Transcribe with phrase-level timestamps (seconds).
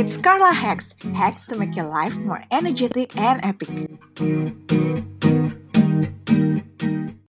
[0.00, 3.68] It's Carla Hacks, hacks to make your life more energetic and epic.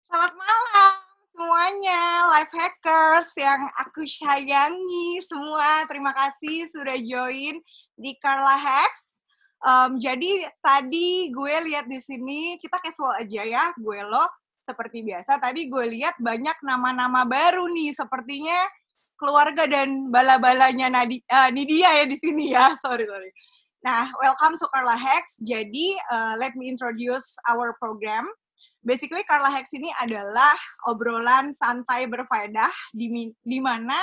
[0.06, 0.94] Selamat malam
[1.34, 5.82] semuanya, life hackers yang aku sayangi semua.
[5.90, 7.58] Terima kasih sudah join
[7.98, 9.18] di Carla Hacks.
[9.66, 14.30] Um, jadi tadi gue lihat di sini kita casual aja ya, gue lo
[14.62, 15.42] seperti biasa.
[15.42, 18.62] Tadi gue lihat banyak nama-nama baru nih, sepertinya
[19.20, 22.72] keluarga dan bala-balanya Nadi, uh, Nidia ya di sini ya.
[22.84, 23.30] Sorry, sorry.
[23.84, 25.36] Nah, welcome to Carla Hacks.
[25.44, 28.28] Jadi, uh, let me introduce our program.
[28.80, 30.56] Basically, Carla Hacks ini adalah
[30.88, 33.96] obrolan santai berfaedah di, di mana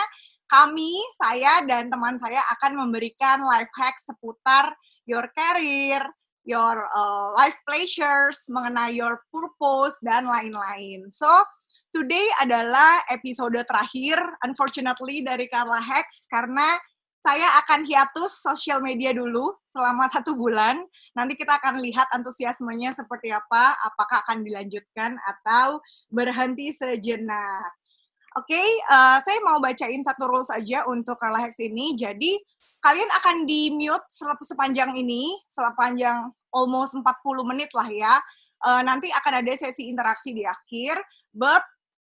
[0.49, 4.73] kami, saya, dan teman saya akan memberikan life hack seputar
[5.05, 6.01] your career,
[6.47, 11.11] your uh, life pleasures, mengenai your purpose, dan lain-lain.
[11.11, 11.27] So,
[11.91, 16.77] today adalah episode terakhir, unfortunately, dari Carla Hex, karena
[17.21, 20.79] saya akan hiatus sosial media dulu selama satu bulan.
[21.17, 27.67] Nanti kita akan lihat antusiasmenya seperti apa, apakah akan dilanjutkan atau berhenti sejenak.
[28.37, 31.97] Oke, okay, uh, saya mau bacain satu rules aja untuk Carla Hex ini.
[31.97, 32.37] Jadi,
[32.85, 34.05] kalian akan di-mute
[34.45, 37.03] sepanjang ini, sepanjang almost 40
[37.49, 38.15] menit lah ya.
[38.61, 41.01] Uh, nanti akan ada sesi interaksi di akhir,
[41.33, 41.65] but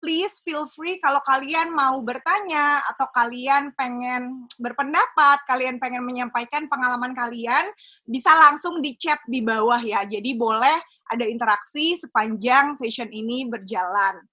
[0.01, 7.13] please feel free kalau kalian mau bertanya atau kalian pengen berpendapat, kalian pengen menyampaikan pengalaman
[7.13, 7.69] kalian,
[8.09, 10.03] bisa langsung di chat di bawah ya.
[10.09, 10.81] Jadi boleh
[11.13, 14.25] ada interaksi sepanjang session ini berjalan.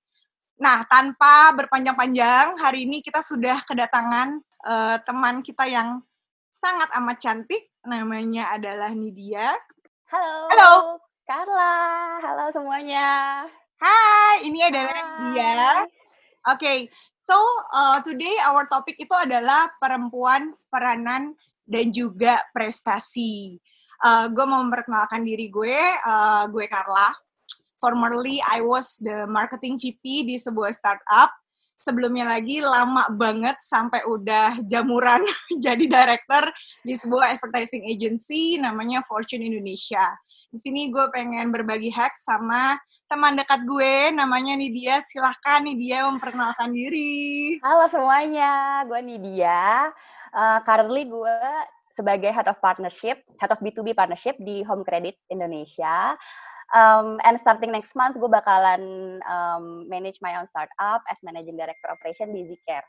[0.58, 6.02] Nah, tanpa berpanjang-panjang, hari ini kita sudah kedatangan uh, teman kita yang
[6.50, 9.54] sangat amat cantik, namanya adalah Nidia.
[10.10, 10.50] Halo.
[10.50, 10.73] Halo.
[11.28, 11.76] Carla.
[12.23, 13.44] Halo semuanya.
[13.78, 15.22] Hai, ini adalah Hai.
[15.38, 15.53] dia.
[15.86, 15.94] Oke,
[16.58, 16.80] okay,
[17.22, 17.38] so
[17.70, 23.61] uh, today our topic itu adalah perempuan, peranan, dan juga prestasi.
[24.02, 25.78] Uh, gue mau memperkenalkan diri gue,
[26.09, 27.14] uh, gue Carla.
[27.78, 31.30] Formerly, I was the marketing VP di sebuah startup.
[31.87, 35.23] Sebelumnya lagi lama banget sampai udah jamuran
[35.64, 36.52] jadi director
[36.83, 40.03] di sebuah advertising agency namanya Fortune Indonesia.
[40.52, 42.76] Di sini gue pengen berbagi hack sama
[43.08, 44.99] teman dekat gue namanya Nidia.
[45.08, 47.55] Silahkan Nidia memperkenalkan diri.
[47.64, 49.87] Halo semuanya, gue Nidia.
[50.36, 51.39] Uh, currently gue
[51.95, 56.20] sebagai Head of Partnership, Head of B2B Partnership di Home Credit Indonesia.
[56.76, 61.88] Um, and starting next month, gue bakalan um, manage my own startup as Managing Director
[61.95, 62.88] Operation di Zcare.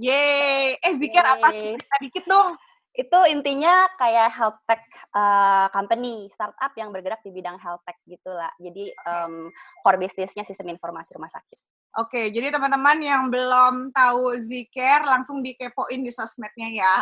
[0.00, 0.80] Yeay!
[0.80, 1.52] Eh, Zcare apa?
[1.52, 2.56] Cerita dikit dong
[2.90, 4.82] itu intinya kayak health tech
[5.14, 9.46] uh, company startup yang bergerak di bidang health tech gitulah jadi um,
[9.86, 11.58] core bisnisnya sistem informasi rumah sakit
[12.02, 16.94] oke okay, jadi teman-teman yang belum tahu Zcare langsung dikepoin di sosmednya ya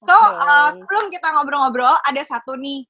[0.00, 0.48] so okay.
[0.48, 2.88] uh, sebelum kita ngobrol-ngobrol ada satu nih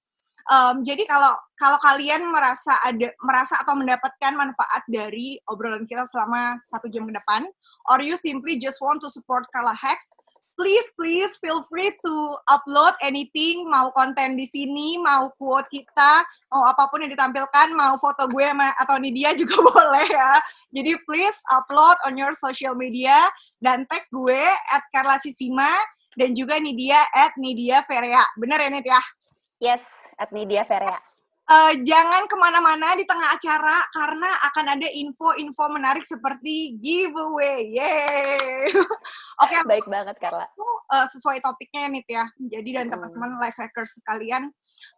[0.51, 6.59] um, jadi kalau kalau kalian merasa ada merasa atau mendapatkan manfaat dari obrolan kita selama
[6.61, 7.47] satu jam ke depan
[7.93, 10.09] or you simply just want to support Carla Hacks
[10.55, 12.15] please please feel free to
[12.47, 17.99] upload anything mau konten di sini mau quote kita mau apa pun yang ditampilkan mau
[17.99, 20.39] foto gue sama atau Nidia juga boleh ya.
[20.71, 23.19] Jadi please upload on your social media
[23.59, 25.67] dan tag gue at Carla Sisima
[26.15, 28.23] dan juga Nidia at Nidia Ferea.
[28.39, 29.03] Bener ya Nid ya
[29.65, 29.81] yes
[30.21, 31.01] at Nidia Ferea
[31.49, 37.75] uh, jangan ke mana-mana di tengah acara karena akan ada info-info menarik seperti giveaway.
[37.75, 38.71] Yeay.
[39.43, 40.49] Oke, okay, baik banget Carla.
[40.89, 42.25] Uh, sesuai topiknya nih ya.
[42.39, 42.93] Jadi dan hmm.
[42.97, 44.49] teman-teman life hackers sekalian,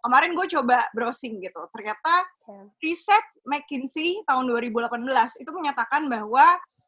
[0.03, 1.63] kemarin gue coba browsing gitu.
[1.75, 2.15] Ternyata
[2.51, 2.67] yeah.
[2.83, 6.45] riset McKinsey tahun 2018 itu menyatakan bahwa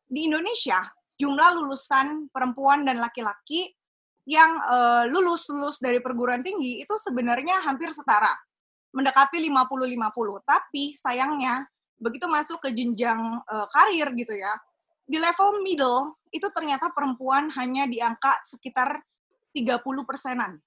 [0.08, 0.80] di Indonesia
[1.18, 3.74] jumlah lulusan perempuan dan laki-laki
[4.28, 8.36] yang uh, lulus lulus dari perguruan tinggi itu sebenarnya hampir setara
[8.92, 10.44] mendekati 50-50.
[10.44, 11.64] Tapi sayangnya
[11.96, 14.52] begitu masuk ke jenjang uh, karir gitu ya,
[15.08, 19.00] di level middle itu ternyata perempuan hanya di angka sekitar
[19.56, 20.60] 30 persenan.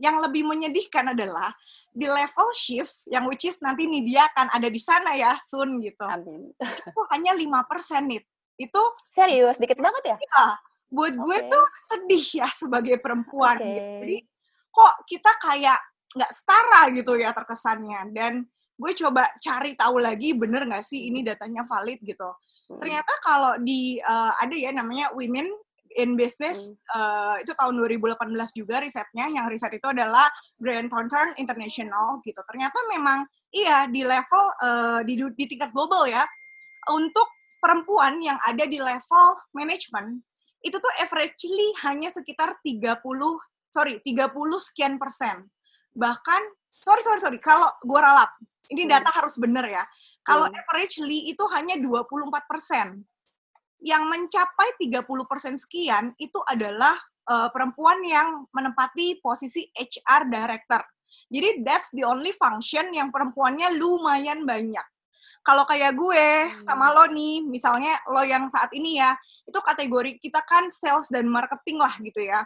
[0.00, 1.52] Yang lebih menyedihkan adalah
[1.92, 5.84] di level shift yang which is nanti nih dia akan ada di sana ya soon
[5.84, 6.00] gitu.
[6.08, 6.48] Amin.
[6.56, 8.24] Itu hanya 5 persen nih.
[8.56, 8.80] Itu
[9.12, 10.16] serius dikit banget ya?
[10.16, 10.71] Iya.
[10.92, 11.24] Buat okay.
[11.24, 13.56] gue tuh sedih ya sebagai perempuan.
[13.56, 13.72] Okay.
[13.72, 13.92] Gitu.
[14.04, 14.18] Jadi
[14.72, 15.80] kok kita kayak
[16.12, 18.44] nggak setara gitu ya terkesannya dan
[18.76, 22.28] gue coba cari tahu lagi bener nggak sih ini datanya valid gitu
[22.72, 22.80] hmm.
[22.80, 25.48] ternyata kalau di uh, ada ya namanya women
[25.96, 26.76] in business hmm.
[26.96, 28.16] uh, itu tahun 2018
[28.56, 34.44] juga risetnya yang riset itu adalah Grant Thornton International gitu ternyata memang iya di level
[34.60, 36.24] uh, di di tingkat global ya
[36.92, 37.28] untuk
[37.60, 40.24] perempuan yang ada di level management
[40.62, 43.02] itu tuh averagely hanya sekitar 30
[43.68, 44.30] sorry 30
[44.62, 45.50] sekian persen
[45.92, 46.40] bahkan
[46.80, 48.30] sorry sorry sorry kalau gue ralat
[48.70, 48.92] ini Hmm.
[48.98, 49.84] data harus bener ya
[50.22, 50.56] kalau Hmm.
[50.56, 53.02] averagely itu hanya 24 persen
[53.82, 60.82] yang mencapai 30 persen sekian itu adalah eh, perempuan yang menempati posisi HR director
[61.30, 64.82] jadi that's the only function yang perempuannya lumayan banyak
[65.42, 66.94] kalau kayak gue sama Hmm.
[66.98, 69.14] lo nih misalnya lo yang saat ini ya
[69.52, 72.40] itu kategori kita kan sales dan marketing lah gitu ya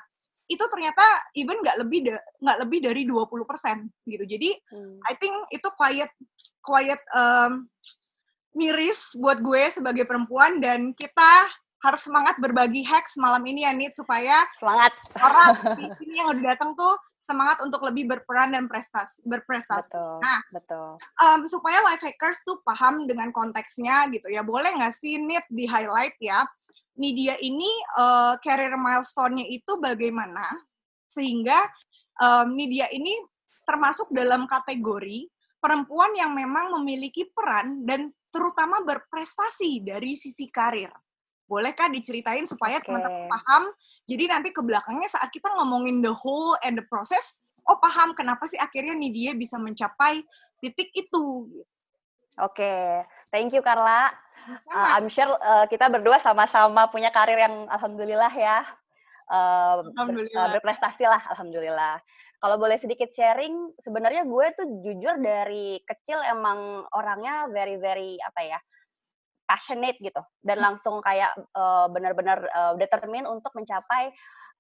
[0.47, 1.03] itu ternyata
[1.35, 2.07] even nggak lebih
[2.39, 4.25] nggak lebih dari 20% gitu.
[4.27, 4.99] Jadi Hmm.
[5.07, 6.11] I think itu quiet
[6.63, 7.67] quiet um,
[8.55, 11.51] miris buat gue sebagai perempuan dan kita
[11.85, 14.97] harus semangat berbagi hacks malam ini ya Nit supaya Semangat.
[15.21, 19.93] orang di sini yang udah datang tuh semangat untuk lebih berperan dan prestasi berprestasi.
[19.93, 20.19] Betul.
[20.25, 20.89] Nah, betul.
[21.21, 24.41] um, supaya life hackers tuh paham dengan konteksnya gitu ya.
[24.47, 26.47] Boleh nggak sih Nit di highlight ya?
[26.97, 27.69] Media ini
[28.01, 30.45] uh, career milestone-nya itu bagaimana
[31.07, 31.57] sehingga
[32.21, 33.13] um, media ini
[33.69, 35.29] termasuk dalam kategori
[35.61, 40.93] perempuan yang memang memiliki peran dan terutama berprestasi dari sisi karir.
[41.47, 42.91] Bolehkah diceritain supaya Oke.
[42.91, 43.71] teman-teman paham?
[44.05, 48.51] Jadi nanti ke belakangnya saat kita ngomongin the whole and the process, oh paham kenapa
[48.51, 50.23] sih akhirnya nih dia bisa mencapai
[50.59, 51.49] titik itu.
[52.37, 53.03] Oke,
[53.33, 54.26] thank you Carla.
[54.47, 54.89] Uh.
[54.95, 58.63] I'm sure uh, kita berdua sama-sama punya karir yang alhamdulillah ya.
[59.27, 60.39] Uh, ber- Alhamdulillah.
[60.39, 61.99] uh, berprestasi lah, alhamdulillah.
[62.39, 68.41] Kalau boleh sedikit sharing, sebenarnya gue tuh jujur dari kecil emang orangnya very very apa
[68.45, 68.59] ya
[69.47, 74.11] passionate gitu dan langsung kayak uh, benar-benar uh, determine untuk mencapai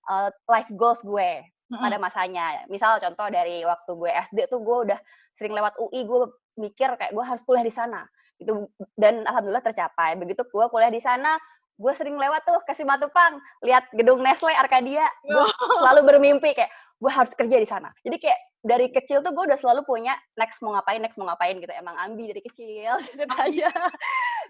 [0.06, 2.62] uh, life goals gue pada masanya.
[2.70, 4.98] Misal contoh dari waktu gue SD tuh gue udah
[5.34, 6.30] sering lewat UI, gue
[6.62, 8.06] mikir kayak gue harus kuliah di sana.
[8.36, 10.16] Gitu dan alhamdulillah tercapai.
[10.20, 11.36] Begitu gue kuliah di sana,
[11.76, 15.46] gue sering lewat tuh ke Simatupang, lihat gedung Nestle Arcadia, gue
[15.80, 17.92] selalu bermimpi kayak gue harus kerja di sana.
[18.00, 21.54] Jadi kayak dari kecil tuh gue udah selalu punya next mau ngapain, next mau ngapain
[21.60, 21.70] gitu.
[21.76, 23.68] Emang ambi dari kecil gitu aja.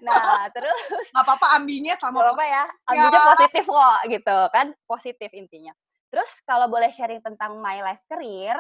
[0.01, 5.75] Nah, terus Gak apa-apa ambinya sama apa ya, ambilnya positif kok gitu kan, positif intinya.
[6.09, 8.57] Terus kalau boleh sharing tentang my life career,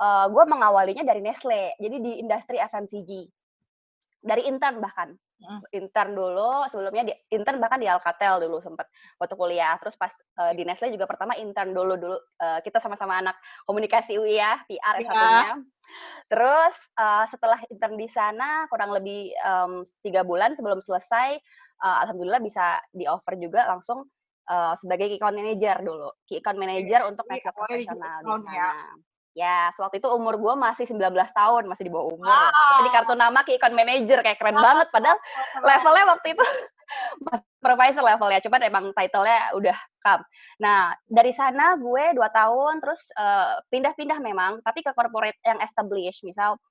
[0.00, 3.28] uh, gue mengawalinya dari Nestle, jadi di industri FMCG.
[4.20, 5.14] Dari intern bahkan.
[5.68, 8.88] Intern dulu, sebelumnya di, intern bahkan di Alcatel dulu sempet
[9.20, 9.76] waktu kuliah.
[9.76, 10.08] Terus pas
[10.40, 12.16] uh, di Nestle juga pertama intern dulu dulu.
[12.40, 13.36] Uh, kita sama-sama anak
[13.68, 15.04] komunikasi UI ya, PR.
[15.04, 15.60] S1-nya.
[16.32, 21.36] Terus uh, setelah intern di sana kurang lebih um, tiga bulan sebelum selesai,
[21.84, 24.08] uh, alhamdulillah bisa di offer juga langsung
[24.48, 26.08] uh, sebagai key account manager dulu.
[26.26, 28.88] Key account manager untuk Jadi Nestle key profesional di account sana.
[29.36, 29.68] Ya.
[29.68, 32.32] Ya, waktu itu umur gue masih 19 tahun, masih di bawah umur.
[32.32, 32.80] Wow.
[32.80, 34.88] Di kartu nama key account manager kayak keren banget.
[34.88, 35.18] Padahal
[35.60, 36.44] levelnya waktu itu
[37.28, 40.22] mas supervisor levelnya, cuman emang title-nya udah kam.
[40.62, 46.22] Nah, dari sana gue dua tahun, terus eh, pindah-pindah memang, tapi ke corporate yang established,
[46.22, 46.62] misal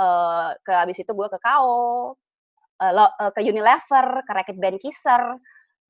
[0.00, 2.16] eh, ke abis itu gue ke KO,
[2.80, 5.36] eh, lo- eh, ke Unilever, ke Reckitt Benckiser,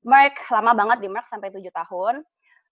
[0.03, 2.19] Merck, lama banget di Merck sampai tujuh tahun.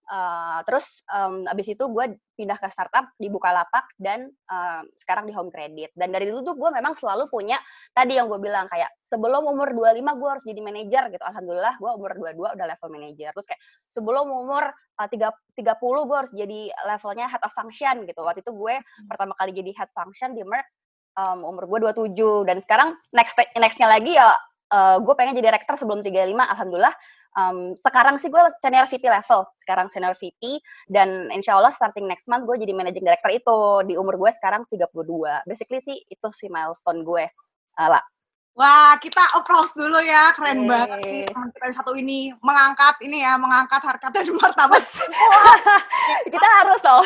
[0.07, 5.36] Eh, terus em, abis itu gue pindah ke startup di Bukalapak dan em, sekarang di
[5.36, 5.92] Home Credit.
[5.92, 7.59] Dan dari dulu tuh gue memang selalu punya
[7.92, 11.24] tadi yang gue bilang kayak sebelum umur 25 gue harus jadi manajer gitu.
[11.27, 13.36] Alhamdulillah gue umur 22 udah level manajer.
[13.36, 13.62] Terus kayak
[13.92, 15.27] sebelum umur uh, 3,
[15.59, 18.24] 30 gue harus jadi levelnya head of function gitu.
[18.24, 18.80] Waktu itu gue
[19.12, 20.71] pertama kali jadi head function di Merck
[21.19, 24.31] um, umur gue 27 dan sekarang next nextnya lagi ya
[24.71, 26.95] uh, gue pengen jadi director sebelum 35 alhamdulillah
[27.37, 32.25] um, sekarang sih gue senior VP level sekarang senior VP dan insya Allah starting next
[32.25, 33.85] month gue jadi managing director itu.
[33.85, 34.91] Di umur gue sekarang 32
[35.45, 37.25] basically sih itu sih milestone gue
[37.77, 38.03] uh, lah
[38.57, 40.33] Wah, kita applause dulu ya.
[40.33, 40.69] Keren Yeay.
[40.69, 44.81] banget nih teman kita yang satu ini mengangkat ini ya, mengangkat harkat dan martabat.
[46.33, 47.06] kita harus loh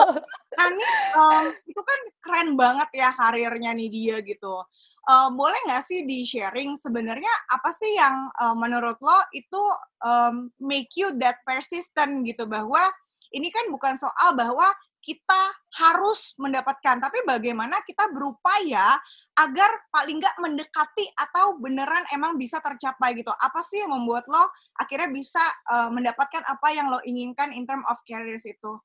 [0.54, 0.86] Nah, ini
[1.18, 4.62] em, itu kan keren banget ya karirnya nih dia gitu.
[5.02, 9.62] Eh, boleh nggak sih di sharing sebenarnya apa sih yang eh, menurut lo itu
[9.98, 12.86] em, make you that persistent gitu bahwa
[13.34, 14.70] ini kan bukan soal bahwa
[15.04, 15.42] kita
[15.84, 18.96] harus mendapatkan, tapi bagaimana kita berupaya
[19.36, 23.28] agar paling nggak mendekati atau beneran emang bisa tercapai gitu.
[23.36, 24.48] Apa sih yang membuat lo
[24.80, 28.80] akhirnya bisa eh, mendapatkan apa yang lo inginkan in term of careers itu?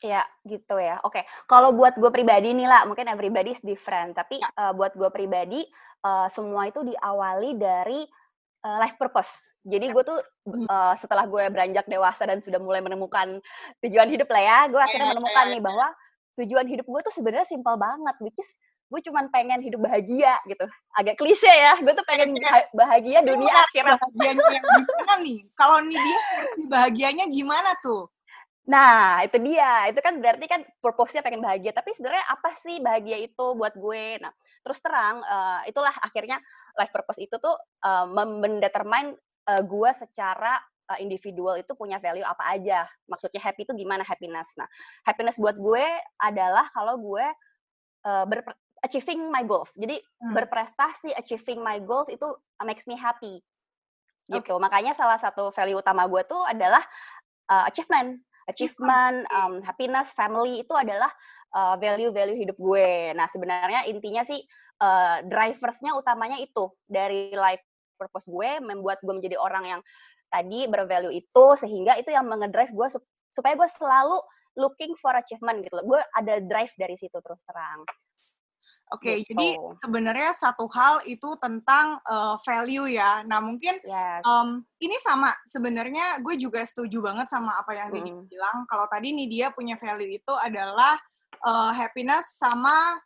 [0.00, 1.02] Ya, gitu ya.
[1.02, 4.16] Oke, kalau buat gue pribadi nih lah, mungkin everybody is different.
[4.16, 5.60] Tapi eh, buat gue pribadi,
[6.06, 8.00] eh, semua itu diawali dari
[8.64, 9.30] eh, life purpose.
[9.66, 13.42] Jadi gue tuh eh, setelah gue beranjak dewasa dan sudah mulai menemukan
[13.84, 15.86] tujuan hidup lah ya, gue akhirnya Iya, menemukan iya, nih bahwa
[16.38, 18.50] tujuan hidup gue tuh sebenarnya simpel banget, which is
[18.88, 20.64] gue cuman pengen hidup bahagia gitu.
[20.96, 24.00] Agak klise ya, gue tuh pengen bah- bahagia dunia akhirat.
[24.00, 25.38] bahagianya gimana nih?
[25.52, 26.18] Kalau nih dia
[26.72, 28.08] bahagianya gimana tuh?
[28.68, 29.88] Nah, itu dia.
[29.88, 31.72] Itu kan berarti kan purpose-nya pengen bahagia.
[31.72, 34.20] Tapi sebenarnya apa sih bahagia itu buat gue?
[34.20, 34.32] Nah,
[34.68, 36.36] terus terang, uh, itulah akhirnya
[36.76, 37.56] life purpose itu tuh
[37.88, 39.16] uh, mendetermine
[39.48, 40.60] uh, gue secara
[40.92, 42.84] uh, individual itu punya value apa aja.
[43.08, 44.52] Maksudnya happy itu gimana happiness.
[44.60, 44.68] Nah,
[45.08, 45.86] happiness buat gue
[46.20, 47.24] adalah kalau gue
[48.04, 48.44] uh, ber
[48.84, 49.72] achieving my goals.
[49.74, 50.36] Jadi hmm.
[50.36, 52.28] berprestasi, achieving my goals itu
[52.60, 53.40] makes me happy.
[54.28, 54.52] Gitu.
[54.52, 54.60] Okay.
[54.60, 56.84] Makanya salah satu value utama gue tuh adalah
[57.48, 61.12] uh, achievement achievement, um, happiness, family itu adalah
[61.54, 63.16] value value-value hidup gue.
[63.16, 64.40] Nah, sebenarnya intinya sih
[64.82, 67.64] uh, driversnya utamanya itu dari life
[67.98, 69.80] purpose gue membuat gue menjadi orang yang
[70.28, 72.88] tadi bervalue itu sehingga itu yang mengedrive gue
[73.32, 74.20] supaya gue selalu
[74.58, 75.74] looking for achievement gitu.
[75.82, 77.82] Gue ada drive dari situ terus terang.
[78.88, 79.36] Oke, okay, gitu.
[79.36, 79.48] jadi
[79.84, 83.20] sebenarnya satu hal itu tentang uh, value ya.
[83.28, 84.24] Nah mungkin yes.
[84.24, 88.32] um, ini sama sebenarnya gue juga setuju banget sama apa yang mm.
[88.32, 88.64] bilang.
[88.64, 90.96] Kalau tadi nih dia punya value itu adalah
[91.44, 92.98] uh, happiness sama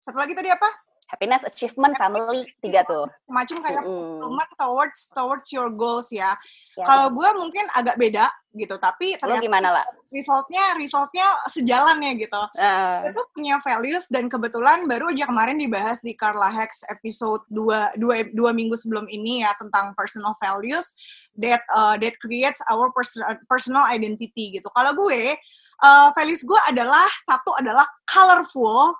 [0.00, 0.85] satu lagi tadi apa?
[1.06, 3.06] Happiness, achievement, family, tiga tuh.
[3.30, 4.22] Macam kayak mm.
[4.58, 6.34] towards towards your goals ya.
[6.74, 6.86] ya.
[6.86, 9.86] Kalau gue mungkin agak beda gitu, tapi ternyata gimana lah?
[10.10, 12.42] Resultnya resultnya sejalan ya gitu.
[12.58, 13.06] Uh.
[13.10, 18.26] Itu punya values dan kebetulan baru aja kemarin dibahas di Carla Hex episode dua, dua,
[18.34, 20.90] dua minggu sebelum ini ya tentang personal values
[21.38, 24.66] that uh, that creates our personal personal identity gitu.
[24.74, 25.38] Kalau gue
[25.84, 28.96] uh, values gue adalah satu adalah colorful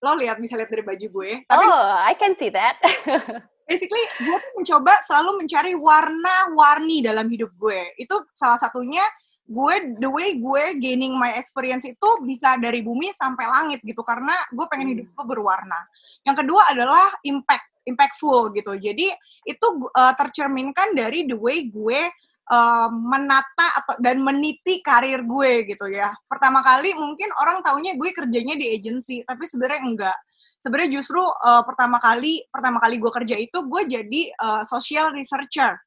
[0.00, 1.30] lo lihat bisa lihat dari baju gue.
[1.44, 2.80] Tapi, oh, I can see that.
[3.70, 7.94] basically, gue tuh mencoba selalu mencari warna-warni dalam hidup gue.
[7.94, 9.06] Itu salah satunya
[9.50, 14.30] gue the way gue gaining my experience itu bisa dari bumi sampai langit gitu karena
[14.54, 15.14] gue pengen hidup hmm.
[15.14, 15.80] gue berwarna.
[16.26, 18.74] Yang kedua adalah impact, impactful gitu.
[18.74, 19.06] Jadi
[19.46, 22.10] itu uh, tercerminkan dari the way gue
[22.50, 26.10] uh, menata atau dan meniti karir gue gitu ya.
[26.26, 30.18] Pertama kali mungkin orang taunya gue kerjanya di agency, tapi sebenarnya enggak.
[30.60, 35.78] Sebenarnya justru uh, pertama kali pertama kali gue kerja itu gue jadi uh, social researcher.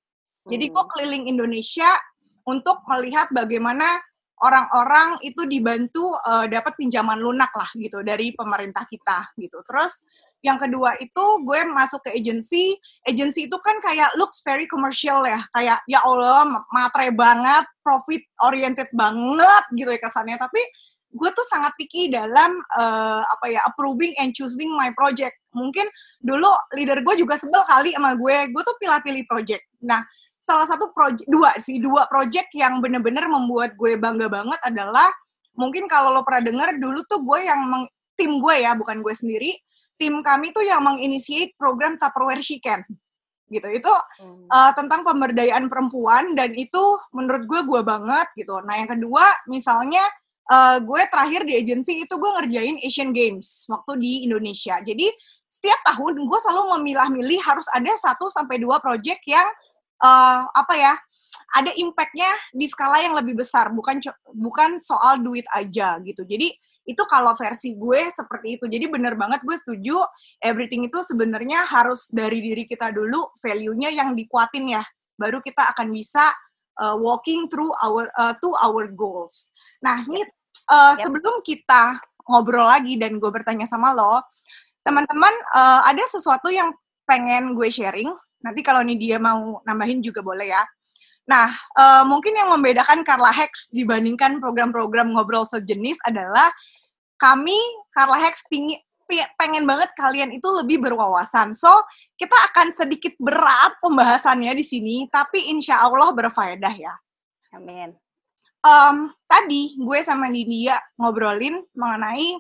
[0.43, 0.91] Jadi gue hmm.
[0.96, 1.88] keliling Indonesia
[2.43, 3.86] untuk melihat bagaimana
[4.43, 9.63] orang-orang itu dibantu uh, dapat pinjaman lunak lah gitu dari pemerintah kita gitu.
[9.63, 10.03] Terus
[10.44, 12.76] yang kedua itu gue masuk ke agency.
[13.08, 15.40] Agency itu kan kayak looks very commercial ya.
[15.56, 20.36] Kayak ya Allah matre banget profit oriented banget gitu ya kesannya.
[20.36, 20.60] Tapi
[21.16, 25.40] gue tuh sangat picky dalam uh, apa ya approving and choosing my project.
[25.56, 25.88] Mungkin
[26.20, 28.52] dulu leader gue juga sebel kali sama gue.
[28.52, 29.64] Gue tuh pilih-pilih project.
[29.88, 30.04] Nah
[30.44, 35.08] salah satu project dua sih dua project yang bener-bener membuat gue bangga banget adalah
[35.56, 37.88] mungkin kalau lo pernah dengar dulu tuh gue yang meng,
[38.20, 39.56] tim gue ya bukan gue sendiri
[39.98, 42.84] tim kami tuh yang menginisiate program Tupperware She Can
[43.54, 43.70] gitu.
[43.70, 44.50] Itu hmm.
[44.50, 46.82] uh, tentang pemberdayaan perempuan dan itu
[47.14, 48.58] menurut gue gue banget gitu.
[48.66, 50.02] Nah yang kedua misalnya
[50.50, 54.82] uh, gue terakhir di agensi itu gue ngerjain Asian Games waktu di Indonesia.
[54.82, 55.08] Jadi
[55.46, 59.46] setiap tahun gue selalu memilah-milih harus ada satu sampai dua project yang
[60.03, 60.93] uh, apa ya
[61.53, 64.03] ada impactnya di skala yang lebih besar bukan
[64.36, 66.27] bukan soal duit aja gitu.
[66.27, 66.51] Jadi
[66.83, 68.65] itu kalau versi gue seperti itu.
[68.67, 70.03] Jadi bener banget gue setuju
[70.43, 74.83] everything itu sebenarnya harus dari diri kita dulu value-nya yang dikuatin ya.
[75.15, 76.27] Baru kita akan bisa
[76.81, 79.53] uh, walking through our uh, to our goals.
[79.79, 80.25] Nah ini
[80.67, 81.05] uh, yep.
[81.07, 84.24] sebelum kita ngobrol lagi dan gue bertanya sama lo
[84.83, 86.72] teman-teman uh, ada sesuatu yang
[87.07, 88.12] pengen gue sharing
[88.44, 90.64] nanti kalau nih dia mau nambahin juga boleh ya
[91.24, 96.52] Nah, uh, mungkin yang membedakan Carla Hex dibandingkan program-program ngobrol sejenis adalah
[97.16, 97.56] kami
[97.96, 98.84] Carla Hex pingin,
[99.40, 101.56] pengen banget kalian itu lebih berwawasan.
[101.56, 101.72] So,
[102.20, 106.94] kita akan sedikit berat pembahasannya di sini, tapi insya Allah berfaedah ya.
[107.56, 107.96] Amin.
[108.64, 112.40] Um, tadi gue sama Dindia ngobrolin mengenai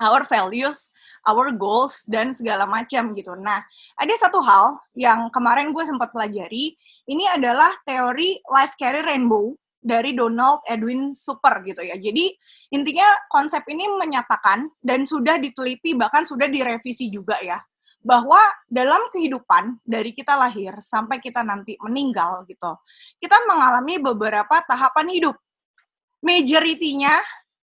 [0.00, 0.92] our values,
[1.24, 3.32] our goals, dan segala macam gitu.
[3.36, 3.64] Nah,
[3.96, 6.76] ada satu hal yang kemarin gue sempat pelajari,
[7.08, 11.94] ini adalah teori life career rainbow dari Donald Edwin Super gitu ya.
[11.94, 12.34] Jadi
[12.74, 17.62] intinya konsep ini menyatakan dan sudah diteliti bahkan sudah direvisi juga ya
[18.06, 18.38] bahwa
[18.70, 22.78] dalam kehidupan dari kita lahir sampai kita nanti meninggal gitu,
[23.18, 25.34] kita mengalami beberapa tahapan hidup.
[26.22, 27.10] Majoritinya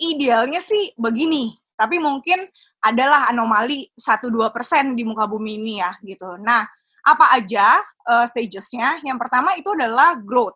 [0.02, 2.46] idealnya sih begini, tapi mungkin
[2.78, 6.38] adalah anomali 1-2% di muka bumi ini ya gitu.
[6.38, 6.62] Nah,
[7.02, 9.02] apa aja uh, stagesnya?
[9.02, 10.54] Yang pertama itu adalah growth.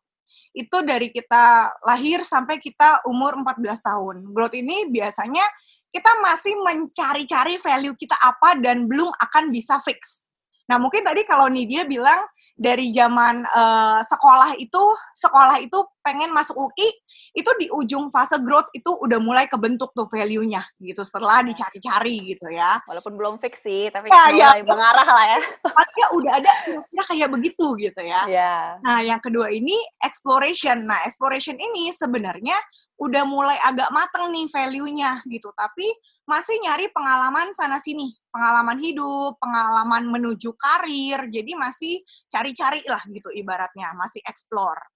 [0.54, 4.16] Itu dari kita lahir sampai kita umur 14 tahun.
[4.30, 5.42] Growth ini biasanya
[5.90, 10.30] kita masih mencari-cari value kita apa dan belum akan bisa fix.
[10.70, 12.22] Nah, mungkin tadi kalau Nidia bilang
[12.56, 14.80] dari zaman uh, sekolah itu
[15.12, 16.88] sekolah itu pengen masuk UI
[17.36, 21.52] itu di ujung fase growth itu udah mulai kebentuk tuh value-nya gitu setelah iya.
[21.52, 24.64] dicari-cari gitu ya walaupun belum fix sih tapi ya, mulai ya.
[24.64, 25.40] mengarah lah ya
[26.00, 28.80] ya udah ada kira-kira kayak begitu gitu ya yeah.
[28.80, 32.56] nah yang kedua ini exploration nah exploration ini sebenarnya
[32.96, 35.84] udah mulai agak mateng nih value-nya gitu tapi
[36.26, 41.32] masih nyari pengalaman sana sini, pengalaman hidup, pengalaman menuju karir.
[41.32, 44.92] Jadi masih cari-cari lah gitu ibaratnya, masih explore.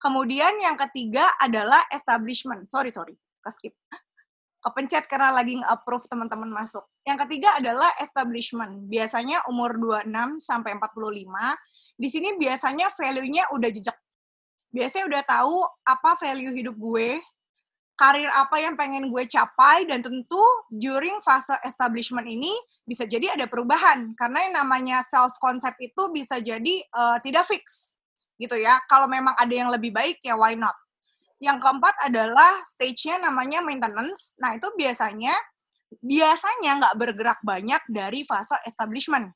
[0.00, 2.64] Kemudian yang ketiga adalah establishment.
[2.66, 3.12] Sorry, sorry,
[3.52, 3.76] skip.
[4.62, 6.86] Kepencet karena lagi nge-approve teman-teman masuk.
[7.04, 8.86] Yang ketiga adalah establishment.
[8.86, 11.54] Biasanya umur 26 sampai 45.
[11.98, 13.98] Di sini biasanya value-nya udah jejak.
[14.72, 17.20] Biasanya udah tahu apa value hidup gue,
[17.96, 22.50] karir apa yang pengen gue capai dan tentu during fase establishment ini
[22.82, 24.16] bisa jadi ada perubahan.
[24.16, 27.96] Karena yang namanya self concept itu bisa jadi uh, tidak fix
[28.40, 28.80] gitu ya.
[28.88, 30.74] Kalau memang ada yang lebih baik ya why not?
[31.42, 34.34] Yang keempat adalah stage-nya namanya maintenance.
[34.38, 35.34] Nah itu biasanya
[36.00, 39.30] biasanya nggak bergerak banyak dari fase establishment.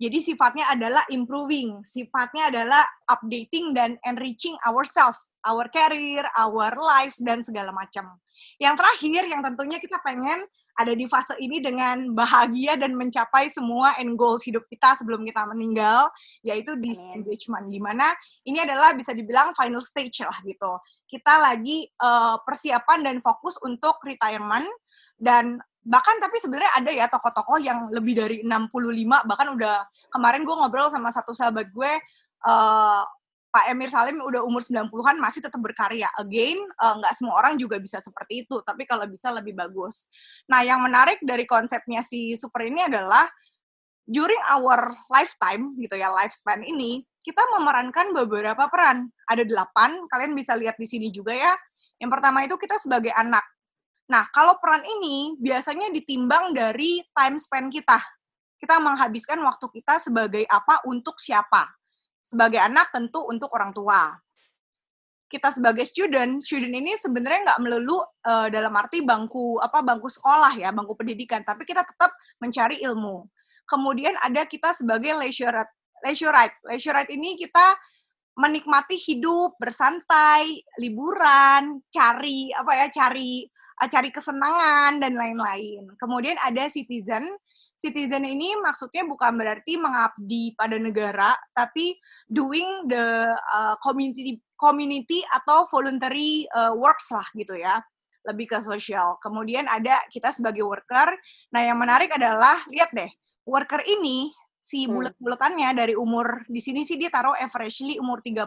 [0.00, 7.40] Jadi sifatnya adalah improving sifatnya adalah updating dan enriching ourselves our career, our life, dan
[7.40, 8.18] segala macam.
[8.56, 10.44] Yang terakhir, yang tentunya kita pengen
[10.78, 15.44] ada di fase ini dengan bahagia dan mencapai semua end goals hidup kita sebelum kita
[15.50, 16.08] meninggal,
[16.40, 17.68] yaitu disengagement.
[17.68, 18.08] Di mana
[18.48, 20.72] ini adalah bisa dibilang final stage lah gitu.
[21.04, 24.68] Kita lagi uh, persiapan dan fokus untuk retirement,
[25.20, 30.52] dan bahkan tapi sebenarnya ada ya tokoh-tokoh yang lebih dari 65 bahkan udah kemarin gue
[30.52, 31.92] ngobrol sama satu sahabat gue
[32.44, 33.02] uh,
[33.50, 36.06] Pak Emir Salim udah umur 90-an masih tetap berkarya.
[36.22, 40.06] Again, uh, nggak semua orang juga bisa seperti itu, tapi kalau bisa lebih bagus.
[40.46, 43.26] Nah, yang menarik dari konsepnya si Super ini adalah
[44.06, 49.10] during our lifetime gitu ya, lifespan ini, kita memerankan beberapa peran.
[49.26, 51.50] Ada delapan, kalian bisa lihat di sini juga ya.
[51.98, 53.42] Yang pertama itu kita sebagai anak.
[54.14, 57.98] Nah, kalau peran ini biasanya ditimbang dari time span kita.
[58.62, 61.79] Kita menghabiskan waktu kita sebagai apa untuk siapa
[62.30, 64.14] sebagai anak tentu untuk orang tua.
[65.26, 70.54] Kita sebagai student, student ini sebenarnya nggak melulu uh, dalam arti bangku apa bangku sekolah
[70.54, 73.26] ya, bangku pendidikan, tapi kita tetap mencari ilmu.
[73.66, 75.66] Kemudian ada kita sebagai leisure
[76.06, 76.34] leisure
[76.66, 77.78] Leisure ini kita
[78.38, 83.46] menikmati hidup, bersantai, liburan, cari apa ya, cari
[83.80, 85.88] cari kesenangan dan lain-lain.
[85.96, 87.24] Kemudian ada citizen
[87.80, 91.96] citizen ini maksudnya bukan berarti mengabdi pada negara, tapi
[92.28, 97.80] doing the uh, community community atau voluntary uh, works lah gitu ya,
[98.28, 99.16] lebih ke sosial.
[99.24, 101.08] Kemudian ada kita sebagai worker.
[101.56, 103.08] Nah yang menarik adalah lihat deh,
[103.48, 104.28] worker ini
[104.60, 104.92] si hmm.
[104.92, 108.44] bulat-bulatannya dari umur di sini sih dia taruh averagely umur 30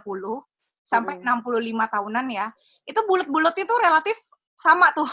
[0.86, 1.42] sampai hmm.
[1.42, 2.54] 65 tahunan ya.
[2.86, 4.14] Itu bulat-bulat itu relatif
[4.54, 5.10] sama tuh.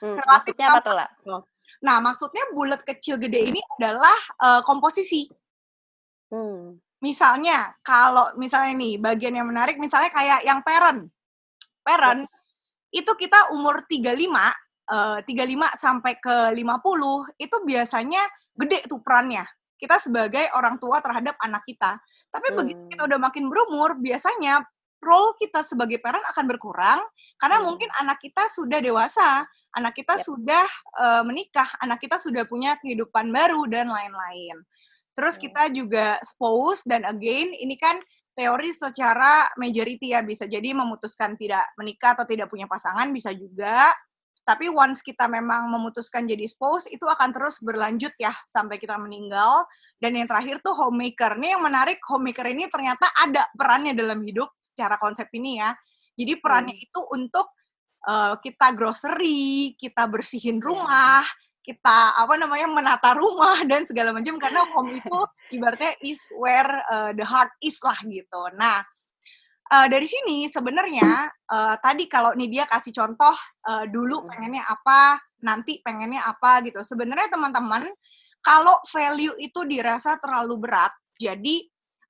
[0.00, 0.80] Hmm, relatif maksudnya sama.
[0.80, 1.08] apa tuh lah?
[1.80, 5.24] Nah, maksudnya bulat kecil gede ini adalah uh, komposisi.
[6.28, 6.76] Hmm.
[7.00, 11.08] Misalnya, kalau misalnya nih, bagian yang menarik misalnya kayak yang parent.
[11.80, 13.00] Parent, ya.
[13.00, 14.12] itu kita umur 35,
[14.92, 19.48] uh, 35 sampai ke 50, itu biasanya gede tuh perannya.
[19.80, 21.96] Kita sebagai orang tua terhadap anak kita.
[22.28, 22.56] Tapi hmm.
[22.60, 24.60] begitu kita udah makin berumur, biasanya
[25.00, 27.00] role kita sebagai parent akan berkurang
[27.40, 27.66] karena hmm.
[27.66, 30.24] mungkin anak kita sudah dewasa, anak kita yep.
[30.24, 30.66] sudah
[31.00, 34.60] uh, menikah, anak kita sudah punya kehidupan baru dan lain-lain.
[35.16, 35.42] Terus hmm.
[35.48, 37.96] kita juga spouse dan again ini kan
[38.36, 43.90] teori secara majority ya bisa jadi memutuskan tidak menikah atau tidak punya pasangan bisa juga
[44.50, 49.62] tapi once kita memang memutuskan jadi spouse, itu akan terus berlanjut ya sampai kita meninggal.
[50.00, 51.38] Dan yang terakhir tuh homemaker.
[51.38, 55.74] Ini yang menarik, homemaker ini ternyata ada perannya dalam hidup secara konsep ini ya.
[56.14, 56.86] Jadi perannya hmm.
[56.86, 57.50] itu untuk
[58.06, 60.64] uh, kita grocery, kita bersihin iya.
[60.64, 61.24] rumah,
[61.60, 65.18] kita apa namanya menata rumah dan segala macam karena home itu
[65.56, 68.40] ibaratnya is where uh, the heart is lah gitu.
[68.56, 68.80] Nah,
[69.70, 73.36] uh, dari sini sebenarnya uh, tadi kalau nih dia kasih contoh
[73.68, 76.80] uh, dulu pengennya apa, nanti pengennya apa gitu.
[76.80, 77.86] Sebenarnya teman-teman
[78.40, 81.60] kalau value itu dirasa terlalu berat, jadi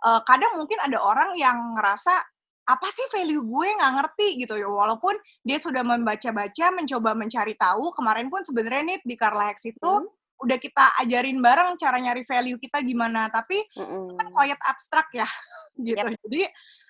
[0.06, 2.22] uh, kadang mungkin ada orang yang ngerasa
[2.70, 7.90] apa sih value gue nggak ngerti gitu ya walaupun dia sudah membaca-baca mencoba mencari tahu
[7.94, 10.44] kemarin pun sebenarnya nih di Carla Hex itu hmm.
[10.46, 14.16] udah kita ajarin bareng cara nyari value kita gimana tapi hmm.
[14.16, 15.28] kan quiet abstrak ya
[15.86, 16.20] gitu yep.
[16.26, 16.42] jadi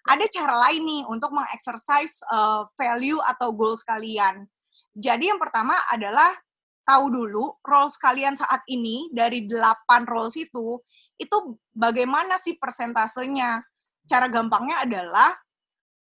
[0.09, 4.49] ada cara lain nih untuk mengexercise uh, value atau goals kalian.
[4.97, 6.33] Jadi yang pertama adalah
[6.89, 10.81] tahu dulu roles kalian saat ini dari 8 roles itu,
[11.21, 11.37] itu
[11.77, 13.61] bagaimana sih persentasenya?
[14.09, 15.31] Cara gampangnya adalah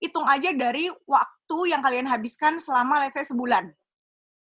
[0.01, 3.69] hitung aja dari waktu yang kalian habiskan selama let's say sebulan.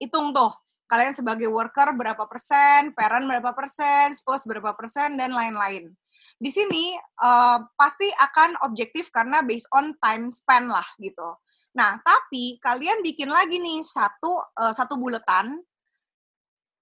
[0.01, 0.49] Hitung tuh,
[0.89, 5.93] kalian sebagai worker berapa persen, parent berapa persen, spouse berapa persen, dan lain-lain.
[6.41, 11.37] Di sini uh, pasti akan objektif karena based on time span lah gitu.
[11.77, 15.61] Nah, tapi kalian bikin lagi nih satu uh, satu buletan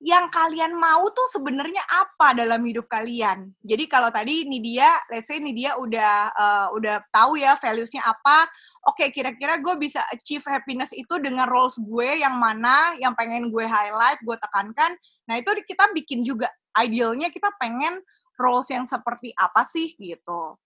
[0.02, 3.54] yang kalian mau tuh sebenarnya apa dalam hidup kalian.
[3.62, 8.50] Jadi kalau tadi Nidia, let's say Nidia udah uh, udah tahu ya values-nya apa,
[8.90, 13.54] oke okay, kira-kira gue bisa achieve happiness itu dengan roles gue yang mana, yang pengen
[13.54, 14.98] gue highlight, gue tekankan.
[15.30, 16.50] Nah itu kita bikin juga,
[16.82, 18.02] idealnya kita pengen
[18.42, 20.58] roles yang seperti apa sih gitu.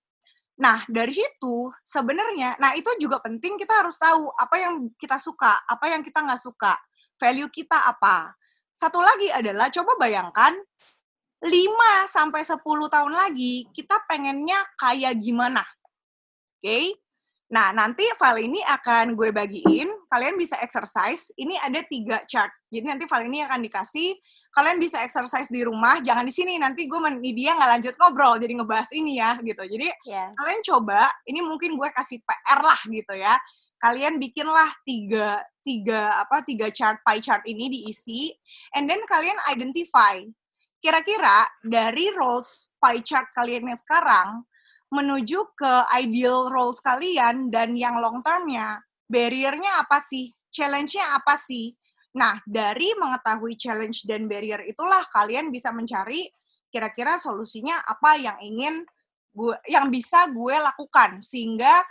[0.56, 5.60] Nah, dari situ sebenarnya, nah itu juga penting kita harus tahu apa yang kita suka,
[5.68, 6.80] apa yang kita nggak suka,
[7.20, 8.32] value kita apa
[8.76, 10.52] satu lagi adalah coba bayangkan
[11.40, 11.48] 5
[12.12, 15.64] sampai 10 tahun lagi kita pengennya kayak gimana.
[16.60, 16.64] Oke?
[16.64, 16.86] Okay?
[17.46, 21.30] Nah, nanti file ini akan gue bagiin, kalian bisa exercise.
[21.38, 22.50] Ini ada tiga chart.
[22.74, 24.18] Jadi nanti file ini akan dikasih,
[24.50, 26.58] kalian bisa exercise di rumah, jangan di sini.
[26.58, 27.00] Nanti gue
[27.38, 29.62] dia nggak lanjut ngobrol, jadi ngebahas ini ya, gitu.
[29.62, 30.34] Jadi yeah.
[30.34, 33.38] kalian coba, ini mungkin gue kasih PR lah gitu ya
[33.86, 38.30] kalian bikinlah tiga tiga apa tiga chart pie chart ini diisi
[38.78, 40.22] and then kalian identify.
[40.78, 44.46] Kira-kira dari roles pie chart kalian yang sekarang
[44.94, 50.30] menuju ke ideal roles kalian dan yang long termnya barriernya apa sih?
[50.54, 51.74] Challenge-nya apa sih?
[52.16, 56.30] Nah dari mengetahui challenge dan barrier itulah kalian bisa mencari
[56.70, 58.86] kira-kira solusinya apa yang ingin
[59.36, 61.84] gue yang bisa gue lakukan sehingga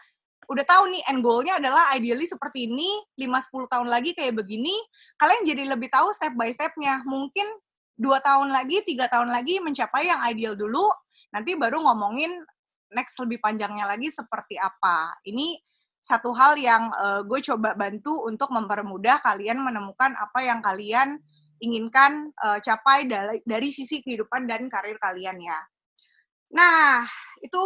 [0.49, 4.75] udah tahu nih end goal-nya adalah ideally seperti ini, 5-10 tahun lagi kayak begini,
[5.21, 7.03] kalian jadi lebih tahu step by step-nya.
[7.05, 7.47] Mungkin
[7.95, 10.87] dua tahun lagi, tiga tahun lagi mencapai yang ideal dulu,
[11.31, 12.31] nanti baru ngomongin
[12.95, 15.19] next lebih panjangnya lagi seperti apa.
[15.27, 15.59] Ini
[16.05, 21.17] satu hal yang uh, gue coba bantu untuk mempermudah kalian menemukan apa yang kalian
[21.65, 25.59] inginkan uh, capai dari, dari sisi kehidupan dan karir kalian ya.
[26.55, 27.09] Nah,
[27.41, 27.63] itu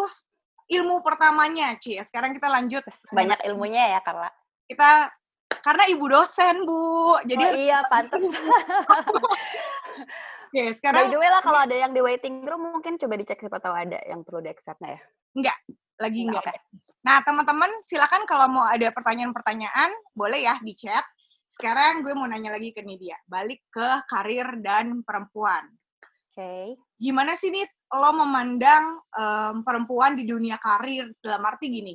[0.69, 1.97] ilmu pertamanya, Ci.
[2.05, 2.85] Sekarang kita lanjut.
[3.13, 4.29] Banyak ilmunya ya, Carla.
[4.69, 5.09] Kita
[5.65, 7.17] karena ibu dosen, Bu.
[7.25, 8.21] Jadi oh, iya, pantas.
[10.49, 13.37] Oke, sekarang By the way lah kalau ada yang di waiting room mungkin coba dicek
[13.37, 14.97] siapa tahu ada yang perlu di accept ya.
[15.37, 15.59] Enggak,
[16.01, 16.41] lagi enggak.
[16.41, 16.57] enggak.
[17.05, 21.05] Nah, teman-teman silakan kalau mau ada pertanyaan-pertanyaan boleh ya di chat.
[21.49, 25.69] Sekarang gue mau nanya lagi ke Nidia, balik ke karir dan perempuan.
[26.33, 26.33] Oke.
[26.33, 26.65] Okay.
[26.97, 31.95] Gimana sih nih lo memandang um, perempuan di dunia karir dalam arti gini.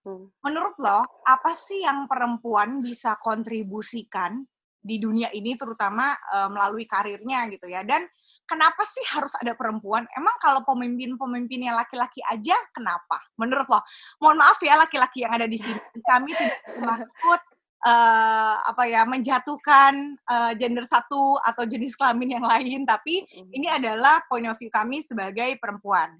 [0.00, 0.26] Hmm.
[0.42, 4.42] Menurut lo, apa sih yang perempuan bisa kontribusikan
[4.80, 7.84] di dunia ini terutama um, melalui karirnya gitu ya.
[7.84, 8.08] Dan
[8.48, 10.08] kenapa sih harus ada perempuan?
[10.16, 13.20] Emang kalau pemimpin-pemimpinnya laki-laki aja kenapa?
[13.36, 13.84] Menurut lo?
[14.18, 15.78] Mohon maaf ya laki-laki yang ada di sini.
[16.00, 17.40] Kami tidak maksud
[17.84, 23.50] uh, apa ya menjatuhkan uh, gender satu atau jenis kelamin yang lain tapi mm.
[23.52, 26.16] ini adalah point of view kami sebagai perempuan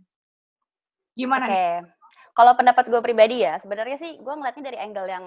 [1.13, 1.53] gimana okay.
[1.53, 1.77] nih
[2.31, 5.25] kalau pendapat gue pribadi ya sebenarnya sih gue ngeliatnya dari angle yang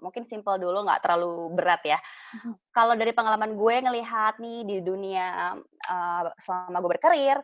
[0.00, 1.98] mungkin simple dulu nggak terlalu berat ya
[2.40, 2.72] mm.
[2.72, 5.58] kalau dari pengalaman gue ngelihat nih di dunia
[5.90, 7.38] uh, selama gue berkarir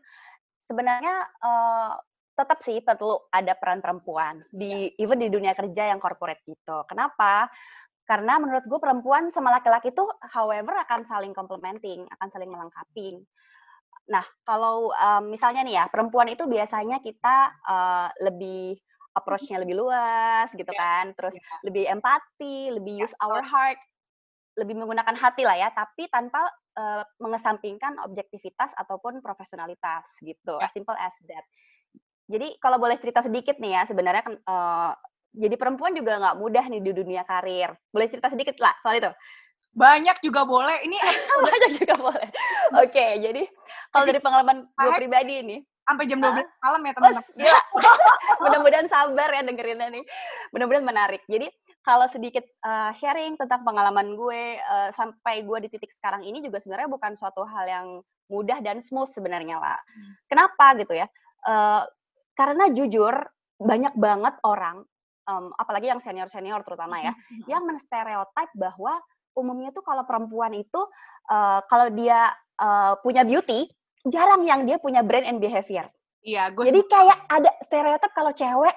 [0.64, 1.92] sebenarnya uh,
[2.40, 5.03] tetap sih perlu ada peran perempuan di yeah.
[5.03, 6.88] even di dunia kerja yang corporate gitu.
[6.88, 7.53] Kenapa?
[8.11, 10.03] Karena menurut gue perempuan sama laki-laki itu
[10.35, 13.23] however akan saling complementing, akan saling melengkapi.
[14.11, 18.75] Nah, kalau um, misalnya nih ya, perempuan itu biasanya kita uh, lebih
[19.14, 20.83] approach-nya lebih luas gitu yeah.
[20.83, 21.62] kan, terus yeah.
[21.62, 23.79] lebih empati, lebih use our heart,
[24.59, 30.66] lebih menggunakan hati lah ya, tapi tanpa uh, mengesampingkan objektivitas ataupun profesionalitas gitu, yeah.
[30.66, 31.46] as simple as that.
[32.27, 34.94] Jadi kalau boleh cerita sedikit nih ya, sebenarnya uh,
[35.30, 37.70] jadi perempuan juga nggak mudah nih di dunia karir.
[37.94, 39.10] Boleh cerita sedikit lah soal itu?
[39.70, 40.82] Banyak juga boleh.
[40.86, 40.96] Ini
[41.46, 42.28] banyak juga boleh.
[42.82, 43.42] Oke, okay, jadi
[43.94, 47.24] kalau dari pengalaman gue pribadi ini sampai jam 12 malam ya teman-teman.
[48.42, 50.04] Mudah-mudahan sabar ya dengerinnya nih.
[50.54, 51.22] Mudah-mudahan menarik.
[51.26, 51.50] Jadi
[51.82, 56.62] kalau sedikit uh, sharing tentang pengalaman gue uh, sampai gue di titik sekarang ini juga
[56.62, 57.86] sebenarnya bukan suatu hal yang
[58.30, 59.78] mudah dan smooth sebenarnya lah.
[59.78, 60.12] Hmm.
[60.30, 61.06] Kenapa gitu ya?
[61.46, 61.82] Uh,
[62.38, 63.14] karena jujur
[63.60, 64.86] banyak banget orang
[65.30, 67.12] um, apalagi yang senior-senior terutama ya,
[67.46, 68.98] yang menstereotip bahwa
[69.38, 70.80] umumnya tuh kalau perempuan itu
[71.30, 73.70] uh, kalau dia uh, punya beauty,
[74.02, 75.86] jarang yang dia punya brand and behavior.
[76.20, 78.76] Iya, gue Jadi kayak ada stereotip kalau cewek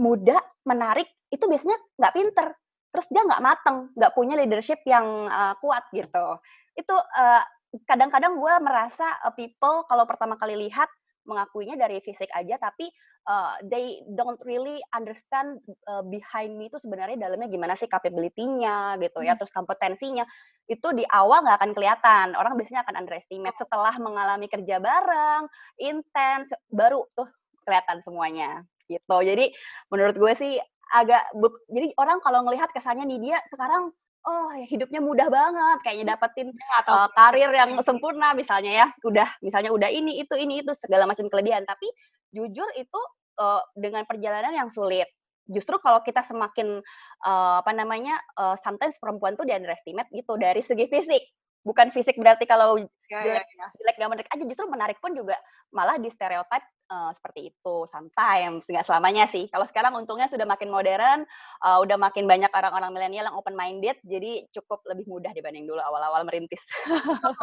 [0.00, 2.48] muda, menarik, itu biasanya nggak pinter.
[2.94, 6.38] terus dia nggak mateng, nggak punya leadership yang uh, kuat gitu.
[6.78, 7.42] Itu uh,
[7.90, 10.86] kadang-kadang gue merasa uh, people kalau pertama kali lihat
[11.24, 12.88] mengakuinya dari fisik aja tapi
[13.28, 19.24] uh, they don't really understand uh, behind me itu sebenarnya dalamnya gimana sih capability-nya gitu
[19.24, 19.40] ya hmm.
[19.40, 20.24] terus kompetensinya
[20.64, 22.26] itu di awal nggak akan kelihatan.
[22.36, 23.56] Orang biasanya akan underestimate.
[23.56, 25.44] Setelah mengalami kerja bareng
[25.76, 27.28] intens baru tuh
[27.64, 29.16] kelihatan semuanya gitu.
[29.24, 29.52] Jadi
[29.92, 30.56] menurut gue sih
[30.92, 31.32] agak
[31.72, 33.92] jadi orang kalau ngelihat kesannya nih dia sekarang
[34.24, 36.48] oh ya hidupnya mudah banget kayaknya dapetin
[36.88, 41.28] uh, karir yang sempurna misalnya ya udah misalnya udah ini itu ini itu segala macam
[41.28, 41.62] kelebihan.
[41.68, 41.86] Tapi
[42.32, 43.00] jujur itu
[43.38, 45.06] uh, dengan perjalanan yang sulit
[45.44, 46.80] justru kalau kita semakin
[47.24, 51.20] uh, apa namanya uh, sometimes perempuan tuh di underestimate gitu dari segi fisik
[51.64, 55.16] bukan fisik berarti kalau ya, ya jelek, ya, jelek gak menarik aja justru menarik pun
[55.16, 55.34] juga
[55.72, 59.48] malah di stereotip uh, seperti itu sometimes nggak selamanya sih.
[59.48, 61.24] Kalau sekarang untungnya sudah makin modern
[61.64, 65.80] uh, udah makin banyak orang-orang milenial yang open minded jadi cukup lebih mudah dibanding dulu
[65.80, 66.62] awal-awal merintis.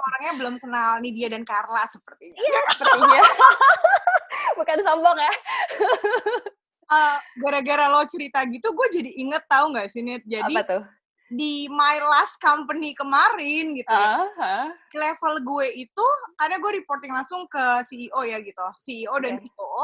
[0.07, 3.21] Orangnya belum kenal Nidia dan Carla sepertinya iya sepertinya.
[4.61, 5.33] Bukan sombong ya.
[6.91, 10.23] Uh, gara-gara lo cerita gitu gue jadi inget tahu nggak sih Nit?
[10.27, 11.00] Jadi Apa tuh?
[11.31, 14.19] Di my last company kemarin gitu ya.
[14.19, 14.67] Uh, uh.
[14.91, 18.67] Level gue itu karena gue reporting langsung ke CEO ya gitu.
[18.83, 19.23] CEO okay.
[19.23, 19.81] dan CEO.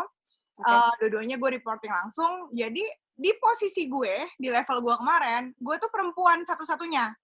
[0.57, 0.75] Okay.
[0.75, 2.51] Uh, dua-duanya gue reporting langsung.
[2.51, 2.83] Jadi
[3.15, 7.15] di posisi gue di level gue kemarin, gue tuh perempuan satu-satunya.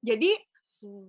[0.00, 0.32] Jadi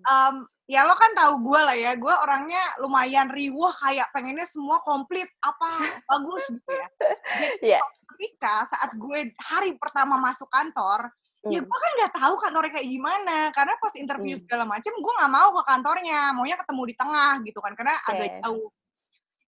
[0.04, 4.84] um, ya lo kan tahu gue lah ya, gue orangnya lumayan riuh kayak pengennya semua
[4.84, 6.88] komplit apa bagus gitu ya.
[7.64, 7.82] Jadi yeah.
[8.04, 11.08] ketika saat gue hari pertama masuk kantor,
[11.40, 11.56] Hmm.
[11.56, 14.44] Ya gue kan nggak tahu kantornya kayak gimana karena pas interview hmm.
[14.44, 18.12] segala macem gue nggak mau ke kantornya, maunya ketemu di tengah gitu kan karena okay.
[18.12, 18.70] agak jauh.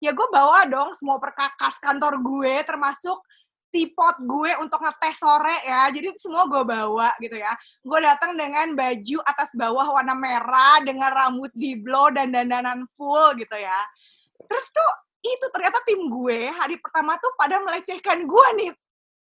[0.01, 3.19] Ya gue bawa dong semua perkakas kantor gue termasuk
[3.71, 5.91] tipot gue untuk ngetes sore ya.
[5.91, 7.51] Jadi semua gue bawa gitu ya.
[7.83, 13.35] Gue datang dengan baju atas bawah warna merah dengan rambut di blow dan dandanan full
[13.35, 13.83] gitu ya.
[14.47, 18.71] Terus tuh itu ternyata tim gue hari pertama tuh pada melecehkan gue nih.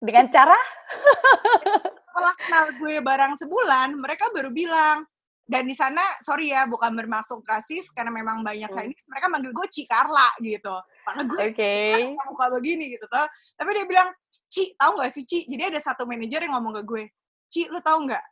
[0.02, 0.58] Dengan cara?
[2.12, 5.08] setelah kenal gue barang sebulan, mereka baru bilang,
[5.52, 8.88] dan di sana sorry ya bukan bermaksud rasis karena memang banyak hmm.
[8.88, 10.76] ini mereka manggil gue Ci Carla gitu.
[11.04, 12.16] Karena gue okay.
[12.16, 13.28] muka begini gitu tuh
[13.60, 14.16] tapi dia bilang
[14.48, 15.40] Ci tahu nggak sih Ci?
[15.52, 17.04] Jadi ada satu manajer yang ngomong ke gue
[17.52, 18.24] Ci lo tahu nggak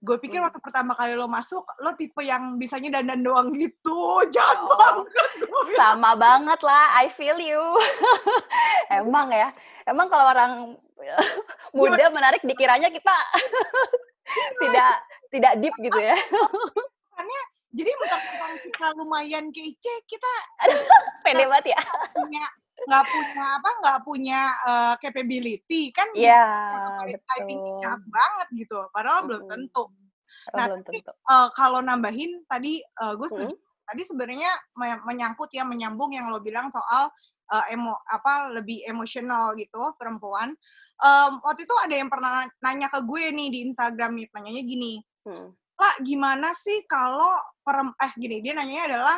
[0.00, 0.46] gue pikir hmm.
[0.48, 4.22] waktu pertama kali lo masuk lo tipe yang bisanya dandan doang gitu.
[4.34, 5.10] Jahat oh, banget
[5.74, 7.58] sama banget lah I feel you.
[9.02, 9.50] Emang ya.
[9.90, 10.52] Emang kalau orang
[11.76, 13.16] muda menarik dikiranya kita
[14.62, 14.92] tidak
[15.30, 16.16] tidak deep gitu ya.
[17.14, 20.32] Karena jadi mentang-mentang kita lumayan kece, kita
[21.22, 21.80] pede banget ya.
[22.10, 22.44] Punya
[22.80, 26.32] nggak punya apa nggak punya uh, capability kan Iya,
[27.04, 29.28] yeah, typingnya banget gitu padahal hmm.
[29.28, 29.84] belum tentu
[30.56, 31.12] nah belum tapi tentu.
[31.28, 33.84] Uh, kalau nambahin tadi uh, gue setuju hmm?
[33.84, 34.50] tadi sebenarnya
[35.04, 37.12] menyangkut ya menyambung yang lo bilang soal
[37.50, 40.54] uh, emo apa lebih emosional gitu perempuan.
[41.02, 44.94] Um, waktu itu ada yang pernah nanya ke gue nih di Instagram nih, nanyanya gini,
[45.26, 45.48] hmm.
[45.76, 49.16] lah gimana sih kalau perem eh gini dia nanyanya adalah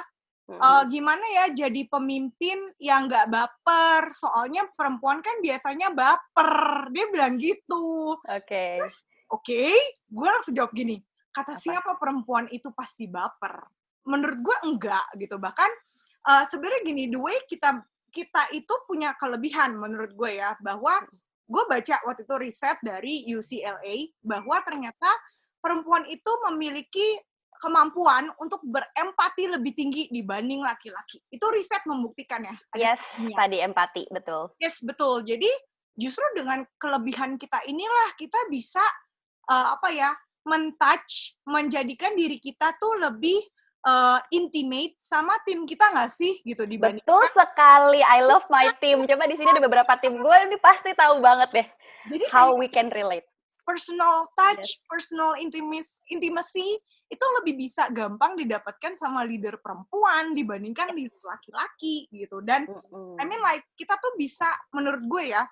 [0.48, 0.58] hmm.
[0.58, 4.10] uh, gimana ya jadi pemimpin yang nggak baper?
[4.16, 6.88] Soalnya perempuan kan biasanya baper.
[6.90, 8.16] Dia bilang gitu.
[8.16, 8.48] Oke.
[8.48, 8.76] Okay.
[9.32, 9.76] oke, okay,
[10.08, 11.00] gue langsung jawab gini.
[11.32, 11.62] Kata Apa?
[11.64, 13.64] siapa perempuan itu pasti baper?
[14.04, 15.40] Menurut gue enggak gitu.
[15.40, 15.70] Bahkan
[16.28, 17.80] uh, sebenarnya gini, the way kita
[18.12, 21.00] kita itu punya kelebihan menurut gue ya bahwa
[21.48, 25.10] gue baca waktu itu riset dari UCLA bahwa ternyata
[25.58, 27.18] perempuan itu memiliki
[27.62, 31.22] kemampuan untuk berempati lebih tinggi dibanding laki-laki.
[31.30, 32.56] Itu riset membuktikan ya.
[32.74, 32.98] Yes,
[33.38, 34.50] tadi empati, betul.
[34.58, 35.22] Yes, betul.
[35.22, 35.46] Jadi
[35.94, 38.82] justru dengan kelebihan kita inilah kita bisa
[39.46, 40.10] uh, apa ya,
[40.42, 43.38] mentouch, menjadikan diri kita tuh lebih
[43.86, 48.00] uh, intimate sama tim kita nggak sih gitu dibanding Betul sekali.
[48.02, 49.04] I love my team.
[49.04, 51.68] Coba di sini ada beberapa tim gue ini pasti tahu banget deh
[52.10, 53.26] Jadi how we can relate.
[53.62, 54.82] Personal touch, yes.
[54.90, 62.42] personal intimacy, intimacy itu lebih bisa gampang didapatkan sama leader perempuan dibandingkan leader laki-laki gitu.
[62.42, 63.20] Dan mm -hmm.
[63.20, 65.46] I mean like kita tuh bisa menurut gue ya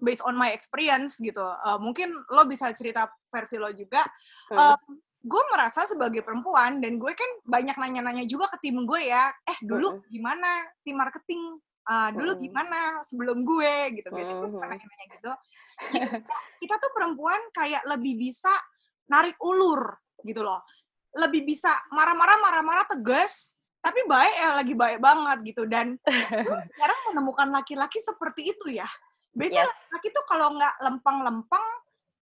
[0.00, 1.40] based on my experience gitu.
[1.40, 4.04] Uh, mungkin lo bisa cerita versi lo juga.
[4.52, 4.58] Hmm.
[4.58, 4.78] Uh,
[5.26, 9.58] gue merasa sebagai perempuan dan gue kan banyak nanya-nanya juga ke tim gue ya eh
[9.58, 11.58] dulu gimana tim marketing?
[11.86, 13.98] Uh, dulu gimana sebelum gue?
[13.98, 14.08] Gitu.
[14.10, 15.32] Biasanya gue suka nanya-nanya gitu.
[15.92, 18.50] Kita, kita tuh perempuan kayak lebih bisa
[19.10, 20.62] narik ulur gitu loh.
[21.14, 25.62] Lebih bisa marah-marah marah-marah tegas tapi baik ya lagi baik banget gitu.
[25.66, 25.98] Dan
[26.74, 28.86] sekarang menemukan laki-laki seperti itu ya.
[29.34, 29.90] Biasanya yes.
[29.94, 31.66] laki tuh kalau nggak lempeng-lempeng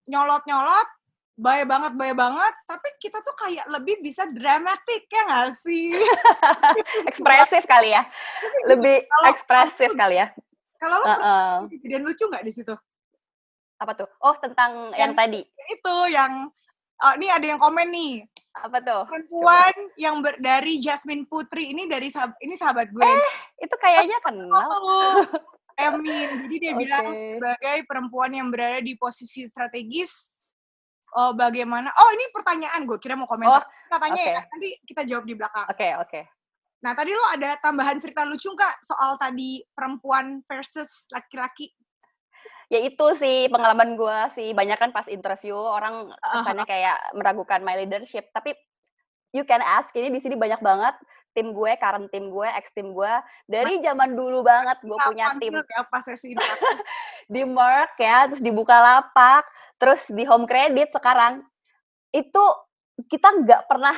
[0.09, 0.98] nyolot-nyolot
[1.39, 2.55] Bahaya banget, bahaya banget.
[2.67, 5.95] Tapi kita tuh kayak lebih bisa dramatik ya nggak sih?
[7.11, 8.03] ekspresif kali ya.
[8.67, 10.35] Lebih Kalau- ekspresif kali ya.
[10.79, 11.51] Kalau lo Heeh.
[11.79, 12.75] kejadian lucu nggak di situ?
[13.79, 14.11] Apa tuh?
[14.19, 15.41] Oh, tentang yang Yang- tadi.
[15.71, 16.51] Itu yang
[16.99, 18.27] oh, ini ada yang komen nih.
[18.59, 19.07] Apa tuh?
[19.07, 23.11] Perempuan yang ber, dari Jasmine Putri ini dari sahab- ini sahabat gue.
[23.63, 24.51] Itu kayaknya kenal.
[24.51, 25.23] Oh,
[25.79, 26.51] Emin.
[26.51, 27.39] Jadi dia bilang Oke.
[27.39, 30.38] sebagai perempuan yang berada di posisi strategis
[31.17, 33.65] oh bagaimana Oh, ini pertanyaan gue kira mau komentar.
[33.89, 34.51] Katanya ya, oke.
[34.53, 35.67] nanti kita jawab di belakang.
[35.71, 36.21] Oke, oke.
[36.79, 41.75] Nah, tadi lo ada tambahan cerita lucu nggak soal tadi perempuan versus laki-laki?
[42.69, 44.53] Ya itu sih pengalaman gue sih.
[44.53, 48.29] Banyak kan pas interview orang kesannya kayak meragukan my leadership.
[48.31, 48.55] Tapi
[49.33, 49.91] you can ask.
[49.97, 50.95] Ini di sini banyak banget
[51.37, 53.13] tim gue, current tim gue, ex tim gue.
[53.49, 56.35] Dari zaman dulu banget gue punya tim ya pas sesi
[57.35, 59.45] di Merck ya, terus di Bukalapak,
[59.77, 61.45] terus di Home Credit sekarang.
[62.11, 62.43] Itu
[63.07, 63.95] kita nggak pernah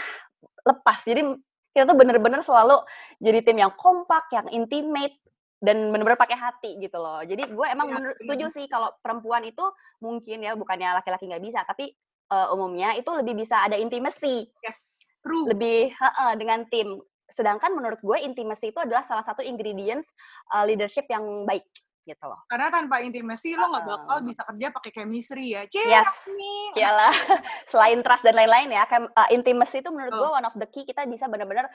[0.66, 1.00] lepas.
[1.06, 1.22] Jadi
[1.70, 2.82] kita tuh bener-bener selalu
[3.22, 5.20] jadi tim yang kompak, yang intimate,
[5.60, 7.20] dan bener-bener pakai hati gitu loh.
[7.20, 8.16] Jadi gue emang iya.
[8.16, 9.62] setuju sih kalau perempuan itu
[10.00, 11.92] mungkin ya bukannya laki-laki nggak bisa, tapi
[12.32, 15.52] eh, umumnya itu lebih bisa ada intimacy, yes, true.
[15.52, 16.96] lebih heeh, dengan tim.
[17.30, 20.10] Sedangkan menurut gue intimacy itu adalah salah satu ingredients
[20.52, 21.66] eh, leadership yang baik
[22.10, 22.40] gitu loh.
[22.48, 25.62] Karena tanpa intimasi lo nggak bakal bisa kerja pakai chemistry ya.
[25.68, 26.12] Cek Yes.
[26.26, 26.64] nih.
[26.80, 27.14] Iyalah,
[27.72, 30.22] selain trust dan lain-lain ya, uh, intimacy itu menurut Betul.
[30.26, 31.68] gue one of the key kita bisa benar-benar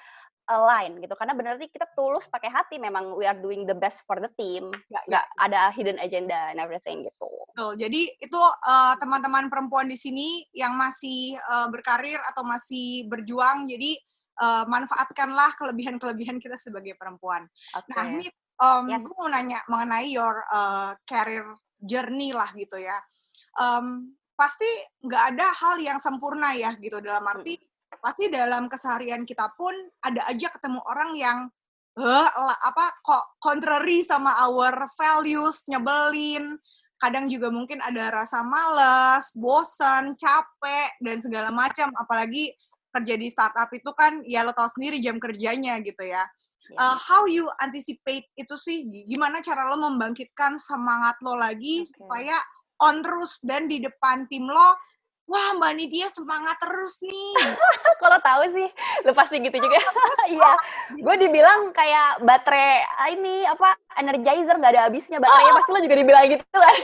[0.50, 1.14] align gitu.
[1.14, 4.74] Karena benar-benar kita tulus pakai hati memang we are doing the best for the team.
[4.90, 5.08] Ya, ya.
[5.08, 7.30] Nggak ada hidden agenda and everything gitu.
[7.56, 7.72] Betul.
[7.80, 13.96] Jadi itu eh, teman-teman perempuan di sini yang masih eh, berkarir atau masih berjuang, jadi
[14.42, 17.48] eh, manfaatkanlah kelebihan-kelebihan kita sebagai perempuan.
[17.76, 17.90] Oke.
[17.92, 18.28] Nah, ini
[18.60, 19.02] um, Yes.
[19.04, 23.00] gue mau nanya mengenai your uh, career journey lah gitu ya.
[23.56, 24.68] Um, pasti
[25.00, 27.56] nggak ada hal yang sempurna ya gitu dalam arti
[28.04, 29.72] pasti dalam keseharian kita pun
[30.04, 31.40] ada aja ketemu orang yang
[31.96, 36.60] eh lah, apa kok contrary sama our values, nyebelin.
[37.00, 41.92] Kadang juga mungkin ada rasa malas, bosan, capek dan segala macam.
[41.96, 42.52] Apalagi
[42.96, 46.24] kerja di startup itu kan ya lo tau sendiri jam kerjanya gitu ya
[46.80, 49.06] uh, how you anticipate itu sih Gi?
[49.06, 52.00] gimana cara lo membangkitkan semangat lo lagi Oke.
[52.00, 52.38] supaya
[52.82, 54.70] on terus dan di depan tim lo
[55.26, 57.34] wah mbak Nidia semangat terus nih
[58.06, 58.68] Kalau tahu sih,
[59.02, 59.82] lu pasti gitu juga.
[60.26, 60.52] Iya,
[61.06, 65.96] gue dibilang kayak baterai ah, ini apa energizer nggak ada habisnya baterainya pasti lo juga
[66.02, 66.76] dibilang gitu kan.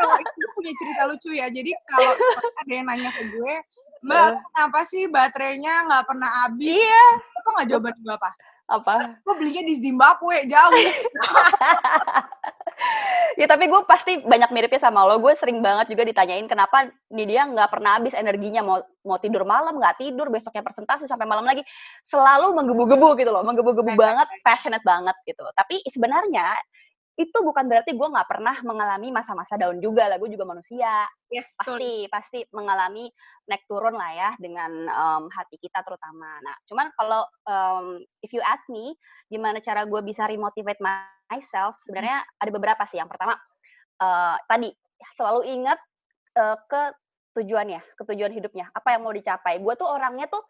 [0.00, 2.16] kalau itu punya cerita lucu ya jadi kalau
[2.64, 3.54] ada yang nanya ke gue
[4.00, 4.32] mbak Eh.
[4.54, 7.04] kenapa sih baterainya nggak pernah habis Iya.
[7.34, 8.30] itu nggak jawaban gue apa
[8.68, 8.94] Apa?
[9.24, 10.76] gue belinya di Zimbabwe jauh
[13.40, 15.18] ya tapi gue pasti banyak miripnya sama lo.
[15.18, 19.42] Gue sering banget juga ditanyain kenapa nih dia nggak pernah habis energinya mau mau tidur
[19.42, 21.62] malam nggak tidur besoknya presentasi sampai malam lagi
[22.04, 25.42] selalu menggebu-gebu gitu loh, menggebu-gebu banget, passionate banget gitu.
[25.54, 26.54] Tapi sebenarnya
[27.18, 30.22] itu bukan berarti gue nggak pernah mengalami masa-masa down juga lah.
[30.22, 33.10] Gue juga manusia, yes betul pasti pasti mengalami
[33.50, 36.38] naik turun lah ya dengan em, hati kita terutama.
[36.46, 38.94] Nah, cuman kalau em, if you ask me
[39.26, 43.02] gimana cara gue bisa remotivate myself, sebenarnya ada beberapa sih.
[43.02, 43.34] Yang pertama
[43.98, 44.70] eh, tadi
[45.18, 45.78] selalu ingat
[46.38, 46.82] eh, ke
[47.34, 49.58] tujuannya, ke tujuan hidupnya, apa yang mau dicapai.
[49.58, 50.46] Gue tuh orangnya tuh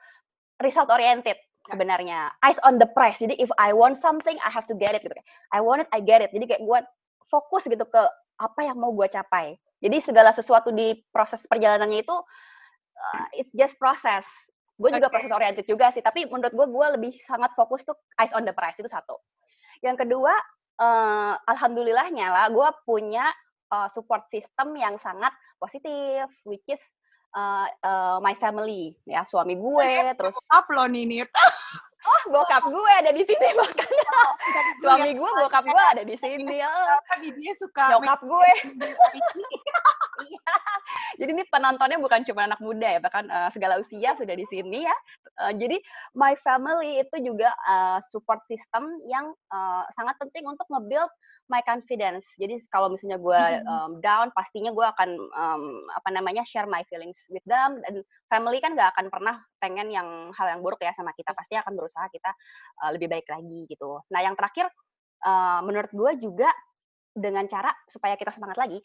[0.60, 3.18] result oriented sebenarnya, eyes on the prize.
[3.18, 5.14] Jadi if I want something, I have to get it gitu.
[5.50, 6.30] I want it, I get it.
[6.30, 6.78] Jadi kayak gue
[7.26, 8.02] fokus gitu ke
[8.38, 9.58] apa yang mau gue capai.
[9.82, 12.16] Jadi segala sesuatu di proses perjalanannya itu
[12.98, 14.24] uh, it's just proses.
[14.78, 18.30] Gue juga proses oriented juga sih, tapi menurut gue gue lebih sangat fokus tuh eyes
[18.30, 19.18] on the prize itu satu.
[19.82, 20.30] Yang kedua,
[20.78, 23.26] eh, alhamdulillahnya lah gue punya
[23.74, 26.78] uh, support system yang sangat positif, which is
[27.34, 31.30] uh, uh, my family ya suami gue, terus up lo nih Nit.
[32.08, 34.12] Oh bokap gue ada di sini makanya
[34.80, 38.52] suami gue bokap gue ada di sini ya Kenapa dia suka nyokap gue.
[40.18, 40.50] Iya.
[41.22, 44.82] Jadi ini penontonnya bukan cuma anak muda ya, bahkan eh, segala usia sudah di sini
[44.82, 44.96] ya.
[45.46, 45.78] Eh, jadi
[46.18, 51.10] my family itu juga eh, support system yang eh, sangat penting untuk nge-build
[51.48, 52.28] my confidence.
[52.36, 57.18] Jadi kalau misalnya gue um, down, pastinya gue akan um, apa namanya share my feelings
[57.32, 57.80] with them.
[57.84, 61.32] Dan family kan gak akan pernah pengen yang hal yang buruk ya sama kita.
[61.32, 62.30] Pasti akan berusaha kita
[62.86, 64.00] eh, lebih baik lagi gitu.
[64.12, 64.68] Nah yang terakhir
[65.24, 66.48] eh, menurut gue juga
[67.18, 68.78] dengan cara supaya kita semangat lagi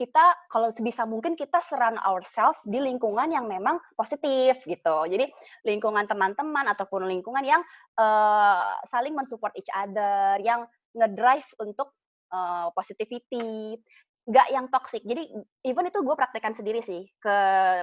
[0.00, 4.96] kita kalau sebisa mungkin kita surround ourselves di lingkungan yang memang positif gitu.
[5.04, 5.28] Jadi
[5.68, 7.60] lingkungan teman-teman ataupun lingkungan yang
[8.00, 10.64] eh, saling mensupport each other, yang
[10.96, 11.94] ngedrive untuk
[12.32, 13.76] eh, positivity.
[14.30, 15.02] nggak yang toxic.
[15.02, 15.26] Jadi
[15.66, 17.36] even itu gue praktekkan sendiri sih ke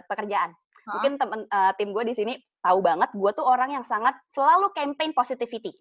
[0.08, 0.54] pekerjaan.
[0.88, 2.34] Mungkin temen uh, tim gue di sini
[2.64, 5.76] tahu banget, gue tuh orang yang sangat selalu campaign positivity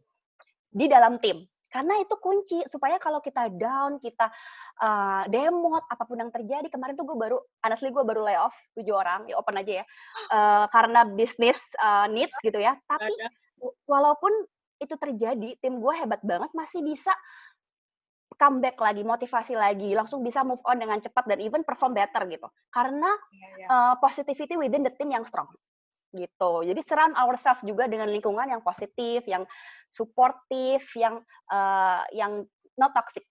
[0.67, 1.47] di dalam tim.
[1.67, 4.31] Karena itu kunci supaya kalau kita down, kita
[4.81, 6.67] uh, demot, apa pun yang terjadi.
[6.73, 9.85] Kemarin tuh gue baru, honestly gue baru layoff tujuh orang, ya open aja ya,
[10.33, 12.75] uh, karena bisnis uh, needs gitu ya.
[12.87, 13.13] Tapi
[13.87, 14.33] walaupun
[14.81, 17.13] itu terjadi, tim gue hebat banget masih bisa
[18.37, 22.49] comeback lagi, motivasi lagi, langsung bisa move on dengan cepat dan even perform better gitu.
[22.69, 23.69] Karena yeah, yeah.
[23.69, 25.49] Uh, positivity within the team yang strong
[26.17, 26.65] gitu.
[26.65, 29.45] Jadi surround ourselves juga dengan lingkungan yang positif, yang
[29.93, 31.21] suportif, yang
[31.53, 32.45] uh, yang
[32.77, 33.25] not toxic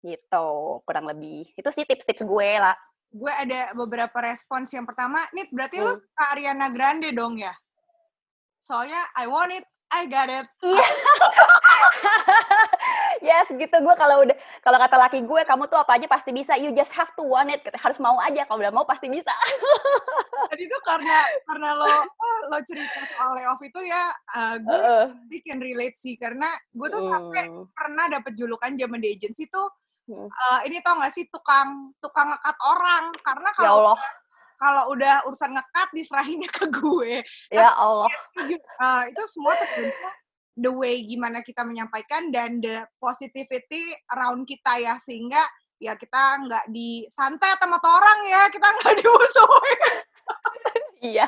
[0.00, 1.50] gitu kurang lebih.
[1.54, 2.74] Itu sih tips-tips gue lah.
[3.10, 4.70] Gue ada beberapa respons.
[4.70, 5.86] Yang pertama, nih berarti hmm.
[5.86, 5.94] lu
[6.30, 7.52] Ariana Grande dong ya?
[8.60, 10.46] Soalnya I want it, I got it.
[10.62, 10.86] Iya.
[13.30, 16.54] yes, gitu gue kalau udah kalau kata laki gue kamu tuh apa aja pasti bisa.
[16.54, 17.62] You just have to want it.
[17.74, 18.46] Harus mau aja.
[18.46, 19.34] Kalau udah mau pasti bisa.
[20.50, 21.90] Jadi itu karena karena lo
[22.50, 24.78] lo cerita soal layoff itu ya uh, gue
[25.30, 29.46] uh, can relate sih karena gue tuh sampai uh, pernah dapet julukan zaman di agency
[29.46, 29.70] tuh
[30.10, 34.19] uh, ini tau gak sih tukang tukang ngekat orang karena ya kalau ya
[34.60, 37.24] kalau udah urusan ngekat diserahinnya ke gue.
[37.48, 38.12] Ya Allah.
[38.84, 39.96] uh, itu semua tergantung
[40.60, 45.40] the way gimana kita menyampaikan dan the positivity around kita ya sehingga
[45.80, 49.80] ya kita nggak disantet sama orang ya kita nggak dimusuhin.
[51.00, 51.26] iya.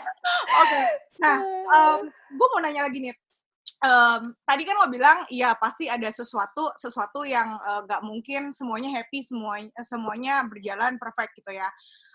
[0.61, 0.69] Oke.
[0.69, 0.87] Okay.
[1.25, 1.39] Nah,
[1.73, 3.17] um, gue mau nanya lagi nih.
[3.83, 8.95] Um, tadi kan lo bilang iya pasti ada sesuatu sesuatu yang uh, nggak mungkin semuanya
[8.95, 11.67] happy semuanya semuanya berjalan perfect gitu ya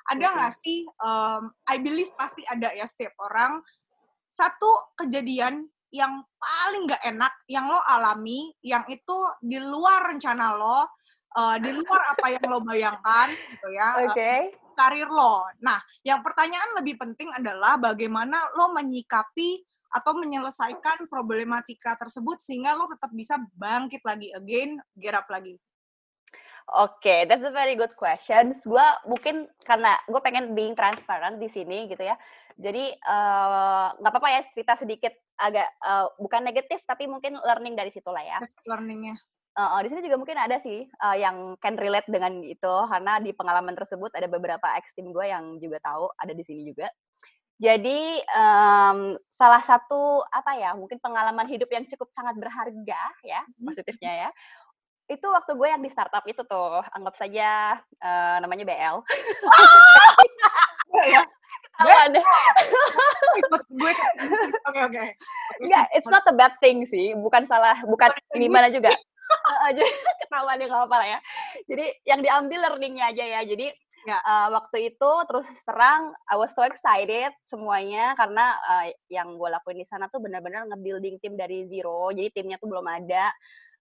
[0.08, 0.64] ada nggak okay.
[0.64, 3.60] sih um, I believe pasti ada ya setiap orang
[4.32, 10.80] satu kejadian yang paling nggak enak yang lo alami yang itu di luar rencana lo
[11.36, 14.40] uh, di luar apa yang lo bayangkan gitu ya oke okay.
[14.52, 21.96] uh, karir lo nah yang pertanyaan lebih penting adalah bagaimana lo menyikapi atau menyelesaikan problematika
[21.96, 25.56] tersebut sehingga lo tetap bisa bangkit lagi again get up lagi
[26.68, 28.52] Oke, okay, that's a very good question.
[28.52, 32.20] Gue mungkin karena gue pengen being transparent di sini gitu ya.
[32.60, 37.80] Jadi eh, nggak uh, apa-apa ya cerita sedikit agak uh, bukan negatif tapi mungkin learning
[37.80, 38.44] dari situ lah ya.
[38.68, 39.16] Learningnya.
[39.56, 43.24] Uh, uh, di sini juga mungkin ada sih uh, yang can relate dengan itu karena
[43.24, 46.92] di pengalaman tersebut ada beberapa ex team gue yang juga tahu ada di sini juga.
[47.58, 53.66] Jadi um, salah satu apa ya mungkin pengalaman hidup yang cukup sangat berharga ya hmm.
[53.66, 54.30] positifnya ya
[55.08, 58.96] itu waktu gue yang di startup itu tuh anggap saja uh, namanya BL.
[61.16, 61.22] ya.
[62.12, 62.26] deh.
[63.72, 63.94] gue
[64.68, 65.04] oke oke.
[65.64, 68.92] Ya, it's not a bad thing sih, bukan salah, bukan gimana juga.
[69.68, 69.84] aja
[70.24, 71.20] ketawa deh nggak apa lah ya.
[71.68, 73.42] Jadi yang diambil learningnya aja ya.
[73.44, 73.68] Jadi
[74.08, 74.18] ya.
[74.24, 79.84] uh, waktu itu terus terang I was so excited semuanya karena uh, yang gue lakuin
[79.84, 82.08] di sana tuh benar-benar nge-building tim dari zero.
[82.16, 83.32] Jadi timnya tuh belum ada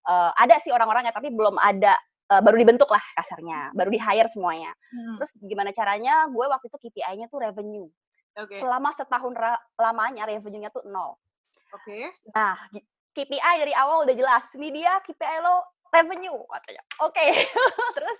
[0.07, 1.99] uh, ada sih orang-orangnya tapi belum ada
[2.31, 4.73] uh, baru dibentuk lah kasarnya, baru di hire semuanya.
[4.91, 5.19] Hmm.
[5.21, 6.27] Terus gimana caranya?
[6.31, 7.87] Gue waktu itu KPI-nya tuh revenue.
[8.37, 8.61] Okay.
[8.61, 9.33] Selama setahun
[9.81, 11.17] lamanya revenue-nya tuh nol.
[11.73, 11.89] Oke.
[11.89, 12.03] Okay.
[12.37, 12.57] Nah,
[13.17, 14.45] KPI dari awal udah jelas.
[14.53, 16.83] Ini dia KPI lo revenue katanya.
[17.01, 17.17] Oke.
[17.17, 17.31] Okay.
[17.97, 18.19] Terus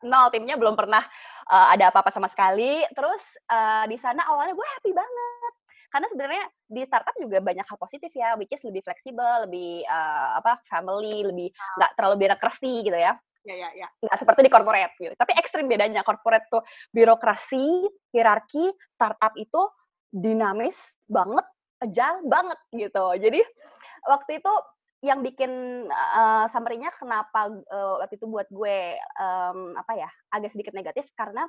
[0.00, 1.04] nol timnya belum pernah
[1.52, 2.80] uh, ada apa-apa sama sekali.
[2.96, 3.22] Terus
[3.52, 5.52] uh, di sana awalnya gue happy banget
[5.90, 10.38] karena sebenarnya di startup juga banyak hal positif ya which is lebih fleksibel lebih uh,
[10.38, 11.76] apa family lebih ah.
[11.82, 13.18] nggak terlalu birokrasi gitu ya.
[13.40, 13.88] Ya ya ya.
[14.04, 15.14] Nggak seperti di corporate gitu.
[15.16, 16.62] Tapi ekstrim bedanya corporate tuh
[16.92, 19.66] birokrasi hierarki startup itu
[20.12, 20.76] dinamis
[21.08, 21.46] banget
[21.80, 23.04] agile banget gitu.
[23.16, 23.40] Jadi
[24.04, 24.52] waktu itu
[25.00, 25.52] yang bikin
[25.88, 31.48] uh, summary-nya kenapa uh, waktu itu buat gue um, apa ya agak sedikit negatif karena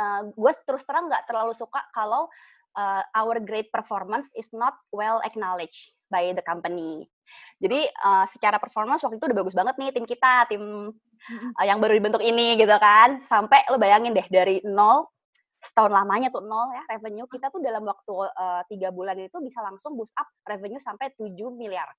[0.00, 2.32] uh, gue terus terang nggak terlalu suka kalau
[2.78, 7.10] uh, our great performance is not well acknowledged by the company.
[7.58, 10.94] Jadi uh, secara performance waktu itu udah bagus banget nih tim kita, tim
[11.58, 13.18] uh, yang baru dibentuk ini gitu kan.
[13.20, 15.10] Sampai lo bayangin deh dari nol
[15.58, 18.14] setahun lamanya tuh nol ya revenue kita tuh dalam waktu
[18.70, 21.90] tiga uh, bulan itu bisa langsung boost up revenue sampai 7 miliar.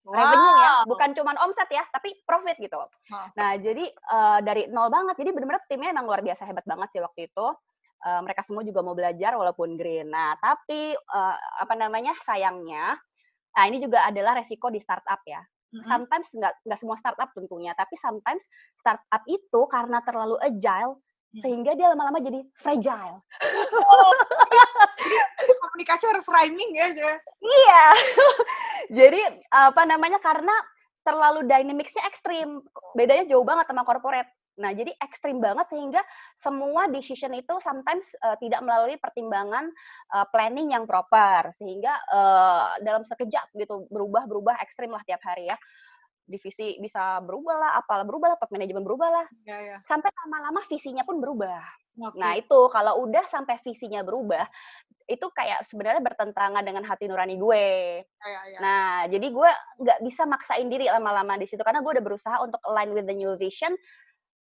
[0.00, 0.16] Wow.
[0.16, 2.80] Revenue ya, bukan cuma omset ya, tapi profit gitu.
[2.80, 3.36] Wow.
[3.36, 5.12] Nah, jadi uh, dari nol banget.
[5.20, 7.46] Jadi benar-benar timnya emang luar biasa hebat banget sih waktu itu
[8.04, 10.08] uh, mereka semua juga mau belajar walaupun green.
[10.08, 12.96] Nah, tapi uh, apa namanya sayangnya,
[13.52, 15.40] nah ini juga adalah resiko di startup ya.
[15.70, 15.86] Mm-hmm.
[15.86, 18.42] Sometimes nggak nggak semua startup tentunya, tapi sometimes
[18.74, 20.98] startup itu karena terlalu agile
[21.30, 21.40] mm.
[21.40, 23.22] sehingga dia lama-lama jadi fragile.
[23.70, 24.12] Oh,
[25.62, 26.90] komunikasi harus rhyming ya,
[27.38, 27.84] Iya.
[28.98, 29.20] jadi
[29.54, 30.52] apa namanya karena
[31.06, 32.60] terlalu dynamicsnya ekstrim.
[32.98, 34.28] Bedanya jauh banget sama corporate
[34.60, 36.04] Nah, jadi ekstrim banget sehingga
[36.36, 39.72] semua decision itu sometimes uh, tidak melalui pertimbangan
[40.12, 45.56] uh, planning yang proper sehingga uh, dalam sekejap gitu berubah-berubah ekstrim lah tiap hari ya
[46.30, 49.26] divisi bisa berubah lah, apalah berubah lah, top manajemen berubah lah.
[49.42, 49.76] Ya, ya.
[49.90, 51.58] Sampai lama-lama visinya pun berubah.
[51.98, 52.20] Okay.
[52.22, 54.46] Nah itu kalau udah sampai visinya berubah,
[55.10, 57.66] itu kayak sebenarnya bertentangan dengan hati nurani gue.
[58.06, 58.58] Ya, ya, ya.
[58.62, 59.50] Nah jadi gue
[59.82, 63.16] nggak bisa maksain diri lama-lama di situ karena gue udah berusaha untuk align with the
[63.16, 63.74] new vision.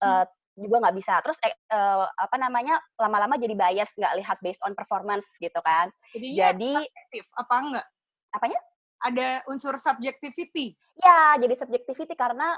[0.01, 0.25] Uh,
[0.61, 4.77] juga nggak bisa terus eh, uh, apa namanya lama-lama jadi bias nggak lihat based on
[4.77, 7.87] performance gitu kan Jadinya jadi subjektif apa enggak
[8.31, 8.61] apanya
[9.01, 12.53] ada unsur subjectivity ya jadi subjectivity karena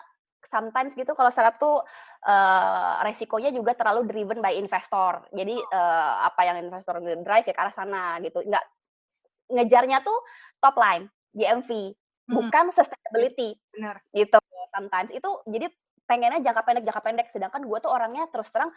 [0.46, 1.78] sometimes gitu kalau startup tuh
[2.26, 5.22] uh, resikonya juga terlalu driven by investor.
[5.30, 8.42] Jadi uh, apa yang investor drive ya ke arah sana gitu.
[8.42, 8.64] Enggak
[9.52, 10.18] ngejarnya tuh
[10.58, 12.34] top line, GMV, hmm.
[12.34, 13.54] bukan sustainability.
[13.74, 14.02] Benar.
[14.10, 14.38] Gitu
[14.72, 15.10] sometimes.
[15.14, 15.70] Itu jadi
[16.06, 18.70] pengennya jangka pendek jangka pendek sedangkan gue tuh orangnya terus terang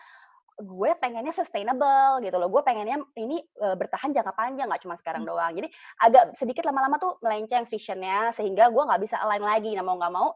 [0.55, 2.47] gue pengennya sustainable gitu loh.
[2.47, 5.32] Gue pengennya ini e, bertahan jangka panjang, nggak cuma sekarang hmm.
[5.36, 5.51] doang.
[5.51, 5.67] Jadi
[5.99, 9.76] agak sedikit lama-lama tuh melenceng visionnya, sehingga gue nggak bisa align lagi.
[9.76, 10.32] Nah mau nggak mau,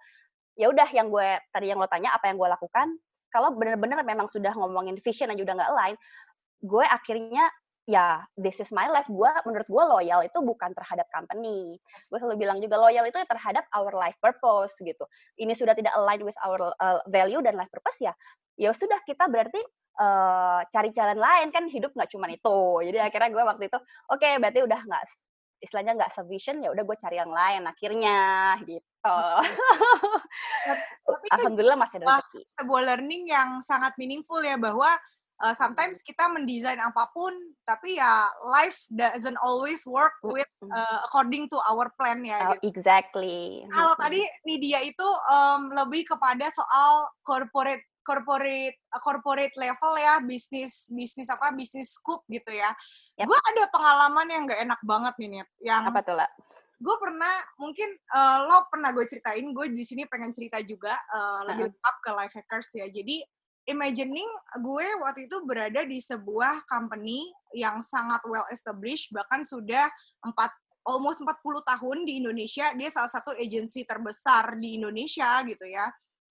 [0.60, 2.88] ya udah yang gue tadi yang lo tanya apa yang gue lakukan.
[3.32, 5.96] Kalau bener-bener memang sudah ngomongin vision aja udah nggak align,
[6.68, 7.48] gue akhirnya
[7.90, 9.10] ya this is my life.
[9.10, 11.82] Gue menurut gue loyal itu bukan terhadap company.
[12.14, 15.10] Gue selalu bilang juga loyal itu terhadap our life purpose gitu.
[15.42, 18.14] Ini sudah tidak align with our uh, value dan life purpose ya.
[18.54, 19.58] Ya sudah kita berarti
[19.98, 23.80] uh, cari jalan lain kan hidup nggak cuma itu jadi akhirnya gue waktu itu
[24.12, 25.04] oke okay, berarti udah nggak
[25.60, 28.20] istilahnya nggak sevision ya udah gue cari yang lain akhirnya
[28.64, 29.16] gitu
[31.04, 34.88] tapi alhamdulillah masih ada rezeki sebuah learning yang sangat meaningful ya bahwa
[35.44, 37.32] uh, sometimes kita mendesain apa pun
[37.64, 42.76] tapi ya life doesn't always work with uh, according to our plan ya oh, gitu.
[42.76, 43.64] exactly.
[43.72, 50.90] Kalau tadi Nidia itu um, lebih kepada soal corporate corporate uh, corporate level ya bisnis
[50.90, 52.72] bisnis apa bisnis scoop gitu ya.
[53.20, 53.28] Yep.
[53.28, 56.30] gue ada pengalaman yang gak enak banget nih nih yang apa tuh lah
[56.80, 61.44] gue pernah mungkin uh, lo pernah gue ceritain gue di sini pengen cerita juga uh,
[61.52, 62.88] lebih lengkap ke life hackers ya.
[62.88, 63.20] Jadi
[63.70, 64.28] imagining
[64.60, 69.88] gue waktu itu berada di sebuah company yang sangat well established bahkan sudah
[70.26, 70.50] empat
[70.84, 75.86] almost 40 tahun di Indonesia dia salah satu agensi terbesar di Indonesia gitu ya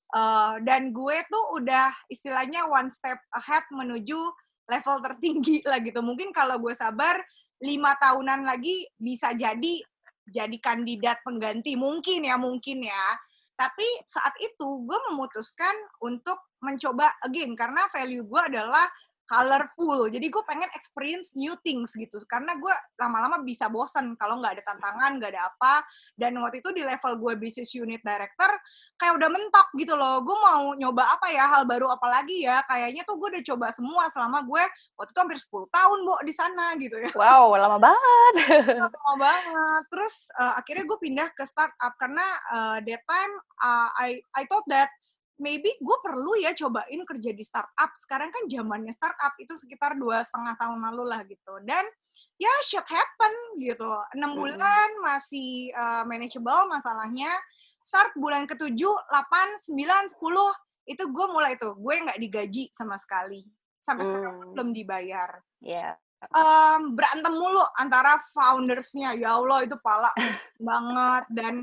[0.08, 4.16] Uh, dan gue tuh udah istilahnya one step ahead menuju
[4.64, 6.00] level tertinggi lah gitu.
[6.00, 7.20] Mungkin kalau gue sabar
[7.60, 9.84] lima tahunan lagi bisa jadi
[10.28, 13.06] jadi kandidat pengganti mungkin ya mungkin ya.
[13.52, 18.86] Tapi saat itu gue memutuskan untuk mencoba again karena value gue adalah
[19.28, 20.08] colorful.
[20.08, 22.16] Jadi gue pengen experience new things gitu.
[22.24, 25.84] Karena gue lama-lama bisa bosen kalau nggak ada tantangan, nggak ada apa.
[26.16, 28.48] Dan waktu itu di level gue business unit director,
[28.96, 30.24] kayak udah mentok gitu loh.
[30.24, 32.64] Gue mau nyoba apa ya, hal baru apa lagi ya.
[32.64, 34.64] Kayaknya tuh gue udah coba semua selama gue
[34.96, 37.12] waktu itu hampir 10 tahun, Bo, di sana gitu ya.
[37.12, 38.34] Wow, lama banget.
[38.80, 39.82] lama banget.
[39.92, 44.64] Terus uh, akhirnya gue pindah ke startup karena uh, that time uh, I I thought
[44.72, 44.88] that
[45.38, 47.90] maybe gue perlu ya cobain kerja di startup.
[47.94, 51.54] Sekarang kan zamannya startup itu sekitar dua setengah tahun lalu lah gitu.
[51.62, 51.86] Dan
[52.38, 53.32] ya shit happen
[53.62, 53.88] gitu.
[54.18, 57.30] Enam bulan masih uh, manageable masalahnya.
[57.82, 60.52] Start bulan ketujuh, delapan, sembilan, sepuluh
[60.84, 63.46] itu gue mulai tuh gue nggak digaji sama sekali.
[63.78, 64.10] Sampai hmm.
[64.10, 65.30] sekarang belum dibayar.
[65.62, 65.94] Iya.
[65.94, 65.94] Yeah.
[66.34, 70.10] Um, berantem mulu antara foundersnya ya Allah itu pala
[70.58, 71.62] banget dan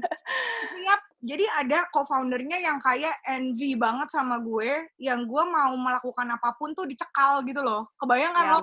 [0.80, 6.54] tiap jadi ada co-foundernya yang kayak envy banget sama gue, yang gue mau melakukan apa
[6.54, 7.90] pun tuh dicekal gitu loh.
[7.98, 8.60] Kebayang kan ya, lo?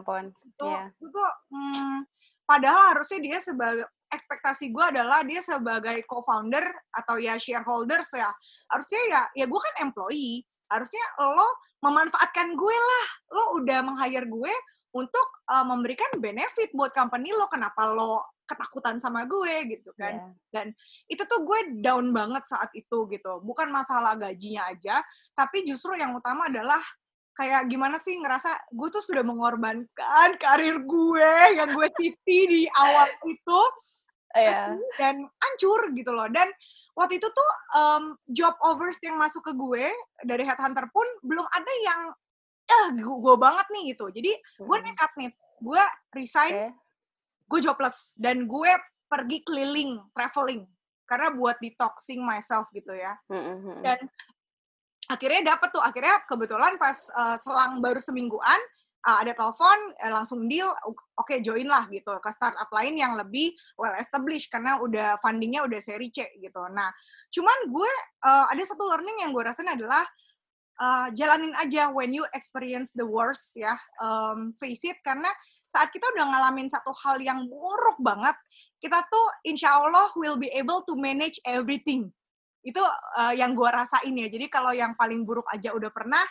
[0.47, 0.87] Itu, yeah.
[0.95, 2.07] itu hmm,
[2.47, 6.63] padahal harusnya dia sebagai ekspektasi gue adalah dia sebagai co-founder
[6.95, 8.31] atau ya shareholders ya.
[8.71, 10.47] Harusnya ya, ya gue kan employee.
[10.71, 11.49] Harusnya lo
[11.83, 13.07] memanfaatkan gue lah.
[13.35, 14.55] Lo udah meng-hire gue
[14.95, 17.51] untuk uh, memberikan benefit buat company lo.
[17.51, 20.15] Kenapa lo ketakutan sama gue gitu kan.
[20.19, 20.33] Yeah.
[20.53, 20.67] Dan
[21.09, 23.41] itu tuh gue down banget saat itu gitu.
[23.41, 25.01] Bukan masalah gajinya aja,
[25.33, 26.81] tapi justru yang utama adalah
[27.33, 33.09] kayak gimana sih ngerasa gue tuh sudah mengorbankan karir gue yang gue titi di awal
[33.25, 33.61] itu
[34.37, 34.77] yeah.
[35.01, 36.29] dan hancur gitu loh.
[36.29, 36.53] Dan
[36.93, 39.89] waktu itu tuh um, job offers yang masuk ke gue
[40.29, 42.01] dari headhunter pun belum ada yang
[42.63, 44.13] eh gue banget nih gitu.
[44.13, 45.31] Jadi gue nekat nih,
[45.61, 45.83] gue
[46.13, 46.73] resign, okay
[47.53, 48.17] gue jobless.
[48.17, 48.73] Dan gue
[49.13, 50.65] pergi keliling traveling.
[51.05, 53.13] Karena buat detoxing myself gitu ya.
[53.29, 53.85] Mm-hmm.
[53.85, 54.01] dan
[55.13, 55.85] akhirnya dapet tuh.
[55.85, 58.61] Akhirnya kebetulan pas uh, selang baru semingguan
[59.07, 62.17] uh, ada telepon uh, langsung deal oke okay, join lah gitu.
[62.23, 66.63] Ke startup lain yang lebih well established karena udah fundingnya udah seri C gitu.
[66.71, 66.91] Nah
[67.33, 67.93] cuman gue
[68.25, 70.05] uh, ada satu learning yang gue rasain adalah
[70.81, 74.99] uh, jalanin aja when you experience the worst ya um, face it.
[75.03, 75.29] Karena
[75.73, 78.37] saat kita udah ngalamin satu hal yang buruk banget
[78.83, 82.11] kita tuh insya Allah will be able to manage everything.
[82.67, 82.83] Itu
[83.15, 84.27] uh, yang gue rasain ya.
[84.27, 86.27] Jadi kalau yang paling buruk aja udah pernah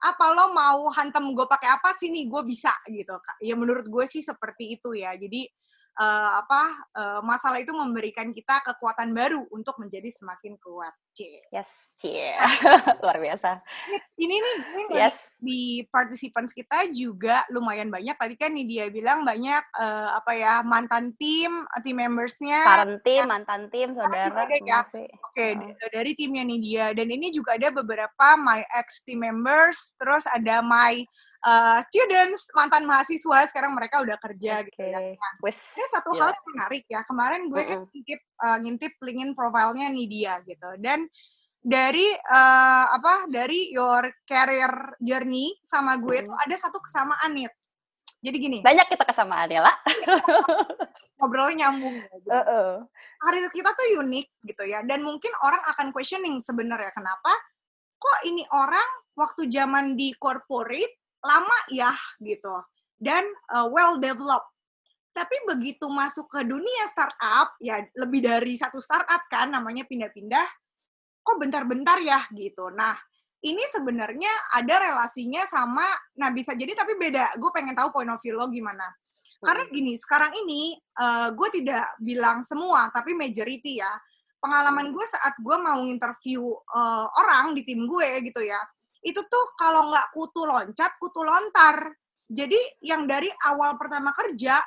[0.00, 2.24] apa lo mau hantem gue pakai apa sih nih?
[2.24, 3.20] Gue bisa gitu.
[3.44, 5.12] Ya menurut gue sih seperti itu ya.
[5.12, 5.44] Jadi
[5.98, 6.62] uh, apa
[6.94, 10.94] uh, masalah itu memberikan kita kekuatan baru untuk menjadi semakin kuat.
[11.10, 11.26] C.
[11.50, 12.30] Yes, C.
[13.02, 13.58] Luar biasa.
[14.14, 15.16] Ini nih gue yes.
[15.42, 18.14] di participants kita juga lumayan banyak.
[18.14, 22.62] Tadi kan nih dia bilang banyak uh, apa ya mantan tim, team membersnya.
[22.62, 24.46] Current tim, mantan tim, saudara.
[24.62, 24.86] Ya.
[24.86, 25.90] Oke, okay, uh.
[25.90, 26.86] dari timnya nih dia.
[26.94, 29.98] Dan ini juga ada beberapa my ex team members.
[29.98, 31.02] Terus ada my
[31.44, 34.66] uh, students mantan mahasiswa sekarang mereka udah kerja okay.
[34.72, 34.98] gitu ya.
[35.00, 36.20] Nah, ini satu yeah.
[36.20, 37.00] hal yang menarik ya.
[37.04, 40.70] Kemarin gue kan ngintip uh, ngintip LinkedIn profilnya nih dia gitu.
[40.80, 41.08] Dan
[41.60, 46.26] dari uh, apa dari your career journey sama gue mm.
[46.28, 47.48] tuh ada satu kesamaan nih.
[48.20, 48.58] Jadi gini.
[48.60, 49.76] Banyak kita kesamaan ya lah.
[51.20, 51.96] Ngobrolnya nyambung.
[52.00, 52.28] Ya, gitu.
[52.32, 52.70] uh -uh.
[53.20, 54.80] Karir kita tuh unik gitu ya.
[54.84, 57.32] Dan mungkin orang akan questioning sebenarnya kenapa
[58.00, 62.52] kok ini orang waktu zaman di corporate lama ya gitu
[63.00, 63.24] dan
[63.56, 64.46] uh, well developed.
[65.10, 70.46] Tapi begitu masuk ke dunia startup, ya lebih dari satu startup kan namanya pindah-pindah,
[71.18, 72.70] kok bentar-bentar ya gitu.
[72.70, 72.94] Nah,
[73.42, 75.82] ini sebenarnya ada relasinya sama,
[76.14, 77.34] nah bisa jadi tapi beda.
[77.42, 78.86] Gue pengen tahu point of view lo gimana.
[79.42, 83.90] Karena gini, sekarang ini uh, gue tidak bilang semua, tapi majority ya.
[84.38, 88.60] Pengalaman gue saat gue mau interview uh, orang di tim gue gitu ya,
[89.00, 91.76] itu tuh kalau nggak kutu loncat, kutu lontar.
[92.30, 94.60] Jadi yang dari awal pertama kerja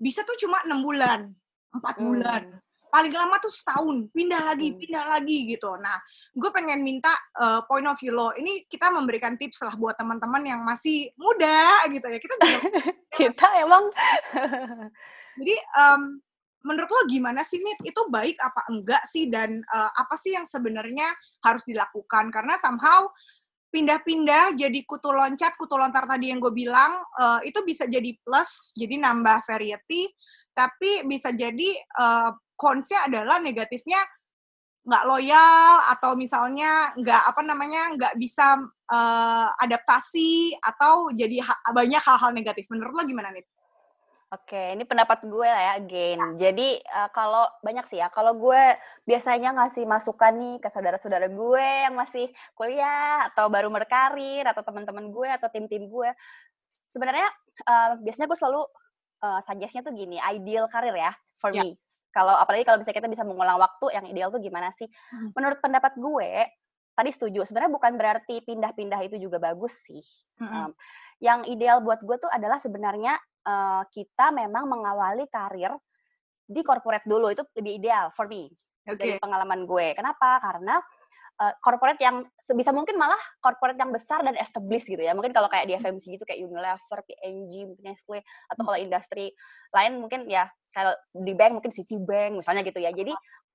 [0.00, 1.28] bisa tuh cuma enam bulan,
[1.74, 2.06] empat hmm.
[2.06, 2.42] bulan.
[2.90, 4.78] Paling lama tuh setahun, pindah lagi, hmm.
[4.82, 5.78] pindah lagi gitu.
[5.78, 5.94] Nah,
[6.34, 8.34] gue pengen minta uh, point of view lo.
[8.34, 12.18] Ini kita memberikan tips lah buat teman-teman yang masih muda gitu ya.
[12.18, 12.60] Kita juga
[13.20, 13.84] kita emang.
[15.38, 16.18] Jadi um,
[16.66, 17.78] menurut lo gimana sih Nit?
[17.86, 21.08] Itu baik apa enggak sih dan uh, apa sih yang sebenarnya
[21.46, 22.28] harus dilakukan?
[22.34, 23.06] Karena somehow
[23.70, 28.74] pindah-pindah jadi kutu loncat, kutu lontar tadi yang gue bilang uh, itu bisa jadi plus,
[28.74, 30.10] jadi nambah variety,
[30.50, 34.02] tapi bisa jadi uh, konsnya adalah negatifnya
[34.80, 38.58] nggak loyal atau misalnya nggak apa namanya nggak bisa
[38.90, 42.66] uh, adaptasi atau jadi ha banyak hal-hal negatif.
[42.72, 43.44] Menurut lo gimana nih?
[44.30, 46.38] Oke, ini pendapat gue lah ya, again.
[46.38, 51.66] Jadi uh, kalau banyak sih ya, kalau gue biasanya ngasih masukan nih ke saudara-saudara gue
[51.90, 56.14] yang masih kuliah atau baru berkarir atau teman-teman gue atau tim-tim gue,
[56.94, 57.26] sebenarnya
[57.66, 58.62] uh, biasanya gue selalu
[59.26, 61.66] uh, suggest-nya tuh gini, ideal karir ya for yeah.
[61.66, 61.74] me.
[62.14, 64.86] Kalau apalagi kalau misalnya kita bisa mengulang waktu, yang ideal tuh gimana sih?
[65.10, 65.34] Hmm.
[65.34, 66.46] Menurut pendapat gue,
[66.94, 67.42] tadi setuju.
[67.50, 70.06] Sebenarnya bukan berarti pindah-pindah itu juga bagus sih.
[70.38, 70.50] -hmm.
[70.54, 70.70] um,
[71.18, 75.72] yang ideal buat gue tuh adalah sebenarnya uh, kita memang mengawali karir
[76.50, 78.50] di corporate dulu itu lebih ideal for me
[78.84, 78.98] okay.
[78.98, 79.94] dari pengalaman gue.
[79.94, 80.42] Kenapa?
[80.42, 80.82] Karena
[81.40, 85.14] uh, corporate yang sebisa mungkin malah corporate yang besar dan established gitu ya.
[85.14, 85.82] Mungkin kalau kayak di hmm.
[85.82, 88.20] FMC gitu kayak Unilever, P&G, Nestle
[88.50, 88.66] atau hmm.
[88.66, 89.26] kalau industri
[89.70, 92.90] lain mungkin ya kalau di bank mungkin Citibank misalnya gitu ya.
[92.90, 93.14] Jadi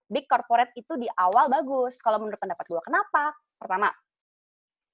[0.10, 2.82] big corporate itu di awal bagus kalau menurut pendapat gue.
[2.82, 3.34] Kenapa?
[3.56, 3.90] Pertama,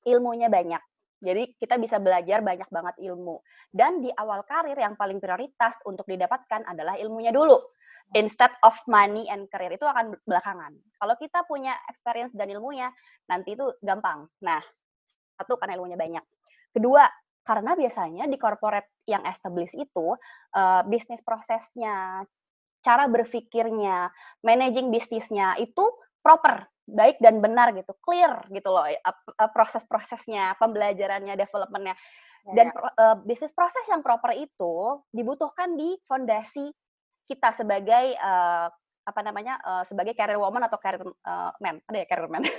[0.05, 0.81] ilmunya banyak.
[1.21, 3.45] Jadi kita bisa belajar banyak banget ilmu.
[3.69, 7.61] Dan di awal karir yang paling prioritas untuk didapatkan adalah ilmunya dulu.
[8.17, 10.73] Instead of money and career itu akan belakangan.
[10.97, 12.89] Kalau kita punya experience dan ilmunya,
[13.29, 14.27] nanti itu gampang.
[14.43, 14.59] Nah,
[15.37, 16.25] satu karena ilmunya banyak.
[16.73, 17.05] Kedua,
[17.45, 20.17] karena biasanya di corporate yang established itu
[20.57, 22.25] uh, bisnis prosesnya,
[22.81, 24.09] cara berpikirnya,
[24.41, 25.85] managing bisnisnya itu
[26.21, 28.85] proper baik dan benar gitu, clear gitu loh
[29.53, 31.95] proses-prosesnya, pembelajarannya, developmentnya.
[32.41, 36.73] Ya, dan uh, bisnis proses yang proper itu dibutuhkan di fondasi
[37.29, 38.65] kita sebagai uh,
[39.01, 41.77] apa namanya uh, sebagai career woman atau career uh, man.
[41.85, 42.43] Ada ya career man?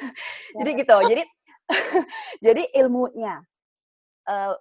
[0.53, 0.69] Ya.
[0.69, 1.23] jadi gitu jadi
[2.47, 3.41] jadi ilmunya
[4.29, 4.53] uh,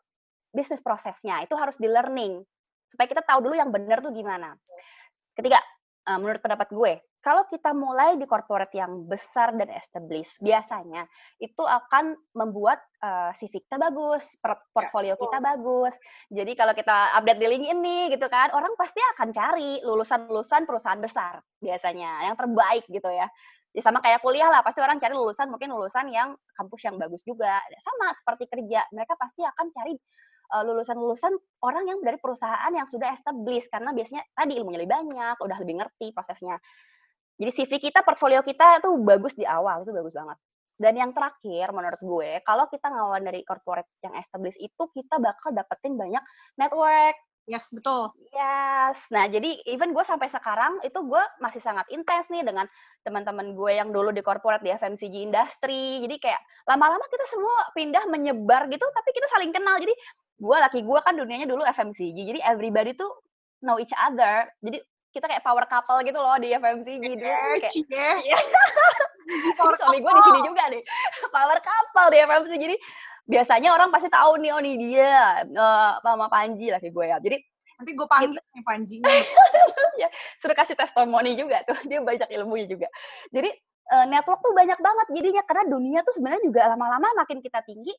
[0.55, 2.39] bisnis prosesnya itu harus di learning
[2.87, 4.55] supaya kita tahu dulu yang benar tuh gimana.
[5.35, 5.59] Ketiga
[6.07, 11.05] uh, menurut pendapat gue kalau kita mulai di corporate yang besar dan established, biasanya
[11.37, 15.93] itu akan membuat uh, CV kita bagus, ya, portfolio kita bagus.
[16.33, 20.97] Jadi kalau kita update di LinkedIn nih gitu kan, orang pasti akan cari lulusan-lulusan perusahaan
[20.97, 23.29] besar biasanya, yang terbaik gitu ya.
[23.71, 27.21] Ya sama kayak kuliah lah, pasti orang cari lulusan mungkin lulusan yang kampus yang bagus
[27.21, 27.61] juga.
[27.79, 29.93] Sama seperti kerja, mereka pasti akan cari
[30.57, 31.31] uh, lulusan-lulusan
[31.63, 35.85] orang yang dari perusahaan yang sudah established karena biasanya tadi ilmunya lebih banyak, udah lebih
[35.85, 36.59] ngerti prosesnya.
[37.41, 40.37] Jadi CV kita, portfolio kita tuh bagus di awal, itu bagus banget.
[40.77, 45.49] Dan yang terakhir menurut gue, kalau kita ngawal dari corporate yang established itu kita bakal
[45.53, 46.21] dapetin banyak
[46.57, 47.17] network.
[47.49, 48.13] Yes, betul.
[48.29, 49.09] Yes.
[49.09, 52.69] Nah, jadi even gue sampai sekarang itu gue masih sangat intens nih dengan
[53.01, 56.05] teman-teman gue yang dulu di corporate di FMCG industry.
[56.05, 59.81] Jadi kayak lama-lama kita semua pindah menyebar gitu, tapi kita saling kenal.
[59.81, 59.93] Jadi
[60.41, 62.17] gue laki gue kan dunianya dulu FMCG.
[62.17, 63.09] Jadi everybody tuh
[63.65, 64.49] know each other.
[64.61, 64.77] Jadi
[65.11, 67.87] kita kayak power couple gitu loh di FMCG dulu kayak Cie.
[69.59, 70.83] Jadi suami gue di sini juga nih
[71.29, 72.75] power couple di FMC jadi
[73.31, 75.11] biasanya orang pasti tahu nih oh nih dia
[75.45, 77.17] uh, mama Panji lah kayak gue ya.
[77.21, 77.37] Jadi
[77.81, 79.09] Nanti gue panggil nih Panjinya.
[80.05, 81.73] ya suruh kasih testimoni juga tuh.
[81.89, 82.87] Dia banyak ilmunya juga.
[83.33, 83.49] Jadi
[83.89, 85.41] uh, network tuh banyak banget jadinya.
[85.49, 87.89] Karena dunia tuh sebenarnya juga lama-lama makin kita tinggi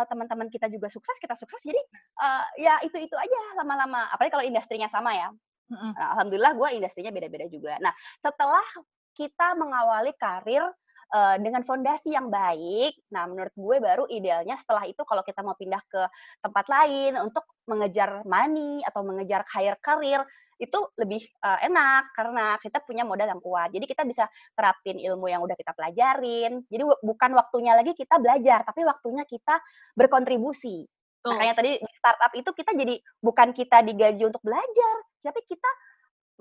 [0.00, 1.60] uh, teman-teman kita juga sukses kita sukses.
[1.60, 1.76] Jadi
[2.24, 4.08] uh, ya itu itu aja lama-lama.
[4.16, 5.28] Apalagi kalau industrinya sama ya
[5.72, 7.74] Nah, alhamdulillah gue industrinya beda-beda juga.
[7.80, 8.64] Nah, setelah
[9.12, 10.64] kita mengawali karir
[11.12, 15.56] uh, dengan fondasi yang baik, nah menurut gue baru idealnya setelah itu kalau kita mau
[15.56, 16.02] pindah ke
[16.40, 20.24] tempat lain untuk mengejar money atau mengejar higher career
[20.62, 23.74] itu lebih uh, enak karena kita punya modal yang kuat.
[23.74, 26.62] Jadi kita bisa terapin ilmu yang udah kita pelajarin.
[26.70, 29.58] Jadi bu- bukan waktunya lagi kita belajar, tapi waktunya kita
[29.98, 30.86] berkontribusi.
[31.22, 31.30] Tuh.
[31.30, 35.70] Makanya tadi di startup itu kita jadi bukan kita digaji untuk belajar, tapi kita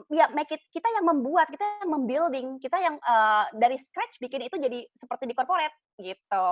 [0.10, 4.50] ya make it kita yang membuat, kita yang membuilding, kita yang eh, dari scratch bikin
[4.50, 6.50] itu jadi seperti di corporate gitu.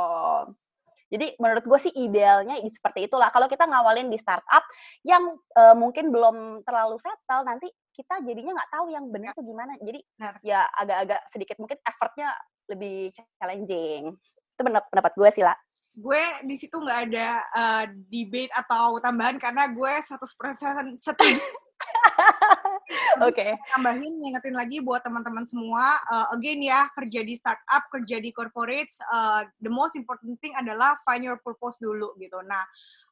[1.09, 3.33] Jadi menurut gue sih idealnya seperti itulah.
[3.33, 4.61] Kalau kita ngawalin di startup
[5.01, 7.65] yang eh, mungkin belum terlalu settle, nanti
[7.97, 9.73] kita jadinya nggak tahu yang benar tuh gimana.
[9.81, 10.35] Jadi Benar.
[10.45, 12.29] ya agak-agak sedikit mungkin effortnya
[12.69, 13.09] lebih
[13.41, 14.13] challenging.
[14.53, 15.57] Itu pendapat gue sih lah.
[15.95, 21.39] Gue di situ nggak ada uh, debate atau tambahan karena gue 100% setuju.
[23.29, 23.55] Oke.
[23.71, 28.91] tambahin ngingetin lagi buat teman-teman semua uh, again ya kerja di startup kerja di corporate
[29.13, 32.41] uh, the most important thing adalah find your purpose dulu gitu.
[32.43, 32.63] Nah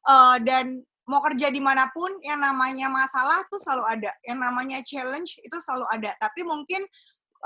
[0.04, 4.12] uh, dan mau kerja di mana pun yang namanya masalah tuh selalu ada.
[4.20, 6.12] Yang namanya challenge itu selalu ada.
[6.20, 6.84] Tapi mungkin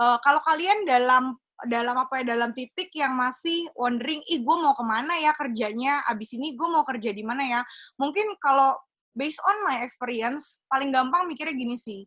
[0.03, 4.74] uh, kalau kalian dalam dalam apa ya dalam titik yang masih wondering ih gue mau
[4.74, 6.02] ke mana ya kerjanya?
[6.10, 7.60] Abis ini gue mau kerja di mana ya?
[7.98, 8.76] Mungkin kalau
[9.12, 12.06] based on my experience paling gampang mikirnya gini sih.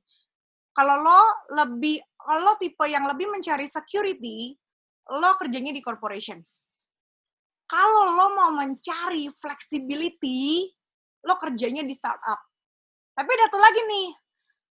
[0.76, 1.22] Kalau lo
[1.56, 4.56] lebih kalau lo tipe yang lebih mencari security
[5.16, 6.74] lo kerjanya di corporations.
[7.66, 10.70] Kalau lo mau mencari flexibility
[11.26, 12.40] lo kerjanya di startup.
[13.16, 14.08] Tapi ada tuh lagi nih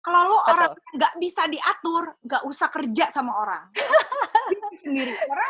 [0.09, 3.65] kalau lo orang nggak bisa diatur nggak usah kerja sama orang
[4.77, 5.13] sendiri.
[5.17, 5.49] Karena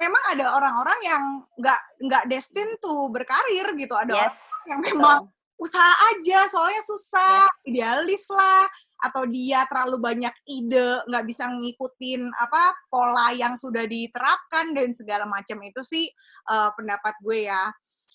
[0.00, 1.22] memang ada orang-orang yang
[1.58, 3.94] nggak nggak destined to berkarir gitu.
[3.96, 4.36] Ada Yes.
[4.36, 4.90] orang yang betul.
[4.96, 5.18] memang
[5.54, 8.66] usaha aja soalnya susah idealis lah
[9.04, 15.28] atau dia terlalu banyak ide nggak bisa ngikutin apa pola yang sudah diterapkan dan segala
[15.28, 16.08] macam itu sih
[16.50, 17.70] eh, pendapat gue ya.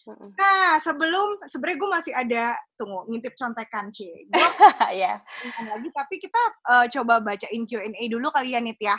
[0.09, 2.43] Nah sebelum sebenarnya gue masih ada
[2.73, 4.41] tunggu ngintip contekan cie gue
[5.61, 6.41] ngomong lagi tapi kita
[6.73, 8.97] eh, coba bacain Q&A dulu kali ya Nit ya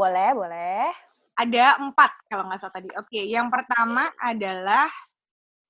[0.00, 0.88] boleh, boleh.
[1.36, 4.88] ada empat kalau nggak salah tadi oke yang pertama adalah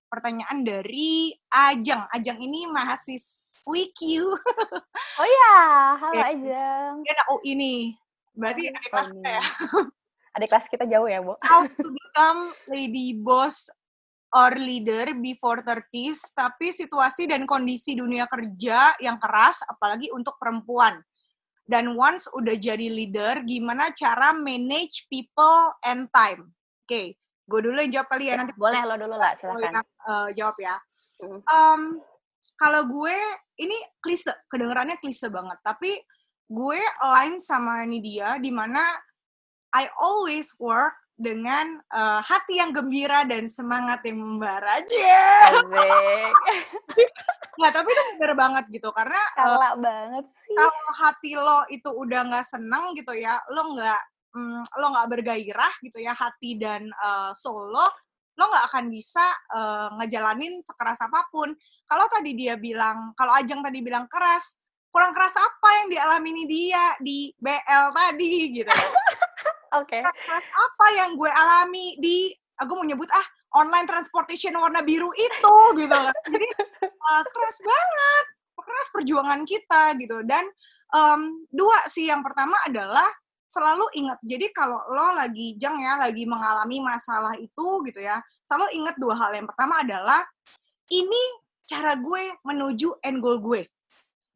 [0.07, 4.01] pertanyaan dari Ajeng Ajeng ini mahasiswi Q
[5.19, 5.55] Oh ya,
[5.99, 6.27] halo Oke.
[6.39, 6.93] Ajeng.
[7.03, 7.83] dia anak UI nih
[8.35, 9.45] berarti Oh, ada kelas kita ya
[10.39, 11.35] Adik kelas kita jauh ya, Bu?
[11.43, 13.67] how to become lady boss
[14.31, 21.03] or leader before 30s, tapi situasi dan kondisi dunia kerja yang keras, apalagi untuk perempuan.
[21.71, 26.51] Dan once udah jadi leader, gimana cara manage people and time?
[26.83, 27.15] Oke,
[27.47, 29.79] gue dulu yang jawab kali ya, nanti Boleh lo dulu lah, silakan.
[29.87, 30.75] eh, jawab ya.
[31.47, 32.03] Em,
[32.59, 33.15] kalau gue,
[33.63, 35.95] ini klise, kedengerannya klise banget, tapi
[36.51, 38.83] gue align sama ini dia, di mana
[39.71, 45.21] I always work dengan eh, hati yang gembira dan semangat yang membara aja.
[47.61, 50.57] Nggak, tapi itu bener banget gitu karena eh, Kalak banget sih.
[50.57, 54.01] kalau hati lo itu udah nggak seneng gitu ya, lo nggak
[54.33, 57.87] mm, lo nggak bergairah gitu ya hati dan eh, soul lo,
[58.41, 61.53] lo nggak akan bisa eh, ngejalanin sekeras apa pun.
[61.85, 64.57] Kalau tadi dia bilang, kalau Ajeng tadi bilang keras,
[64.91, 68.73] kurang keras apa yang dialami dia di BL tadi gitu.
[69.79, 70.03] Oke.
[70.03, 73.27] keras apa yang gue alami di aku mau nyebut ah
[73.63, 76.15] online transportation warna biru itu gitu kan.
[76.27, 76.47] Jadi
[76.83, 78.25] uh, keras banget
[78.61, 80.23] keras perjuangan kita gitu.
[80.23, 80.47] Dan
[80.95, 82.07] em, dua sih.
[82.07, 83.09] Yang pertama adalah
[83.51, 84.19] selalu ingat.
[84.23, 89.19] Jadi kalau lo lagi jeng ya lagi mengalami masalah itu gitu ya selalu ingat dua
[89.19, 89.31] hal.
[89.35, 90.23] Yang pertama adalah
[90.91, 91.23] ini
[91.67, 93.63] cara gue menuju end goal gue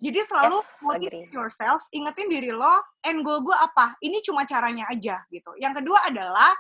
[0.05, 3.97] jadi selalu Yes, motivate yourself, ingetin diri lo, end goal gue apa?
[4.05, 5.57] Ini cuma caranya aja gitu.
[5.57, 6.53] Yang kedua adalah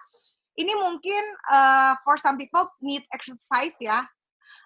[0.56, 1.20] ini mungkin
[1.52, 4.00] uh, for some people need exercise ya.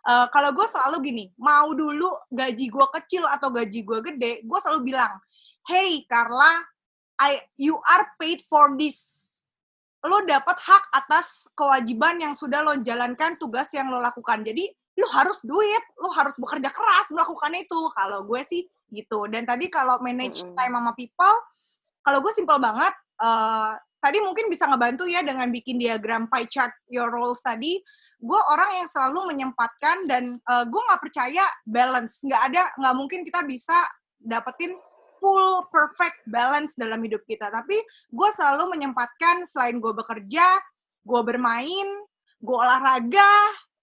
[0.06, 4.58] Uh, kalau gue selalu gini, mau dulu gaji gue kecil atau gaji gue gede, gue
[4.62, 5.18] selalu bilang,
[5.66, 6.62] hey Carla,
[7.18, 9.26] I you are paid for this.
[10.06, 14.46] Lo dapat hak atas kewajiban yang sudah lo jalankan tugas yang lo lakukan.
[14.46, 17.80] Jadi lo harus duit, lo harus bekerja keras melakukan itu.
[17.94, 19.30] Kalau gue sih gitu.
[19.30, 20.56] Dan tadi kalau manage mm -hmm.
[20.58, 21.36] time sama people,
[22.02, 22.94] kalau gue simple banget.
[23.18, 27.78] Uh, tadi mungkin bisa ngebantu ya dengan bikin diagram pie chart your roles tadi.
[28.18, 32.26] Gue orang yang selalu menyempatkan dan uh, gue nggak percaya balance.
[32.26, 33.78] Nggak ada, nggak mungkin kita bisa
[34.18, 34.74] dapetin
[35.22, 37.50] full perfect balance dalam hidup kita.
[37.50, 37.78] Tapi
[38.10, 40.46] gue selalu menyempatkan selain gue bekerja,
[41.06, 41.86] gue bermain,
[42.38, 43.34] gue olahraga,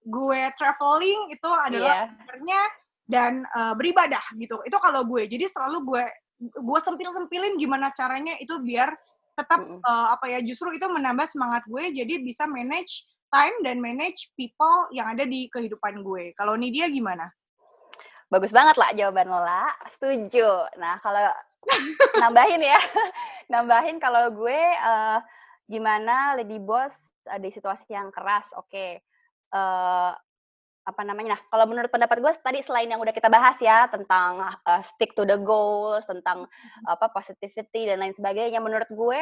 [0.05, 2.69] gue traveling itu adalah yeah.
[3.09, 4.61] dan uh, beribadah gitu.
[4.63, 5.25] Itu kalau gue.
[5.25, 6.03] Jadi selalu gue
[6.45, 8.91] gue sempil-sempilin gimana caranya itu biar
[9.35, 9.87] tetap mm -hmm.
[9.87, 14.87] uh, apa ya justru itu menambah semangat gue jadi bisa manage time dan manage people
[14.95, 16.31] yang ada di kehidupan gue.
[16.39, 17.27] Kalau ini dia gimana?
[18.31, 20.71] Bagus banget lah jawaban Lola, setuju.
[20.79, 21.29] Nah kalau
[22.21, 22.79] nambahin ya,
[23.53, 25.19] nambahin kalau gue uh,
[25.67, 26.93] gimana Lady Boss
[27.27, 28.71] uh, di situasi yang keras, oke.
[28.71, 29.03] Okay.
[29.55, 30.11] Uh,
[30.85, 31.39] apa namanya?
[31.39, 35.17] Nah, kalau menurut pendapat gue tadi selain yang udah kita bahas ya tentang uh, stick
[35.17, 36.85] to the goals, tentang hmm.
[36.85, 39.21] apa positivity dan lain sebagainya, menurut gue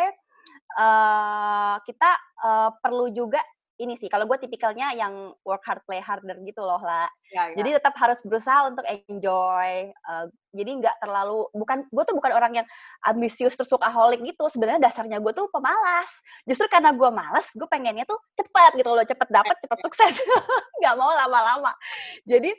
[0.76, 2.10] uh, kita
[2.44, 3.40] uh, perlu juga
[3.82, 7.56] ini sih kalau gue tipikalnya yang work hard play harder gitu loh lah ya, ya.
[7.58, 12.62] jadi tetap harus berusaha untuk enjoy uh, jadi nggak terlalu bukan gue tuh bukan orang
[12.62, 12.68] yang
[13.10, 14.44] ambisius terus gitu.
[14.54, 16.22] Sebenarnya dasarnya gue tuh pemalas.
[16.46, 20.14] Justru karena gue malas gue pengennya tuh cepet gitu loh cepet dapet cepet sukses.
[20.80, 21.74] Nggak mau lama-lama.
[22.30, 22.54] Jadi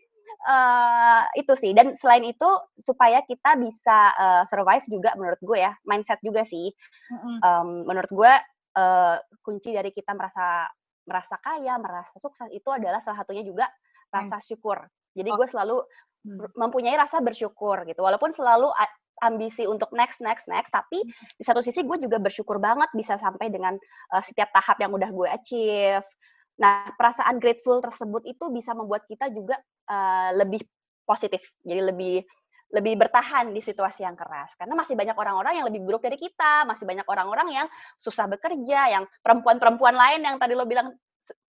[0.50, 1.70] uh, itu sih.
[1.70, 2.50] Dan selain itu
[2.82, 6.74] supaya kita bisa uh, survive juga menurut gue ya mindset juga sih.
[7.14, 7.36] Mm -hmm.
[7.46, 8.32] um, menurut gue
[8.74, 10.66] uh, kunci dari kita merasa
[11.04, 13.68] merasa kaya, merasa sukses itu adalah salah satunya juga
[14.08, 14.80] rasa syukur.
[15.14, 15.36] Jadi oh.
[15.38, 15.76] gue selalu
[16.26, 16.58] hmm.
[16.58, 18.00] mempunyai rasa bersyukur gitu.
[18.02, 18.72] Walaupun selalu
[19.22, 21.38] ambisi untuk next next next, tapi hmm.
[21.38, 23.78] di satu sisi gue juga bersyukur banget bisa sampai dengan
[24.10, 26.06] uh, setiap tahap yang udah gue achieve.
[26.54, 29.58] Nah, perasaan grateful tersebut itu bisa membuat kita juga
[29.90, 30.62] uh, lebih
[31.02, 31.42] positif.
[31.66, 32.22] Jadi lebih
[32.74, 36.66] lebih bertahan di situasi yang keras karena masih banyak orang-orang yang lebih buruk dari kita
[36.66, 40.90] masih banyak orang-orang yang susah bekerja yang perempuan-perempuan lain yang tadi lo bilang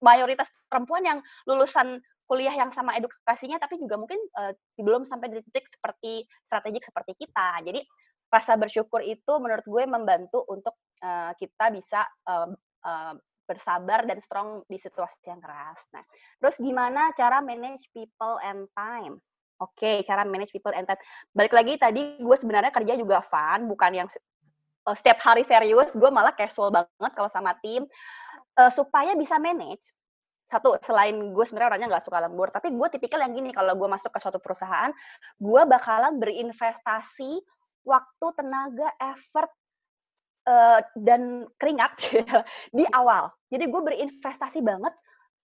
[0.05, 1.19] mayoritas perempuan yang
[1.49, 1.99] lulusan
[2.29, 7.11] kuliah yang sama edukasinya tapi juga mungkin uh, belum sampai di titik seperti strategik seperti
[7.17, 7.81] kita jadi
[8.29, 12.49] rasa bersyukur itu menurut gue membantu untuk uh, kita bisa uh,
[12.85, 13.13] uh,
[13.45, 15.77] bersabar dan strong di situasi yang keras.
[15.93, 16.01] Nah,
[16.41, 19.21] terus gimana cara manage people and time?
[19.55, 20.99] Oke, cara manage people and time.
[21.31, 24.07] Balik lagi tadi gue sebenarnya kerja juga fun, bukan yang
[24.83, 25.95] uh, setiap hari serius.
[25.95, 27.87] Gue malah casual banget kalau sama tim.
[28.55, 29.91] Uh, supaya bisa manage,
[30.47, 33.87] satu selain gue sebenarnya orangnya nggak suka lembur, tapi gue tipikal yang gini kalau gue
[33.91, 34.95] masuk ke suatu perusahaan,
[35.35, 37.43] gue bakalan berinvestasi
[37.83, 39.51] waktu, tenaga, effort,
[40.47, 41.99] uh, dan keringat
[42.77, 43.27] di awal.
[43.51, 44.95] Jadi gue berinvestasi banget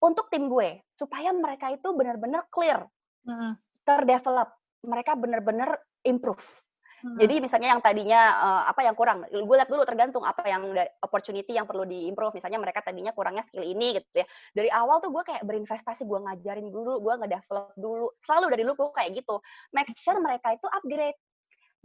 [0.01, 2.89] untuk tim gue supaya mereka itu benar-benar clear.
[3.25, 4.49] Mm terdevelop,
[4.83, 6.43] mereka benar-benar improve.
[7.05, 7.21] Hmm.
[7.21, 10.73] Jadi misalnya yang tadinya uh, apa yang kurang, gue lihat dulu tergantung apa yang
[11.05, 12.33] opportunity yang perlu diimprove.
[12.33, 14.25] Misalnya mereka tadinya kurangnya skill ini gitu ya.
[14.57, 18.09] Dari awal tuh gue kayak berinvestasi, gue ngajarin dulu, gue ngedevelop dulu.
[18.25, 19.37] Selalu dari dulu gue kayak gitu.
[19.69, 21.19] Make sure mereka itu upgrade.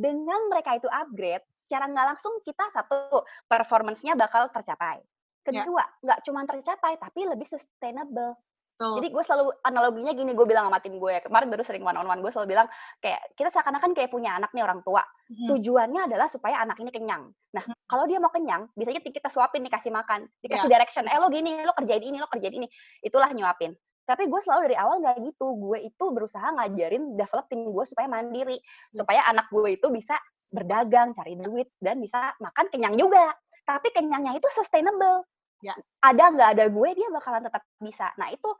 [0.00, 5.04] Dengan mereka itu upgrade, secara nggak langsung kita satu performance-nya bakal tercapai.
[5.44, 5.66] Ya.
[5.66, 6.24] Kedua, nggak yeah.
[6.24, 8.40] cuma tercapai, tapi lebih sustainable.
[8.80, 8.96] Betul.
[8.96, 12.08] Jadi gue selalu analoginya gini, gue bilang sama tim gue kemarin baru sering one on
[12.08, 12.66] one, gue selalu bilang
[13.04, 15.04] kayak kita seakan-akan kayak punya anak nih orang tua.
[15.28, 15.52] Hmm.
[15.52, 17.28] Tujuannya adalah supaya anak ini kenyang.
[17.28, 17.76] Nah, hmm.
[17.84, 20.80] kalau dia mau kenyang, biasanya kita suapin nih kasih makan, dikasih yeah.
[20.80, 22.72] direction, eh lo gini, lo kerjain ini, lo kerjain ini.
[23.04, 23.76] Itulah nyuapin.
[24.08, 25.46] Tapi gue selalu dari awal nggak gitu.
[25.60, 28.56] Gue itu berusaha ngajarin develop tim gue supaya mandiri,
[28.96, 30.16] supaya anak gue itu bisa
[30.48, 33.36] berdagang, cari duit, dan bisa makan kenyang juga.
[33.68, 35.28] Tapi kenyangnya itu sustainable
[35.60, 35.74] ya.
[36.00, 38.12] ada nggak ada gue dia bakalan tetap bisa.
[38.16, 38.50] Nah itu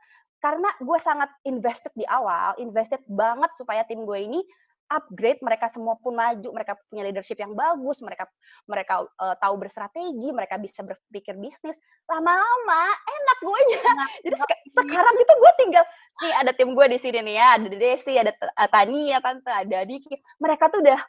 [0.41, 4.41] karena gue sangat invested di awal invested banget supaya tim gue ini
[4.91, 8.27] upgrade mereka semua pun maju mereka punya leadership yang bagus mereka
[8.67, 11.79] mereka uh, tahu berstrategi mereka bisa berpikir bisnis.
[12.09, 13.79] Lama-lama enak gue nya
[14.27, 15.85] jadi sek sekarang itu gue tinggal
[16.25, 18.31] nih ada tim gue di sini nih ya ada Desi ada
[18.67, 20.15] Tania tante ada Diki.
[20.43, 20.99] Mereka tuh udah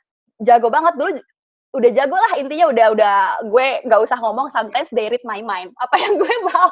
[0.42, 1.22] jago banget dulu
[1.72, 3.16] udah jago lah intinya udah udah
[3.48, 6.70] gue nggak usah ngomong sometimes they read my mind apa yang gue mau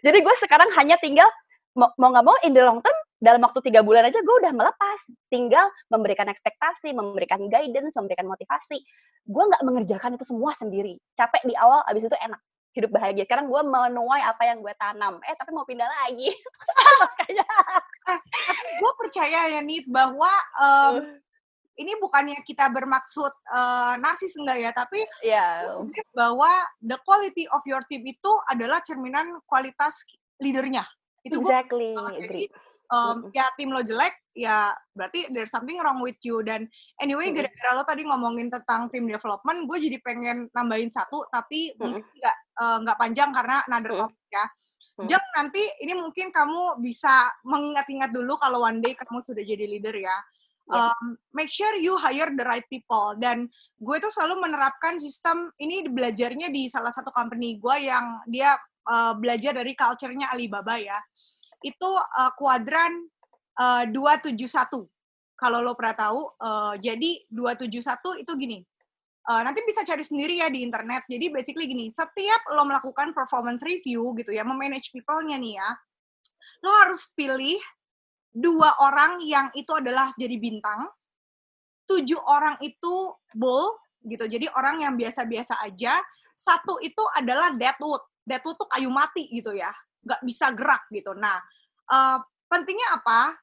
[0.00, 1.28] jadi gue sekarang hanya tinggal
[1.76, 5.00] mau nggak mau in the long term dalam waktu tiga bulan aja gue udah melepas
[5.28, 8.80] tinggal memberikan ekspektasi memberikan guidance memberikan motivasi
[9.28, 12.40] gue nggak mengerjakan itu semua sendiri capek di awal abis itu enak
[12.70, 13.26] hidup bahagia.
[13.26, 15.18] Sekarang gue menuai apa yang gue tanam.
[15.26, 16.30] Eh tapi mau pindah lagi.
[17.02, 17.46] Makanya.
[18.80, 20.94] gue percaya ya Nit bahwa um,
[21.80, 25.64] ini bukannya kita bermaksud uh, narsis enggak ya, tapi yeah.
[26.12, 26.52] bahwa
[26.84, 30.04] the quality of your team itu adalah cerminan kualitas
[30.36, 30.84] leadernya.
[31.24, 31.96] Itu exactly.
[31.96, 32.44] Gua, uh, jadi
[32.92, 36.44] um, ya tim lo jelek, ya berarti there's something wrong with you.
[36.44, 36.68] Dan
[37.00, 42.04] anyway, gara-gara lo tadi ngomongin tentang tim development, gue jadi pengen nambahin satu, tapi mungkin
[42.04, 44.44] nggak uh, nggak panjang karena another topic ya.
[45.00, 49.96] Jeng, nanti ini mungkin kamu bisa mengingat-ingat dulu kalau one day kamu sudah jadi leader
[49.96, 50.12] ya.
[50.70, 53.18] Um, make sure you hire the right people.
[53.18, 58.54] Dan gue tuh selalu menerapkan sistem ini belajarnya di salah satu company gue yang dia
[58.86, 60.98] uh, belajar dari culture-nya Alibaba ya.
[61.60, 63.10] Itu uh, kuadran
[63.58, 64.86] uh, 271.
[65.34, 68.58] Kalau lo pernah tahu, uh, jadi 271 itu gini.
[69.24, 71.04] Uh, nanti bisa cari sendiri ya di internet.
[71.08, 75.70] Jadi basically gini, setiap lo melakukan performance review gitu ya, memanage people-nya nih ya,
[76.60, 77.60] lo harus pilih
[78.30, 80.86] dua orang yang itu adalah jadi bintang,
[81.86, 83.74] tujuh orang itu bull
[84.06, 85.98] gitu, jadi orang yang biasa-biasa aja,
[86.32, 89.70] satu itu adalah deadwood, deadwood tuh kayu mati gitu ya,
[90.06, 91.12] nggak bisa gerak gitu.
[91.18, 91.36] Nah,
[91.90, 92.18] uh,
[92.48, 93.36] pentingnya apa?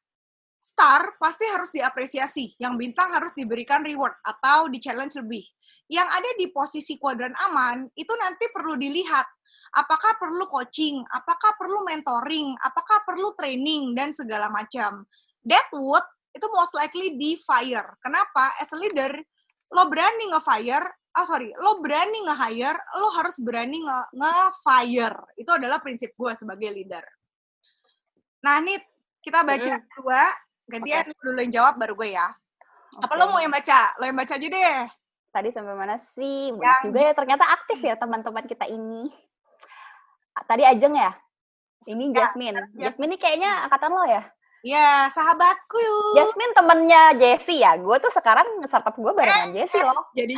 [0.68, 5.48] star pasti harus diapresiasi, yang bintang harus diberikan reward atau di challenge lebih.
[5.88, 9.24] Yang ada di posisi kuadran aman itu nanti perlu dilihat
[9.76, 15.04] apakah perlu coaching, apakah perlu mentoring, apakah perlu training dan segala macam.
[15.44, 17.98] Deadwood itu most likely di fire.
[18.00, 18.54] Kenapa?
[18.62, 19.12] As a leader,
[19.74, 20.86] lo berani nge-fire,
[21.18, 25.36] oh sorry, lo berani nge-hire, lo harus berani nge-fire.
[25.40, 27.04] Itu adalah prinsip gue sebagai leader.
[28.46, 28.80] Nah, nih
[29.26, 29.88] kita baca mm.
[29.98, 30.24] dua
[30.68, 31.16] Gantian okay.
[31.24, 32.28] dulu yang jawab baru gue ya.
[32.28, 33.04] Okay.
[33.08, 33.96] Apa lo mau yang baca?
[33.96, 34.80] Lo yang baca aja deh.
[35.32, 36.52] Tadi sampai mana sih?
[36.52, 36.86] Banyak yang...
[36.92, 39.08] juga ya ternyata aktif ya teman-teman kita ini.
[40.46, 41.12] Tadi Ajeng ya?
[41.88, 42.58] Ini ya, Jasmine.
[42.78, 42.90] Ya.
[42.90, 44.24] Jasmine ini kayaknya angkatan lo ya?
[44.66, 45.86] Ya, sahabatku.
[46.18, 47.78] Jasmine temennya Jessie ya.
[47.78, 50.10] Gue tuh sekarang startup gue barengan eh, Jessie loh.
[50.18, 50.34] Jadi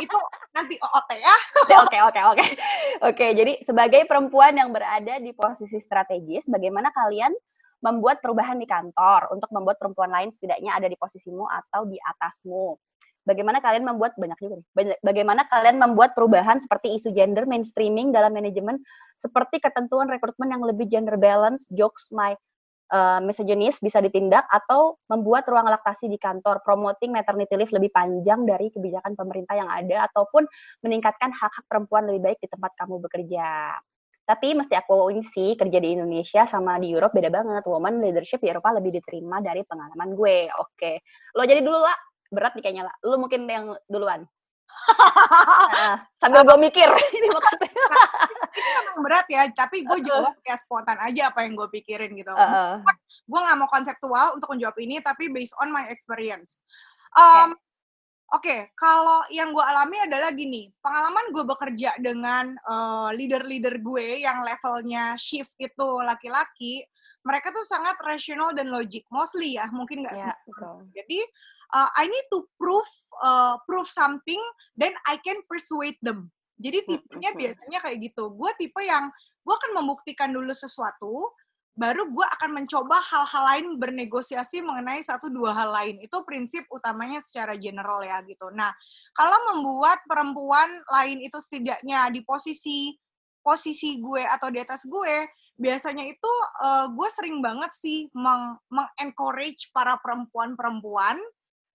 [0.00, 0.18] itu
[0.54, 1.36] nanti OOT ya.
[1.82, 2.46] Oke, oke, oke.
[3.10, 7.34] Oke, jadi sebagai perempuan yang berada di posisi strategis, bagaimana kalian
[7.80, 12.76] membuat perubahan di kantor untuk membuat perempuan lain setidaknya ada di posisimu atau di atasmu.
[13.24, 14.56] Bagaimana kalian membuat banyak juga.
[15.04, 18.80] Bagaimana kalian membuat perubahan seperti isu gender mainstreaming dalam manajemen
[19.20, 22.32] seperti ketentuan rekrutmen yang lebih gender balance, jokes my
[22.90, 28.44] uh, misogynist bisa ditindak atau membuat ruang laktasi di kantor, promoting maternity leave lebih panjang
[28.44, 30.44] dari kebijakan pemerintah yang ada ataupun
[30.84, 33.78] meningkatkan hak-hak perempuan lebih baik di tempat kamu bekerja.
[34.30, 37.66] Tapi mesti aku ini sih kerja di Indonesia sama di Europe beda banget.
[37.66, 40.46] Woman leadership di Eropa lebih diterima dari pengalaman gue.
[40.54, 41.02] Oke.
[41.34, 41.98] Lo jadi dulu lah.
[42.30, 42.94] Berat nih kayaknya lah.
[43.04, 44.24] Lo mungkin yang duluan.
[45.74, 47.70] nah, sambil gue mikir ini maksudnya.
[48.58, 52.30] ini memang berat ya, tapi gue jawab kayak spontan aja apa yang gue pikirin gitu.
[52.34, 52.78] Uh.
[53.26, 56.62] Gue nggak mau konseptual untuk menjawab ini, tapi based on my experience.
[57.18, 57.58] Um,
[58.30, 64.22] Oke, okay, kalau yang gue alami adalah gini, pengalaman gue bekerja dengan uh, leader-leader gue
[64.22, 66.86] yang levelnya shift itu laki-laki,
[67.26, 70.86] mereka tuh sangat rasional dan logik, mostly ya, mungkin nggak yeah, semua.
[70.94, 71.26] Jadi,
[71.74, 72.88] uh, I need to prove
[73.22, 74.40] uh, prove something,
[74.76, 76.30] then I can persuade them.
[76.60, 78.36] Jadi tipenya biasanya kayak gitu.
[78.36, 79.08] Gue tipe yang
[79.40, 81.32] gue akan membuktikan dulu sesuatu,
[81.72, 85.96] baru gue akan mencoba hal-hal lain bernegosiasi mengenai satu dua hal lain.
[86.04, 88.52] Itu prinsip utamanya secara general ya gitu.
[88.52, 88.68] Nah,
[89.16, 90.68] kalau membuat perempuan
[91.00, 92.92] lain itu setidaknya di posisi
[93.40, 95.24] posisi gue atau di atas gue,
[95.56, 98.60] biasanya itu uh, gue sering banget sih meng,
[99.00, 101.16] encourage para perempuan-perempuan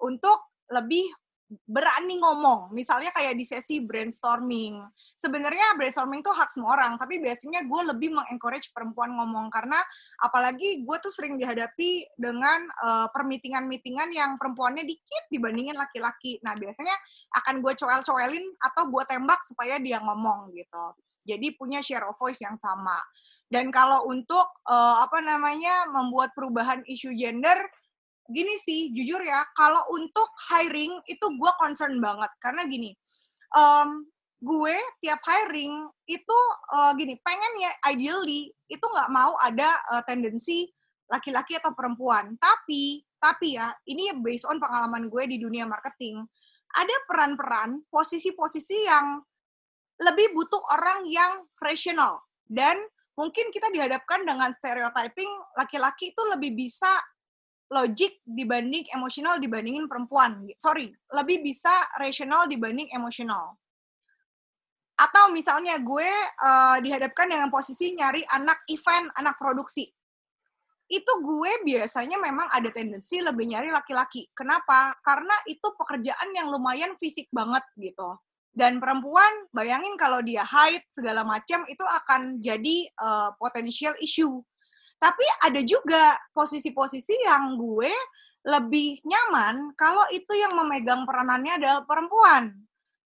[0.02, 1.06] untuk lebih
[1.46, 2.74] berani ngomong.
[2.74, 4.82] Misalnya kayak di sesi brainstorming.
[5.16, 9.78] Sebenarnya brainstorming tuh hak semua orang, tapi biasanya gue lebih mengencourage perempuan ngomong karena
[10.18, 16.42] apalagi gue tuh sering dihadapi dengan uh, permitingan-mitingan yang perempuannya dikit dibandingin laki-laki.
[16.42, 16.96] Nah, biasanya
[17.38, 20.86] akan gue coel-coelin atau gue tembak supaya dia ngomong gitu.
[21.26, 22.98] Jadi punya share of voice yang sama.
[23.46, 27.58] Dan kalau untuk uh, apa namanya membuat perubahan isu gender
[28.26, 32.32] gini sih jujur ya kalau untuk hiring itu gue concern banget.
[32.42, 32.94] Karena gini
[33.54, 34.06] um,
[34.42, 36.40] gue tiap hiring itu
[36.76, 40.70] uh, gini pengen ya ideally itu nggak mau ada uh, tendensi
[41.10, 42.34] laki-laki atau perempuan.
[42.38, 46.22] Tapi tapi ya ini based on pengalaman gue di dunia marketing.
[46.76, 49.24] Ada peran-peran posisi-posisi yang
[49.96, 52.20] lebih butuh orang yang rational.
[52.44, 52.78] Dan
[53.16, 56.92] mungkin kita dihadapkan dengan stereotyping laki-laki itu lebih bisa
[57.72, 60.46] logik dibanding emosional dibandingin perempuan.
[60.62, 63.58] Sorry, lebih bisa rasional dibanding emosional.
[64.96, 66.08] atau misalnya gue
[66.40, 69.92] uh, dihadapkan dengan posisi nyari anak event, anak produksi.
[70.88, 74.32] Itu gue biasanya memang ada tendensi lebih nyari laki-laki.
[74.32, 74.96] Kenapa?
[75.04, 78.16] Karena itu pekerjaan yang lumayan fisik banget gitu.
[78.56, 84.40] Dan perempuan, bayangin kalau dia haid segala macam itu akan jadi uh, potential issue.
[85.06, 87.94] Tapi ada juga posisi-posisi yang gue
[88.46, 92.66] lebih nyaman kalau itu yang memegang peranannya adalah perempuan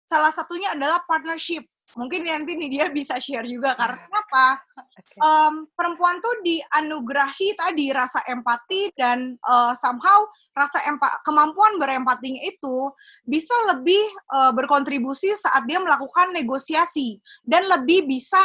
[0.09, 1.69] salah satunya adalah partnership.
[1.97, 4.61] Mungkin nanti nih dia bisa share juga karena apa?
[4.77, 5.21] Okay.
[5.25, 12.93] Um, perempuan tuh dianugerahi tadi rasa empati dan uh, somehow rasa empa kemampuan berempatinya itu
[13.25, 14.05] bisa lebih
[14.37, 18.41] uh, berkontribusi saat dia melakukan negosiasi dan lebih bisa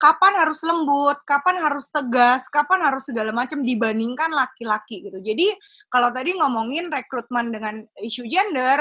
[0.00, 5.20] kapan harus lembut, kapan harus tegas, kapan harus segala macam dibandingkan laki-laki gitu.
[5.20, 5.52] Jadi
[5.92, 8.80] kalau tadi ngomongin rekrutmen dengan isu gender,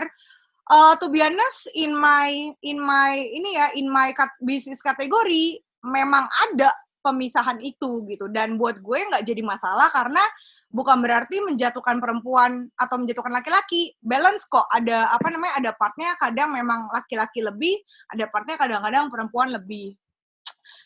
[0.72, 2.32] uh, to be honest in my
[2.64, 6.72] in my ini ya in my kat, bisnis kategori memang ada
[7.04, 8.32] pemisahan itu gitu.
[8.32, 10.24] Dan buat gue nggak jadi masalah karena
[10.72, 13.92] bukan berarti menjatuhkan perempuan atau menjatuhkan laki-laki.
[14.00, 17.76] Balance kok ada apa namanya ada partnya kadang memang laki-laki lebih
[18.08, 20.00] ada partnya kadang-kadang perempuan lebih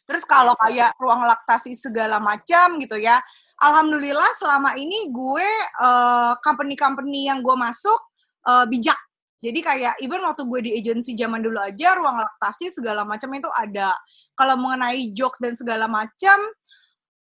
[0.06, 3.20] terus kalau kayak ruang laktasi segala macam gitu ya
[3.62, 8.00] alhamdulillah selama ini gue uh, company-company yang gue masuk
[8.48, 8.98] uh, bijak
[9.44, 13.52] jadi kayak even waktu gue di agency zaman dulu aja ruang laktasi segala macam itu
[13.52, 13.92] ada.
[14.40, 16.40] Kalau mengenai jokes dan segala macam,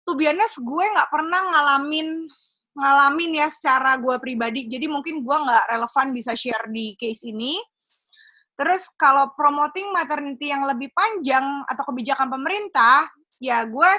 [0.03, 2.27] tuh biasanya gue nggak pernah ngalamin
[2.75, 4.67] ngalamin ya secara gue pribadi.
[4.67, 7.55] Jadi mungkin gue nggak relevan bisa share di case ini.
[8.59, 13.07] Terus kalau promoting maternity yang lebih panjang atau kebijakan pemerintah,
[13.39, 13.91] ya gue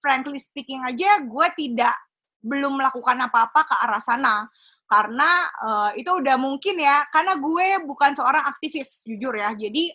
[0.00, 1.92] frankly speaking aja gue tidak
[2.40, 4.48] belum melakukan apa-apa ke arah sana.
[4.88, 9.52] Karena uh, itu udah mungkin ya karena gue bukan seorang aktivis jujur ya.
[9.52, 9.92] Jadi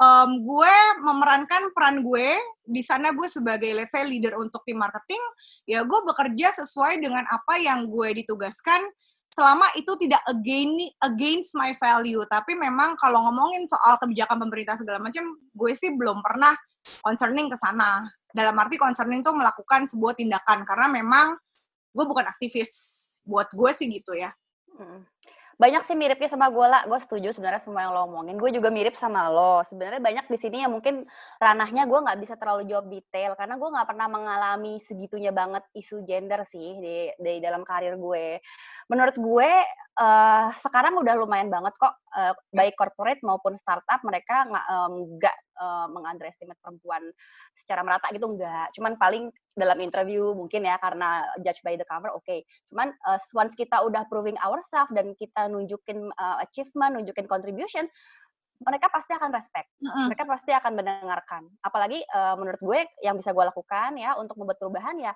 [0.00, 5.20] um, gue memerankan peran gue di sana gue sebagai let's say leader untuk tim marketing
[5.68, 8.80] ya gue bekerja sesuai dengan apa yang gue ditugaskan
[9.30, 14.98] selama itu tidak against against my value tapi memang kalau ngomongin soal kebijakan pemerintah segala
[14.98, 16.52] macam gue sih belum pernah
[17.04, 21.34] concerning ke sana dalam arti concerning tuh melakukan sebuah tindakan karena memang
[21.90, 22.70] gue bukan aktivis
[23.26, 24.30] buat gue sih gitu ya.
[24.78, 25.04] Hmm.
[25.60, 28.40] Banyak sih miripnya sama gue lah, gue setuju sebenarnya semua yang lo omongin.
[28.40, 29.60] Gue juga mirip sama lo.
[29.68, 31.04] Sebenarnya banyak di sini yang mungkin
[31.36, 36.08] ranahnya gue nggak bisa terlalu jawab detail karena gue nggak pernah mengalami segitunya banget isu
[36.08, 38.40] gender sih di, di dalam karir gue.
[38.88, 39.50] Menurut gue
[40.00, 45.20] uh, sekarang udah lumayan banget kok, uh, baik corporate maupun startup mereka nggak um,
[45.60, 47.04] uh, mengunderestimate perempuan
[47.52, 48.72] secara merata gitu enggak.
[48.74, 52.24] Cuman paling dalam interview mungkin ya karena judge by the cover oke.
[52.24, 52.42] Okay.
[52.72, 57.84] Cuman uh, once kita udah proving ourselves dan kita nunjukin uh, achievement, nunjukin contribution,
[58.60, 59.72] mereka pasti akan respect.
[59.80, 61.48] Mereka pasti akan mendengarkan.
[61.64, 65.12] Apalagi uh, menurut gue yang bisa gue lakukan ya untuk membuat perubahan ya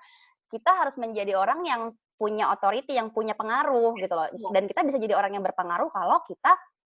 [0.49, 1.81] kita harus menjadi orang yang
[2.15, 4.29] punya authority, yang punya pengaruh gitu loh.
[4.55, 6.55] Dan kita bisa jadi orang yang berpengaruh kalau kita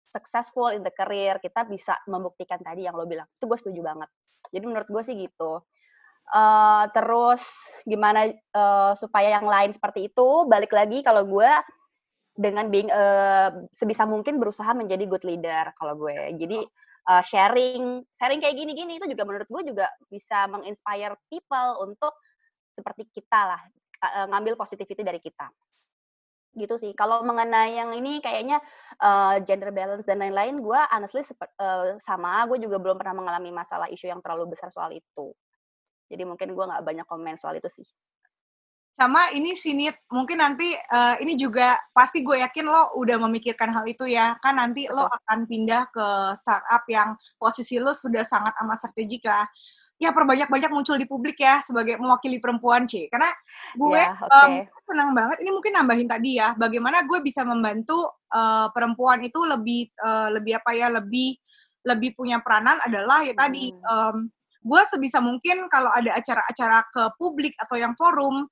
[0.09, 3.28] successful in the career, kita bisa membuktikan tadi yang lo bilang.
[3.36, 4.09] Itu gue setuju banget.
[4.48, 5.61] Jadi menurut gue sih gitu.
[6.28, 7.40] Uh, terus
[7.88, 11.48] gimana uh, supaya yang lain seperti itu, balik lagi kalau gue
[12.36, 16.36] dengan being uh, sebisa mungkin berusaha menjadi good leader kalau gue.
[16.36, 16.59] Jadi
[17.09, 22.12] uh, sharing, sharing kayak gini-gini itu juga menurut gue juga bisa menginspire people untuk
[22.76, 23.61] seperti kita lah,
[24.04, 25.48] uh, ngambil positivity dari kita
[26.59, 26.92] gitu sih.
[26.92, 28.59] Kalau mengenai yang ini kayaknya
[28.98, 31.22] uh, gender balance dan lain-lain, gue honestly
[31.62, 35.30] uh, sama, gue juga belum pernah mengalami masalah isu yang terlalu besar soal itu.
[36.10, 37.86] Jadi mungkin gue nggak banyak komen soal itu sih.
[38.98, 43.86] Sama ini sini mungkin nanti uh, ini juga pasti gue yakin lo udah memikirkan hal
[43.86, 44.35] itu ya.
[44.43, 49.47] Kan nanti lo akan pindah ke startup yang posisi lo sudah sangat amat strategik lah
[49.47, 53.35] ya perbanyak-banyak muncul di publik ya sebagai mewakili perempuan C karena
[53.75, 54.62] gue yeah, okay.
[54.62, 59.43] um, senang banget ini mungkin nambahin tadi ya bagaimana gue bisa membantu uh, perempuan itu
[59.43, 61.35] lebih uh, lebih apa ya lebih
[61.83, 64.31] lebih punya peranan adalah ya tadi um,
[64.62, 68.47] gue sebisa mungkin kalau ada acara-acara ke publik atau yang forum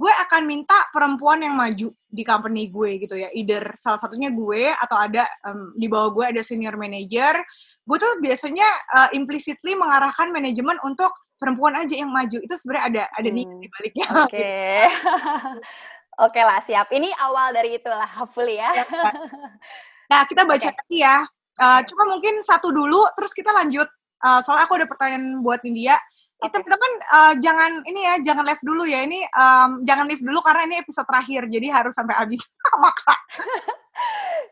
[0.00, 3.28] gue akan minta perempuan yang maju di company gue gitu ya.
[3.36, 7.36] Either salah satunya gue atau ada um, di bawah gue ada senior manager.
[7.84, 8.64] Gue tuh biasanya
[8.96, 12.40] uh, implicitly mengarahkan manajemen untuk perempuan aja yang maju.
[12.40, 13.36] Itu sebenarnya ada ada hmm.
[13.36, 14.06] nih di baliknya.
[14.24, 14.32] Oke.
[14.32, 14.80] Okay.
[16.24, 16.88] oke okay lah siap.
[16.88, 18.84] Ini awal dari itulah hopefully ya, ya
[20.10, 20.80] nah kita baca okay.
[20.80, 21.16] lagi ya.
[21.60, 23.88] Uh, cuma mungkin satu dulu terus kita lanjut.
[24.20, 25.96] Uh, soalnya aku ada pertanyaan buat India
[26.40, 30.40] itu teman uh, jangan ini ya jangan live dulu ya ini um, jangan live dulu
[30.40, 32.40] karena ini episode terakhir jadi harus sampai habis
[32.84, 33.14] maksa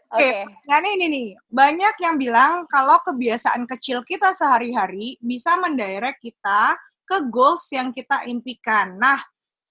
[0.09, 0.40] Oke, okay.
[0.65, 7.28] nah ini nih banyak yang bilang kalau kebiasaan kecil kita sehari-hari bisa mendirect kita ke
[7.28, 8.97] goals yang kita impikan.
[8.97, 9.20] Nah,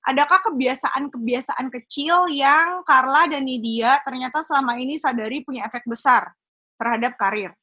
[0.06, 6.34] adakah kebiasaan-kebiasaan kecil yang Carla dan Nidia ternyata selama ini sadari punya efek besar
[6.77, 7.57] terhadap karir?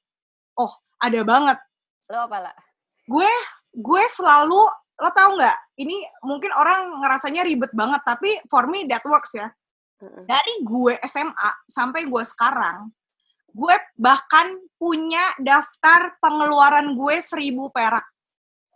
[0.59, 1.59] Oh, ada banget.
[2.11, 2.57] Lo apa lah?
[3.07, 3.31] Gue
[3.75, 4.63] gue selalu
[4.95, 5.59] lo tau nggak?
[5.83, 9.51] Ini mungkin orang ngerasanya ribet banget tapi for me that works ya.
[10.05, 12.93] Dari gue SMA sampai gue sekarang
[13.55, 18.05] gue bahkan punya daftar pengeluaran gue seribu perak.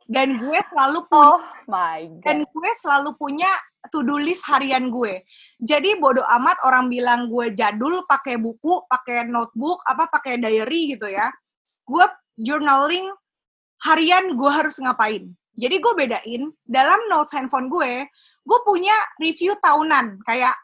[0.08, 2.24] Dan gue selalu punya oh my God.
[2.24, 3.50] dan gue selalu punya
[3.92, 5.20] to do list harian gue.
[5.60, 11.12] Jadi bodoh amat orang bilang gue jadul pakai buku pakai notebook apa pakai diary gitu
[11.12, 11.28] ya.
[11.84, 12.08] Gue
[12.40, 13.12] journaling
[13.84, 15.30] harian gue harus ngapain.
[15.58, 18.06] Jadi gue bedain dalam notes handphone gue,
[18.46, 20.54] gue punya review tahunan kayak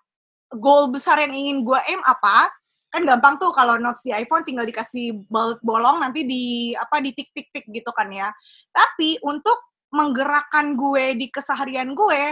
[0.55, 2.47] goal besar yang ingin gue aim apa.
[2.95, 5.27] Kan gampang tuh kalau notes di iPhone tinggal dikasih
[5.67, 8.31] bolong nanti di apa di tik tik tik gitu kan ya.
[8.71, 12.23] Tapi untuk menggerakkan gue di keseharian gue,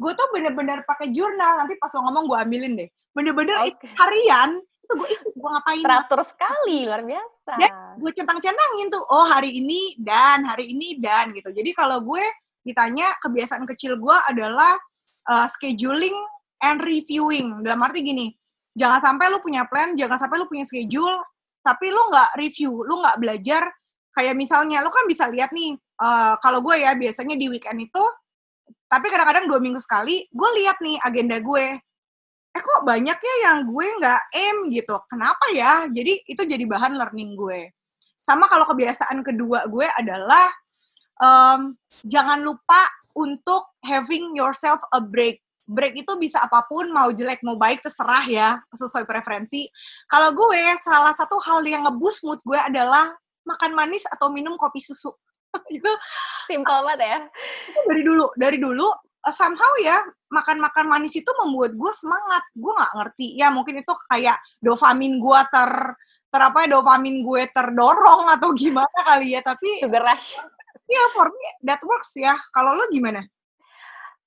[0.00, 2.88] gue tuh bener-bener pakai jurnal nanti pas lo ngomong gue ambilin deh.
[3.14, 3.86] Bener-bener okay.
[3.94, 4.58] harian
[4.90, 5.82] itu gue ikut gue ngapain?
[5.86, 7.52] Teratur sekali luar biasa.
[7.62, 7.70] Dan
[8.02, 11.54] gue centang-centangin tuh oh hari ini dan hari ini dan gitu.
[11.54, 12.22] Jadi kalau gue
[12.66, 14.74] ditanya kebiasaan kecil gue adalah
[15.30, 16.14] uh, scheduling
[16.66, 17.62] and reviewing.
[17.62, 18.34] Dalam arti gini
[18.74, 21.22] jangan sampai lu punya plan jangan sampai lu punya schedule
[21.62, 23.62] tapi lu nggak review lu nggak belajar.
[24.10, 28.04] Kayak misalnya lu kan bisa lihat nih uh, kalau gue ya biasanya di weekend itu
[28.90, 31.78] tapi kadang-kadang dua minggu sekali gue lihat nih agenda gue
[32.50, 34.96] eh kok banyak ya yang gue nggak aim gitu.
[35.06, 35.86] Kenapa ya?
[35.86, 37.70] Jadi itu jadi bahan learning gue.
[38.20, 40.50] Sama kalau kebiasaan kedua gue adalah
[41.22, 45.42] um, jangan lupa untuk having yourself a break.
[45.70, 49.70] Break itu bisa apa pun, mau jelek, mau baik, terserah ya, sesuai preferensi.
[50.10, 53.14] Kalau gue, salah satu hal yang ngeboost mood gue adalah
[53.46, 55.14] makan manis atau minum kopi susu.
[55.70, 55.90] itu
[56.50, 57.18] simpel banget ya.
[57.86, 58.90] Dari dulu, dari dulu
[59.26, 62.42] uh, somehow ya makan-makan manis itu membuat gue semangat.
[62.54, 63.26] Gue nggak ngerti.
[63.36, 65.70] Ya mungkin itu kayak dopamin gue ter
[66.30, 69.40] ter apa ya, dopamin gue terdorong atau gimana kali ya.
[69.42, 70.38] Tapi sugar rush.
[70.90, 72.34] Ya for me that works ya.
[72.54, 73.22] Kalau lo gimana?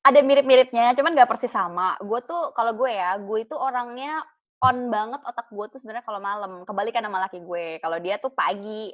[0.03, 1.95] Ada mirip-miripnya, cuman nggak persis sama.
[2.03, 4.19] Gue tuh kalau gue ya, gue itu orangnya
[4.59, 6.67] on banget otak gue tuh sebenarnya kalau malam.
[6.67, 7.79] Kebalikan sama laki gue.
[7.79, 8.91] Kalau dia tuh pagi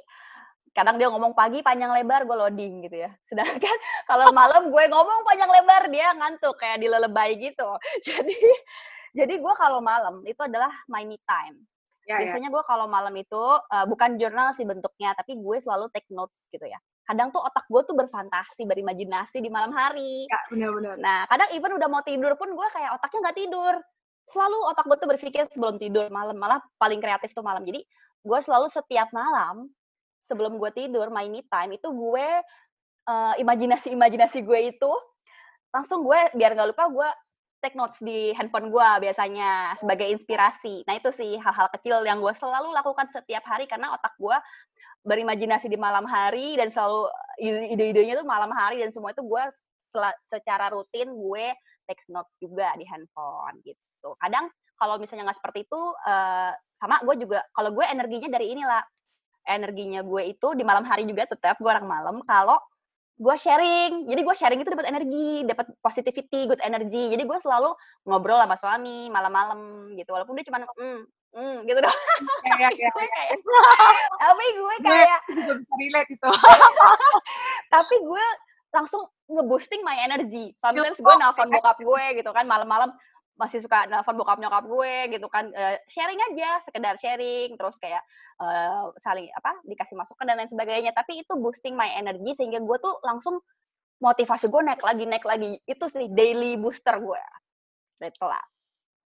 [0.70, 3.10] kadang dia ngomong pagi panjang lebar gue loading gitu ya.
[3.26, 3.76] Sedangkan
[4.10, 7.68] kalau malam gue ngomong panjang lebar dia ngantuk kayak dilelebay gitu.
[8.06, 8.36] Jadi
[9.10, 11.58] jadi gue kalau malam itu adalah my me time.
[12.06, 12.26] Ya, ya.
[12.26, 12.54] biasanya ya.
[12.54, 16.62] gue kalau malam itu uh, bukan jurnal sih bentuknya tapi gue selalu take notes gitu
[16.62, 16.78] ya.
[17.02, 20.30] Kadang tuh otak gue tuh berfantasi berimajinasi di malam hari.
[20.30, 23.74] Ya, benar-benar nah kadang even udah mau tidur pun gue kayak otaknya nggak tidur.
[24.30, 27.66] Selalu otak gue tuh berpikir sebelum tidur malam malah paling kreatif tuh malam.
[27.66, 27.82] Jadi
[28.22, 29.66] gue selalu setiap malam
[30.20, 32.28] sebelum gue tidur my me time itu gue
[33.08, 34.92] uh, imajinasi imajinasi gue itu
[35.70, 37.08] langsung gue biar nggak lupa gue
[37.60, 40.82] take notes di handphone gue biasanya sebagai inspirasi.
[40.88, 44.36] Nah itu sih hal-hal kecil yang gue selalu lakukan setiap hari karena otak gue
[45.04, 47.08] berimajinasi di malam hari dan selalu
[47.40, 49.44] ide-idenya tuh malam hari dan semua itu gue
[50.28, 51.46] secara rutin gue
[51.84, 54.16] take notes juga di handphone gitu.
[54.16, 54.48] Kadang
[54.80, 58.80] kalau misalnya nggak seperti itu uh, sama gue juga kalau gue energinya dari inilah
[59.48, 62.60] energinya gue itu di malam hari juga tetap gue orang malam kalau
[63.20, 64.08] gue sharing.
[64.08, 67.12] Jadi gue sharing itu dapat energi dapat positivity good energy.
[67.12, 67.76] Jadi gue selalu
[68.08, 71.00] ngobrol sama suami malam-malam gitu walaupun dia cuma mm,
[71.36, 71.92] mm, gitu ya,
[72.56, 73.36] ya, ya, ya.
[74.18, 76.30] tapi gue kayak juga bisa relate itu.
[77.74, 78.24] Tapi gue
[78.72, 80.56] langsung ngeboosting my energy.
[80.58, 82.90] Sometimes gue nelfon bokap gue gitu kan malam-malam
[83.40, 88.04] masih suka nelfon bokap nyokap gue gitu kan uh, sharing aja sekedar sharing terus kayak
[88.36, 92.76] uh, saling apa dikasih masukan dan lain sebagainya tapi itu boosting my energy sehingga gue
[92.76, 93.40] tuh langsung
[94.04, 97.22] motivasi gue naik lagi naik lagi itu sih daily booster gue
[98.04, 98.44] itu lah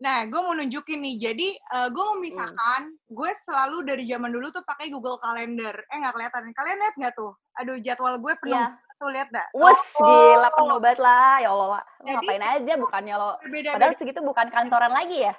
[0.02, 1.16] Nah, gue mau nunjukin nih.
[1.30, 1.48] Jadi,
[1.78, 3.14] uh, gue mau misalkan, hmm.
[3.14, 5.78] gue selalu dari zaman dulu tuh pakai Google Calendar.
[5.78, 6.44] Eh, nggak kelihatan.
[6.58, 7.38] Kalian lihat nggak tuh?
[7.62, 8.58] Aduh, jadwal gue penuh.
[8.58, 8.74] Yeah.
[9.02, 9.50] Tuh, lihat nggak?
[9.58, 10.06] Wus, oh.
[10.06, 11.42] gila penuh banget lah.
[11.42, 11.84] Ya Allah, lah.
[12.06, 13.32] Jadi, ngapain aja bukannya lo.
[13.50, 15.34] Beda, Padahal segitu bukan kantoran lagi ya.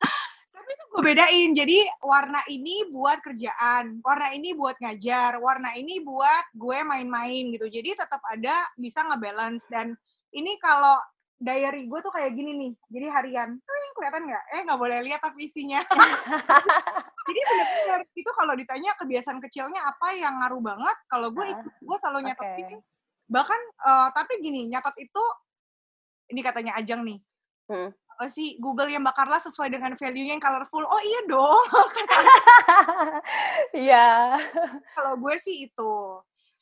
[0.56, 1.50] Tapi itu gue bedain.
[1.52, 4.00] Jadi, warna ini buat kerjaan.
[4.00, 5.36] Warna ini buat ngajar.
[5.36, 7.68] Warna ini buat gue main-main gitu.
[7.68, 9.68] Jadi, tetap ada bisa ngebalance.
[9.68, 9.92] Dan
[10.32, 10.96] ini kalau
[11.38, 12.72] diary gue tuh kayak gini nih.
[12.90, 13.50] Jadi harian.
[13.54, 14.44] Wih, kelihatan nggak?
[14.52, 15.78] Eh, nggak boleh lihat tapi isinya.
[17.28, 21.96] Jadi benar-benar itu kalau ditanya kebiasaan kecilnya apa yang ngaruh banget, kalau gue itu gue
[22.00, 22.80] selalu nyatetin okay.
[23.28, 25.24] bahkan uh, tapi gini nyatat itu
[26.32, 27.20] ini katanya Ajang nih
[27.68, 27.92] Hmm.
[27.92, 31.64] uh, si Google yang bakarlah sesuai dengan value-nya yang colorful oh iya dong
[33.84, 34.40] Iya.
[34.96, 35.92] kalau gue sih itu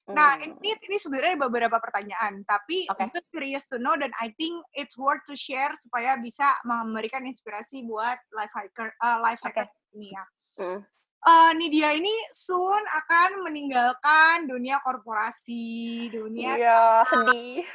[0.06, 0.54] Nah, Hmm.
[0.62, 3.10] ini ini sebenarnya beberapa pertanyaan, tapi Oke.
[3.10, 7.82] itu curious to know dan I think it's worth to share supaya bisa memberikan inspirasi
[7.82, 9.66] buat life hacker uh, life hacker
[9.98, 10.24] ini ya.
[10.62, 10.80] Hmm.
[11.26, 17.66] Eh, Nidia ini soon akan meninggalkan dunia korporasi, dunia Iya, sedih.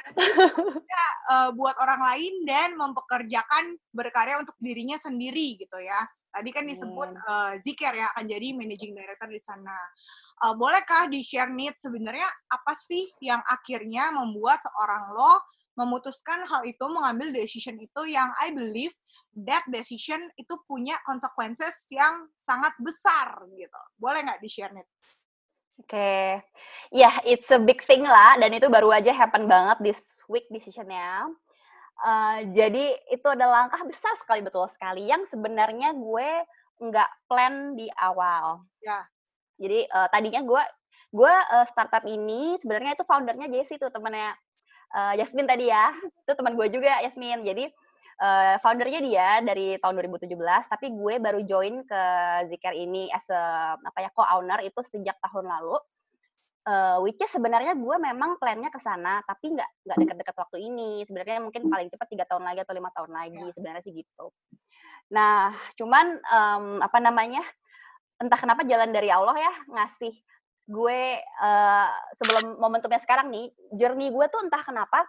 [1.28, 6.00] eh, buat orang lain dan mempekerjakan berkarya untuk dirinya sendiri gitu ya.
[6.32, 7.28] Tadi kan disebut Amin.
[7.28, 9.76] eh, Ziker ya akan jadi managing director di sana.
[10.42, 16.68] Eh, bolehkah di share nih sebenarnya apa sih yang akhirnya membuat seorang lo memutuskan hal
[16.68, 18.92] itu mengambil decision itu yang I believe
[19.32, 23.80] that decision itu punya consequences yang sangat besar gitu.
[23.96, 24.84] Boleh nggak di share nih?
[25.80, 26.44] Oke,
[26.92, 31.32] ya it's a big thing lah, dan itu baru aja happen banget this week decisionnya.
[32.00, 36.30] Eh, jadi itu adalah langkah besar sekali, betul sekali, yang sebenarnya gue
[36.82, 38.64] nggak plan di awal.
[38.82, 39.06] Ya.
[39.60, 40.62] Jadi eh, tadinya gue
[41.12, 44.34] gue eh, startup ini sebenarnya itu foundernya Jessie tuh temennya
[44.96, 45.92] eh, Yasmin tadi ya,
[46.26, 47.46] itu teman gue juga Yasmin.
[47.46, 47.70] Jadi
[48.18, 50.34] eh, foundernya dia dari tahun 2017,
[50.72, 52.02] tapi gue baru join ke
[52.50, 55.78] Zikr ini as a apa ya co-owner itu sejak tahun lalu.
[56.62, 61.02] Eh, which is sebenarnya gue memang plannya ke sana, tapi nggak nggak dekat-dekat waktu ini.
[61.02, 63.42] Sebenarnya mungkin paling cepat tiga tahun lagi atau lima tahun lagi.
[63.50, 64.30] Sebenarnya sih gitu.
[65.10, 67.42] Nah, cuman em, apa namanya?
[68.22, 70.14] Entah kenapa jalan dari Allah ya ngasih
[70.70, 71.90] gue eh,
[72.22, 75.02] sebelum momentumnya sekarang nih, journey gue tuh entah kenapa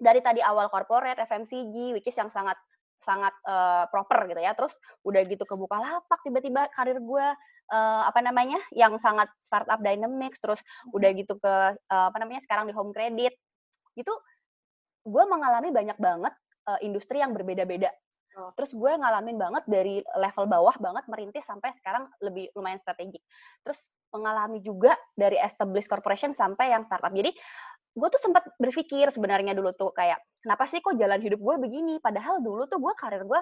[0.00, 2.56] dari tadi awal corporate, FMCG, which is yang sangat
[3.04, 4.56] sangat eh, proper gitu ya.
[4.56, 4.72] Terus
[5.04, 7.26] udah gitu kebuka lapak tiba-tiba karir gue
[7.70, 10.60] eh, apa namanya yang sangat startup dynamics terus
[10.96, 13.36] udah gitu ke eh, apa namanya sekarang di home credit.
[13.94, 14.12] Itu
[15.04, 16.34] gue mengalami banyak banget
[16.72, 17.92] eh, industri yang berbeda-beda.
[18.34, 18.50] Oh.
[18.58, 23.22] terus gue ngalamin banget dari level bawah banget merintis sampai sekarang lebih lumayan strategik.
[23.62, 27.14] Terus mengalami juga dari established corporation sampai yang startup.
[27.14, 27.30] Jadi
[27.94, 32.02] gue tuh sempat berpikir sebenarnya dulu tuh kayak kenapa sih kok jalan hidup gue begini?
[32.02, 33.40] Padahal dulu tuh gue karir gue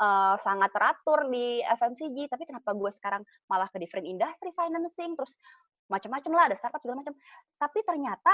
[0.00, 5.40] eh, sangat teratur di FMCG tapi kenapa gue sekarang malah ke different industry financing terus
[5.88, 7.16] macam-macam lah ada startup segala macam
[7.60, 8.32] tapi ternyata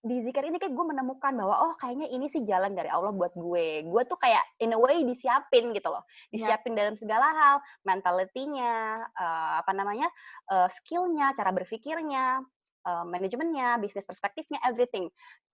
[0.00, 3.36] di zikir ini kayak gue menemukan bahwa oh kayaknya ini sih jalan dari Allah buat
[3.36, 3.84] gue.
[3.84, 6.08] Gue tuh kayak in a way disiapin gitu loh.
[6.32, 10.08] Disiapin dalam segala hal mentalitinya eh, apa namanya
[10.48, 12.40] eh, skillnya cara berpikirnya
[12.86, 15.08] eh, manajemennya bisnis perspektifnya everything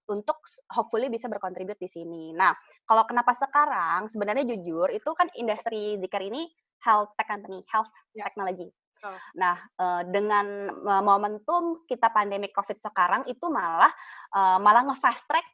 [0.06, 0.38] untuk
[0.70, 2.54] hopefully bisa berkontribut di sini nah
[2.86, 6.46] kalau kenapa sekarang sebenarnya jujur itu kan industri zikir ini
[6.82, 8.24] health tech company health Ya.
[8.30, 8.70] technology.
[9.36, 13.92] Nah, eh, dengan eh, momentum kita pandemi COVID sekarang itu malah
[14.58, 15.46] malah nge-fast track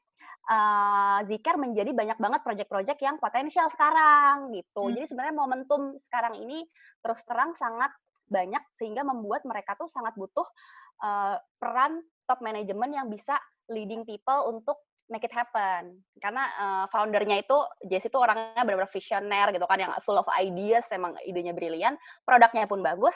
[1.30, 4.90] Zikar menjadi banyak banget project-project yang potensial sekarang gitu.
[4.90, 4.94] Hmm.
[4.98, 6.66] Jadi sebenarnya momentum sekarang ini
[6.98, 7.94] terus terang sangat
[8.26, 10.48] banyak sehingga membuat mereka tuh sangat butuh
[11.02, 13.36] eh, peran top manajemen yang bisa
[13.70, 14.78] leading people untuk
[15.10, 16.00] make it happen.
[16.16, 20.88] Karena eh, foundernya itu Jesse itu orangnya benar-benar visioner gitu kan yang full of ideas,
[20.94, 23.14] emang idenya brilian, produknya pun bagus,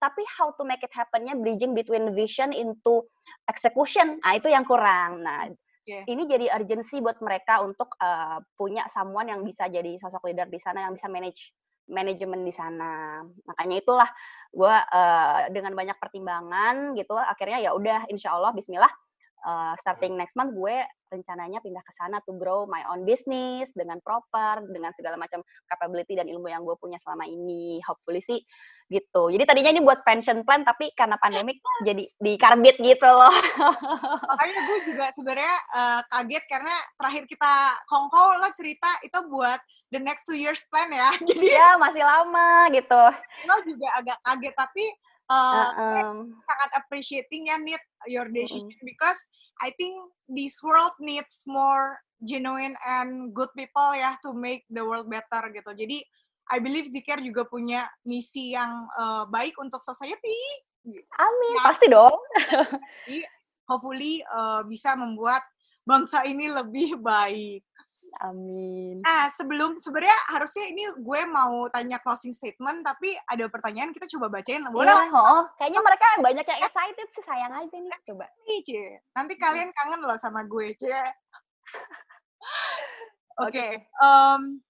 [0.00, 3.04] tapi how to make it happen-nya bridging between vision into
[3.46, 4.16] execution.
[4.24, 5.20] Nah, itu yang kurang.
[5.20, 6.08] Nah, Oke.
[6.08, 10.58] ini jadi urgency buat mereka untuk eh, punya someone yang bisa jadi sosok leader di
[10.58, 11.52] sana yang bisa manage
[11.90, 13.20] manajemen di sana.
[13.44, 14.08] Makanya itulah
[14.54, 14.76] gue
[15.50, 18.90] dengan banyak pertimbangan gitu akhirnya ya udah insya Allah Bismillah
[19.44, 20.80] uh, starting next month gue
[21.10, 26.14] rencananya pindah ke sana to grow my own business dengan proper dengan segala macam capability
[26.14, 27.82] dan ilmu yang gue punya selama ini.
[27.82, 28.38] Hopefully sih
[28.90, 29.30] gitu.
[29.30, 33.34] Jadi tadinya ini buat pension plan tapi karena pandemik jadi dikarbit gitu loh.
[34.30, 37.52] Makanya gue juga sebenarnya eh, kaget karena terakhir kita
[37.86, 39.58] kongko lo cerita itu buat
[39.94, 41.10] the next two years plan ya.
[41.28, 43.02] Jadi ya masih lama gitu.
[43.46, 44.84] lo juga agak kaget tapi
[45.30, 49.18] gue Um, sangat appreciating ya need your decision because
[49.62, 49.94] I think
[50.26, 55.70] this world needs more genuine and good people ya to make the world better gitu.
[55.70, 56.02] Jadi
[56.50, 60.38] I believe Zikir juga punya misi yang eh, baik untuk society.
[61.20, 61.62] amin Ya.
[61.68, 62.16] pasti dong
[63.68, 65.44] hopefully eh, bisa membuat
[65.86, 67.62] bangsa ini lebih baik.
[68.18, 74.06] Amin Nah, sebelum sebenarnya harusnya ini gue mau tanya closing statement, tapi ada pertanyaan kita
[74.16, 74.60] coba bacain.
[74.68, 79.00] Boleh Iya, oh, kayaknya mereka banyak yang excited sih sayang aja nih coba nih, Cie.
[79.16, 80.92] Nanti kalian kangen loh sama gue, Cie.
[83.40, 83.56] Oke.
[83.56, 84.60] oke em,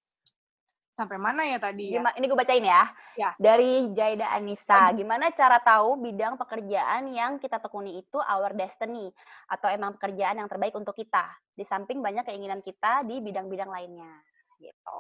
[1.01, 2.05] sampai mana ya tadi ya?
[2.21, 2.85] ini gue bacain ya.
[3.17, 3.33] ya.
[3.41, 9.09] Dari Jaida Anissa, gimana cara tahu bidang pekerjaan yang kita tekuni itu our destiny
[9.49, 11.25] atau emang pekerjaan yang terbaik untuk kita
[11.57, 14.13] di samping banyak keinginan kita di bidang-bidang lainnya
[14.61, 14.99] gitu.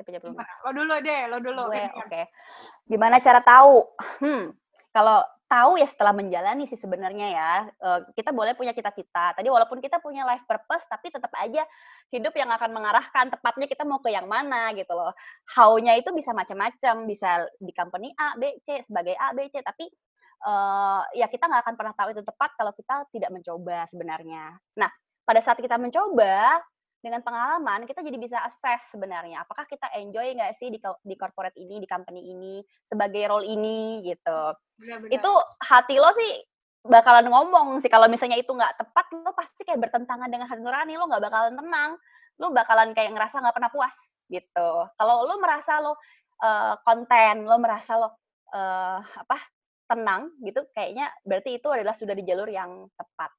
[0.00, 1.68] Siapa jawab Lo dulu deh, lo dulu.
[1.68, 2.08] Oke, oke.
[2.08, 2.24] Okay.
[2.88, 3.84] Gimana cara tahu?
[4.24, 4.56] Hmm,
[4.96, 5.20] kalau
[5.50, 7.52] tahu ya setelah menjalani sih sebenarnya ya.
[7.82, 9.34] Uh, kita boleh punya cita-cita.
[9.34, 11.66] Tadi walaupun kita punya life purpose, tapi tetap aja
[12.14, 15.10] hidup yang akan mengarahkan tepatnya kita mau ke yang mana gitu loh.
[15.50, 19.58] How-nya itu bisa macam-macam, bisa di company A, B, C sebagai A, B, C.
[19.58, 19.90] Tapi
[20.46, 24.54] uh, ya kita nggak akan pernah tahu itu tepat kalau kita tidak mencoba sebenarnya.
[24.78, 24.90] Nah,
[25.26, 26.62] pada saat kita mencoba,
[27.00, 31.56] dengan pengalaman kita jadi bisa assess sebenarnya apakah kita enjoy nggak sih di di corporate
[31.56, 34.40] ini di company ini sebagai role ini gitu.
[34.76, 35.12] Benar-benar.
[35.12, 35.32] itu
[35.64, 36.32] hati lo sih
[36.84, 40.94] bakalan ngomong sih kalau misalnya itu nggak tepat lo pasti kayak bertentangan dengan hati nurani
[40.96, 41.90] lo nggak bakalan tenang
[42.40, 43.96] lo bakalan kayak ngerasa nggak pernah puas
[44.28, 44.70] gitu.
[44.96, 45.96] Kalau lo merasa lo
[46.40, 48.08] uh, konten lo merasa lo
[48.52, 49.36] uh, apa
[49.90, 53.32] tenang gitu kayaknya berarti itu adalah sudah di jalur yang tepat.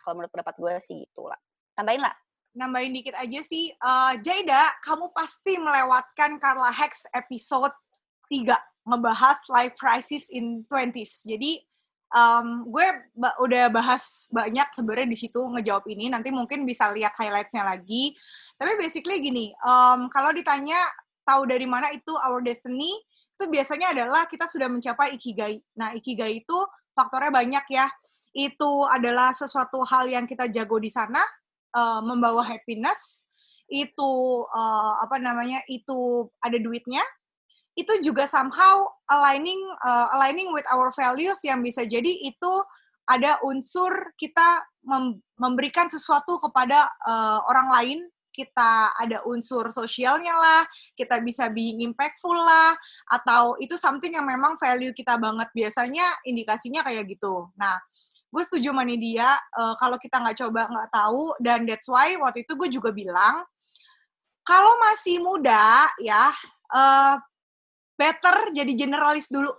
[0.00, 1.40] Kalau menurut pendapat gue sih gitu lah
[1.76, 2.16] tambahin lah
[2.56, 3.70] nambahin dikit aja sih.
[3.78, 7.76] Uh, Jaida, kamu pasti melewatkan Carla Hex episode
[8.32, 8.56] 3,
[8.88, 11.28] ngebahas life crisis in 20s.
[11.28, 11.60] Jadi,
[12.16, 16.08] um, gue ba udah bahas banyak sebenarnya di situ ngejawab ini.
[16.08, 18.16] Nanti mungkin bisa lihat highlightsnya lagi.
[18.56, 20.80] Tapi basically gini, um, kalau ditanya
[21.28, 22.96] tahu dari mana itu our destiny,
[23.36, 25.60] itu biasanya adalah kita sudah mencapai ikigai.
[25.76, 26.56] Nah, ikigai itu
[26.96, 27.86] faktornya banyak ya.
[28.32, 31.20] Itu adalah sesuatu hal yang kita jago di sana,
[31.76, 33.28] uh, membawa happiness
[33.68, 34.12] itu
[34.48, 37.02] uh, apa namanya itu ada duitnya
[37.76, 42.52] itu juga somehow aligning uh, aligning with our values yang bisa jadi itu
[43.06, 48.00] ada unsur kita mem memberikan sesuatu kepada uh, orang lain
[48.36, 50.62] kita ada unsur sosialnya lah,
[50.92, 52.76] kita bisa being impactful lah,
[53.08, 55.48] atau itu something yang memang value kita banget.
[55.56, 57.48] Biasanya indikasinya kayak gitu.
[57.56, 57.80] Nah,
[58.26, 62.42] gue setuju sama dia uh, kalau kita nggak coba nggak tahu dan that's why waktu
[62.42, 63.46] itu gue juga bilang
[64.46, 66.30] kalau masih muda ya
[66.70, 67.18] uh,
[67.98, 69.50] better jadi generalis dulu.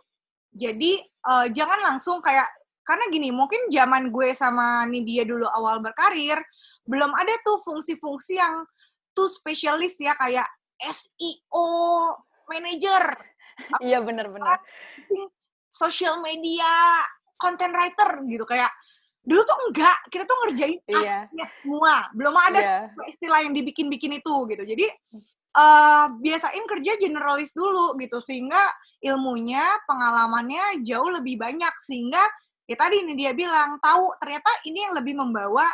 [0.56, 2.48] Jadi uh, jangan langsung kayak
[2.88, 6.40] karena gini mungkin zaman gue sama Nidia dulu awal berkarir
[6.88, 8.64] belum ada tuh fungsi-fungsi yang
[9.12, 10.48] tuh spesialis ya kayak
[10.80, 11.68] SEO
[12.48, 13.04] manager.
[13.84, 14.62] Iya benar-benar
[15.68, 16.70] social media
[17.38, 18.70] content writer gitu kayak
[19.28, 21.28] dulu tuh enggak kita tuh ngerjain yeah.
[21.60, 23.08] semua belum ada yeah.
[23.12, 24.88] istilah yang dibikin-bikin itu gitu jadi
[25.58, 28.62] uh, biasain kerja generalis dulu gitu sehingga
[29.04, 32.24] ilmunya pengalamannya jauh lebih banyak sehingga
[32.68, 35.68] ya tadi ini dia bilang tahu ternyata ini yang lebih membawa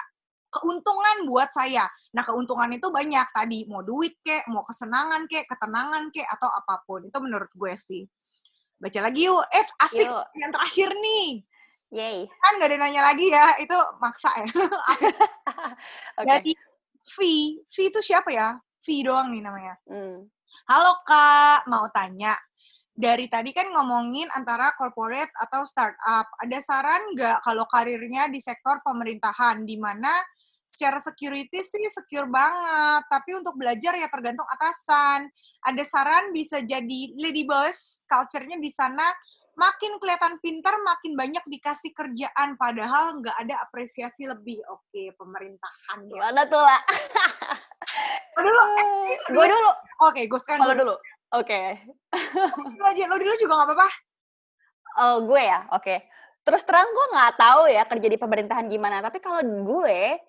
[0.53, 1.89] keuntungan buat saya.
[2.13, 6.85] Nah, keuntungan itu banyak tadi, mau duit kek, mau kesenangan kek, ketenangan kek, atau apa
[6.85, 7.09] pun.
[7.09, 8.05] Itu menurut gue sih.
[8.77, 9.41] Baca lagi yuk.
[9.49, 10.05] Eh, asik.
[10.05, 10.25] Yuk.
[10.37, 11.41] Yang terakhir nih.
[11.93, 12.25] Yay.
[12.25, 14.49] Kan gak ada nanya lagi ya, itu maksa ya.
[16.17, 16.25] okay.
[16.25, 16.51] Jadi
[17.13, 17.17] V,
[17.69, 18.57] V itu siapa ya?
[18.57, 19.77] V doang nih namanya.
[19.85, 20.25] Hmm.
[20.65, 22.33] Halo Kak, mau tanya.
[22.93, 26.25] Dari tadi kan ngomongin antara corporate atau startup.
[26.41, 30.17] Ada saran nggak kalau karirnya di sektor pemerintahan, di mana
[30.65, 35.29] secara security sih secure banget, tapi untuk belajar ya tergantung atasan.
[35.61, 39.05] Ada saran bisa jadi lady boss, culture-nya di sana
[39.53, 44.61] makin kelihatan pintar, makin banyak dikasih kerjaan, padahal nggak ada apresiasi lebih.
[44.69, 45.99] Oke, pemerintahan.
[46.09, 46.13] Ya.
[46.13, 46.81] Gimana tuh lah?
[48.37, 49.71] dulu, eh, gue dulu.
[50.09, 50.95] Oke, gue sekarang Kalau dulu.
[51.33, 51.59] Oke.
[52.77, 53.89] Lo aja, lo dulu juga nggak apa-apa.
[54.93, 55.81] Oh, gue ya, oke.
[55.81, 55.99] Okay.
[56.43, 60.19] Terus terang gue nggak tahu ya kerja di pemerintahan gimana, tapi kalau gue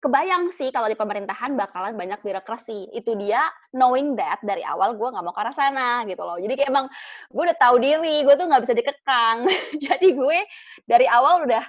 [0.00, 2.88] kebayang sih kalau di pemerintahan bakalan banyak birokrasi.
[2.96, 3.44] Itu dia
[3.76, 6.40] knowing that dari awal gue nggak mau ke arah sana gitu loh.
[6.40, 6.86] Jadi kayak emang
[7.28, 9.38] gue udah tahu diri, gue tuh nggak bisa dikekang.
[9.84, 10.38] jadi gue
[10.88, 11.64] dari awal udah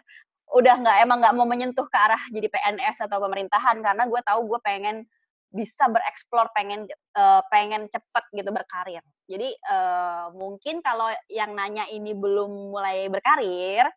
[0.51, 4.51] udah nggak emang nggak mau menyentuh ke arah jadi PNS atau pemerintahan karena gue tahu
[4.51, 5.07] gue pengen
[5.51, 6.87] bisa bereksplor pengen
[7.19, 9.03] uh, pengen cepet gitu berkarir.
[9.27, 13.87] Jadi uh, mungkin kalau yang nanya ini belum mulai berkarir,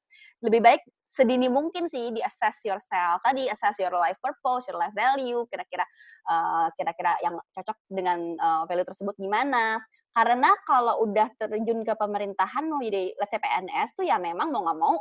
[0.45, 3.25] lebih baik sedini mungkin sih di assess yourself.
[3.25, 5.89] Tadi assess your life purpose your life value kira-kira
[6.29, 9.81] uh, kira-kira yang cocok dengan uh, value tersebut gimana.
[10.15, 14.63] Karena kalau udah terjun ke pemerintahan mau jadi let's say PNS tuh ya memang mau
[14.63, 14.95] nggak mau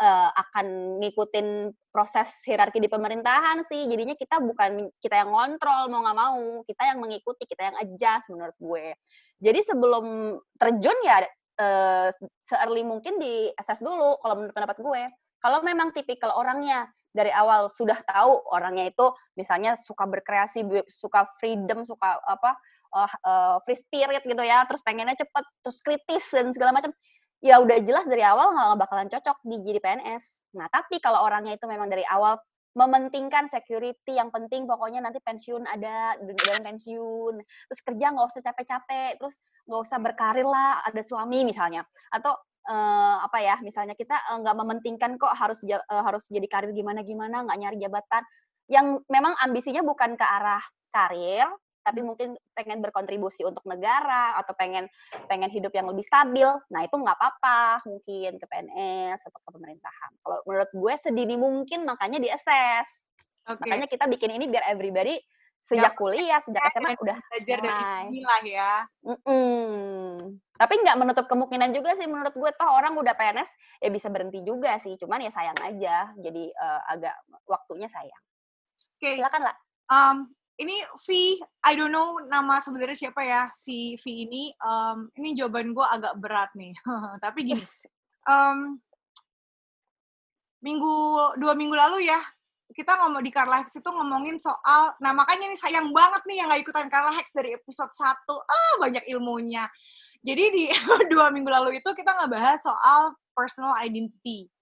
[0.00, 3.86] uh, akan ngikutin proses hierarki di pemerintahan sih.
[3.86, 6.42] Jadinya kita bukan kita yang ngontrol mau nggak mau.
[6.64, 8.96] Kita yang mengikuti kita yang adjust menurut gue.
[9.38, 11.22] Jadi sebelum terjun ya
[11.58, 12.08] uh,
[12.46, 15.02] se-early mungkin di assess dulu kalau menurut pendapat gue.
[15.38, 21.82] Kalau memang tipikal orangnya dari awal sudah tahu orangnya itu misalnya suka berkreasi, suka freedom,
[21.82, 22.58] suka apa
[22.94, 26.90] uh, uh, free spirit gitu ya, terus pengennya cepet, terus kritis dan segala macam,
[27.38, 30.24] ya udah jelas dari awal nggak bakalan cocok di jadi PNS.
[30.58, 32.38] Nah tapi kalau orangnya itu memang dari awal
[32.78, 37.34] mementingkan security yang penting pokoknya nanti pensiun ada dalam pensiun.
[37.42, 41.82] Terus kerja nggak usah capek-capek terus nggak usah berkarir lah ada suami misalnya.
[42.14, 42.38] Atau
[42.70, 47.02] uh, apa ya misalnya kita nggak uh, mementingkan kok harus uh, harus jadi karir gimana
[47.02, 48.22] gimana nggak nyari jabatan.
[48.70, 50.62] Yang memang ambisinya bukan ke arah
[50.94, 51.50] karir
[51.88, 54.84] tapi mungkin pengen berkontribusi untuk negara atau pengen
[55.24, 60.10] pengen hidup yang lebih stabil, nah itu nggak apa-apa mungkin ke PNS atau ke pemerintahan.
[60.20, 63.08] Kalau menurut gue sedini mungkin makanya di assess.
[63.48, 63.64] Okay.
[63.64, 65.16] Makanya kita bikin ini biar everybody
[65.64, 68.74] sejak ya, kuliah, sejak SMA udah belajar dari inilah ya.
[69.00, 70.12] Mm -mm.
[70.58, 74.44] Tapi nggak menutup kemungkinan juga sih menurut gue toh orang udah PNS ya bisa berhenti
[74.44, 75.00] juga sih.
[75.00, 76.12] Cuman ya sayang aja.
[76.20, 77.16] Jadi uh, agak
[77.48, 78.22] waktunya sayang.
[78.98, 79.00] Oke.
[79.00, 79.14] Okay.
[79.16, 79.56] Silakan lah.
[79.88, 80.16] Um,
[80.58, 80.76] ini
[81.06, 84.50] V, I don't know nama sebenarnya siapa ya si V ini.
[84.58, 86.74] Um, ini jawaban gue agak berat nih.
[87.24, 87.64] Tapi gini,
[88.26, 88.78] um,
[90.58, 90.94] minggu
[91.38, 92.18] dua minggu lalu ya
[92.74, 96.52] kita ngomong di Carla Hex itu ngomongin soal, nah makanya nih sayang banget nih yang
[96.52, 99.64] gak ikutan Carla Hex dari episode 1, ah banyak ilmunya.
[100.20, 100.64] Jadi di
[101.12, 104.52] dua minggu lalu itu kita ngebahas soal personal identity.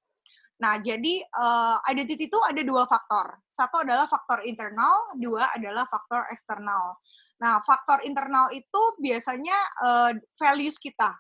[0.57, 3.45] Nah, jadi uh, identity itu ada dua faktor.
[3.53, 6.97] Satu adalah faktor internal, dua adalah faktor eksternal.
[7.37, 11.13] Nah, faktor internal itu biasanya uh, values kita.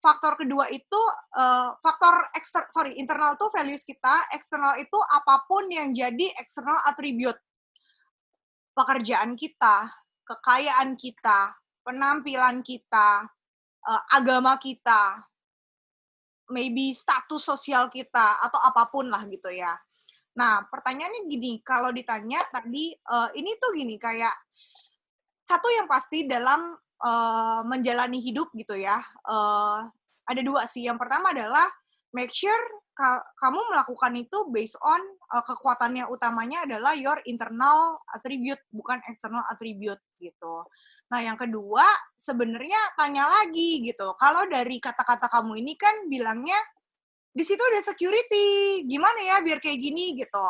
[0.00, 1.00] Faktor kedua itu
[1.36, 6.80] uh, faktor ekster sorry internal itu values kita, eksternal itu apa pun yang jadi eksternal
[6.88, 7.36] atribut
[8.72, 9.92] pekerjaan kita,
[10.24, 11.52] kekayaan kita,
[11.84, 13.28] penampilan kita,
[13.84, 15.20] uh, agama kita,
[16.50, 19.74] maybe status sosial kita atau apa pun lah gitu ya.
[20.36, 24.34] Nah, pertanyaannya gini, kalau ditanya tadi uh, ini tuh gini kayak
[25.42, 29.02] satu yang pasti dalam uh, menjalani hidup gitu ya.
[29.26, 29.82] Uh,
[30.30, 30.86] ada dua sih.
[30.86, 31.66] Yang pertama adalah
[32.14, 32.62] make sure
[32.94, 35.00] ka kamu melakukan itu based on
[35.34, 40.66] uh, kekuatannya utamanya adalah your internal attribute bukan external attribute gitu.
[41.10, 41.82] Nah, yang kedua,
[42.14, 44.14] sebenarnya tanya lagi gitu.
[44.14, 46.56] Kalau dari kata-kata kamu ini kan bilangnya
[47.34, 50.46] di situ ada security, gimana ya biar kayak gini gitu.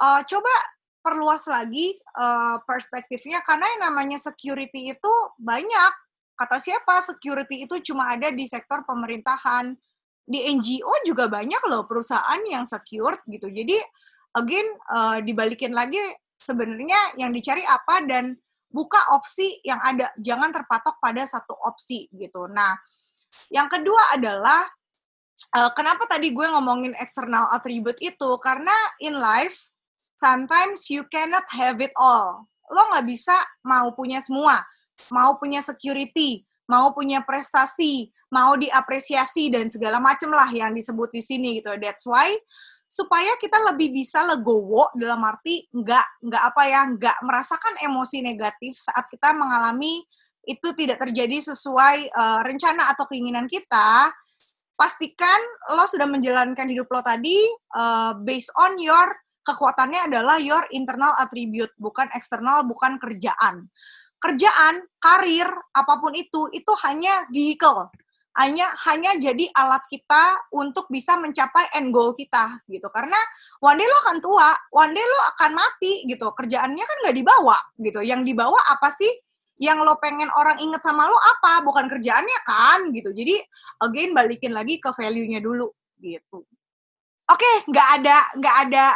[0.00, 0.52] Uh, coba
[1.00, 5.92] perluas lagi uh, perspektifnya karena yang namanya security itu banyak.
[6.36, 7.04] Kata siapa?
[7.04, 9.76] Security itu cuma ada di sektor pemerintahan.
[10.24, 13.52] Di NGO juga banyak loh perusahaan yang secure gitu.
[13.52, 13.76] Jadi
[14.36, 16.00] again uh, dibalikin lagi
[16.40, 18.40] sebenarnya yang dicari apa dan
[18.70, 22.46] buka opsi yang ada, jangan terpatok pada satu opsi gitu.
[22.46, 22.78] Nah,
[23.50, 24.64] yang kedua adalah
[25.58, 29.70] uh, kenapa tadi gue ngomongin external attribute itu karena in life
[30.16, 32.46] sometimes you cannot have it all.
[32.70, 33.34] Lo nggak bisa
[33.66, 34.62] mau punya semua,
[35.10, 41.22] mau punya security, mau punya prestasi, mau diapresiasi dan segala macem lah yang disebut di
[41.24, 41.74] sini gitu.
[41.82, 42.38] That's why
[42.90, 48.74] supaya kita lebih bisa legowo dalam arti nggak nggak apa ya nggak merasakan emosi negatif
[48.82, 50.02] saat kita mengalami
[50.42, 54.10] itu tidak terjadi sesuai uh, rencana atau keinginan kita
[54.74, 55.38] pastikan
[55.78, 57.38] lo sudah menjalankan hidup lo tadi
[57.78, 59.06] uh, based on your
[59.46, 63.70] kekuatannya adalah your internal attribute bukan eksternal bukan kerjaan.
[64.18, 67.88] Kerjaan karir apa pun itu itu hanya vehicle
[68.38, 72.86] hanya hanya jadi alat kita untuk bisa mencapai end goal kita gitu.
[72.86, 73.18] Karena
[73.58, 76.30] one day lo akan tua one day lo akan mati gitu.
[76.30, 78.00] Kerjaannya kan nggak dibawa gitu.
[78.06, 79.10] Yang dibawa apa sih?
[79.58, 81.66] Yang lo pengen orang inget sama lo apa?
[81.66, 83.10] Bukan kerjaannya kan gitu.
[83.10, 83.34] Jadi
[83.82, 85.66] again balikin lagi ke value-nya dulu
[85.98, 86.46] gitu.
[87.30, 88.86] Oke okay, nggak ada nggak ada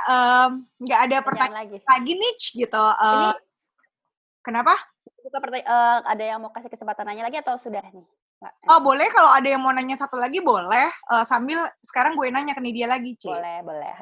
[0.78, 1.78] nggak um, ada pertanyaan lagi.
[1.82, 2.34] lagi nih
[2.66, 2.84] gitu.
[2.98, 3.30] Uh, Ini,
[4.46, 4.74] kenapa?
[5.24, 8.06] Buka uh, ada yang mau kasih kesempatan nanya lagi atau sudah nih
[8.68, 12.52] Oh boleh kalau ada yang mau nanya satu lagi boleh uh, sambil sekarang gue nanya
[12.56, 13.28] ke dia lagi Ci.
[13.28, 13.92] Boleh boleh.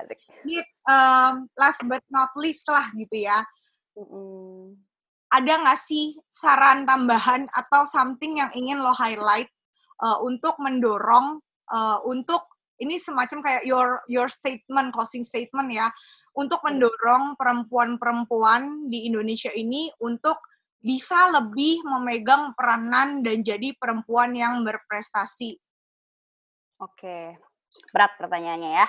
[0.46, 3.42] Ini um, last but not least lah gitu ya.
[3.98, 4.78] Mm-hmm.
[5.32, 9.48] Ada nggak sih saran tambahan atau something yang ingin lo highlight
[10.04, 11.40] uh, untuk mendorong
[11.72, 12.44] uh, untuk
[12.82, 15.86] ini semacam kayak your your statement closing statement ya
[16.34, 20.40] untuk mendorong perempuan-perempuan di Indonesia ini untuk
[20.82, 25.54] bisa lebih memegang peranan dan jadi perempuan yang berprestasi?
[26.82, 27.38] Oke,
[27.94, 28.88] berat pertanyaannya ya.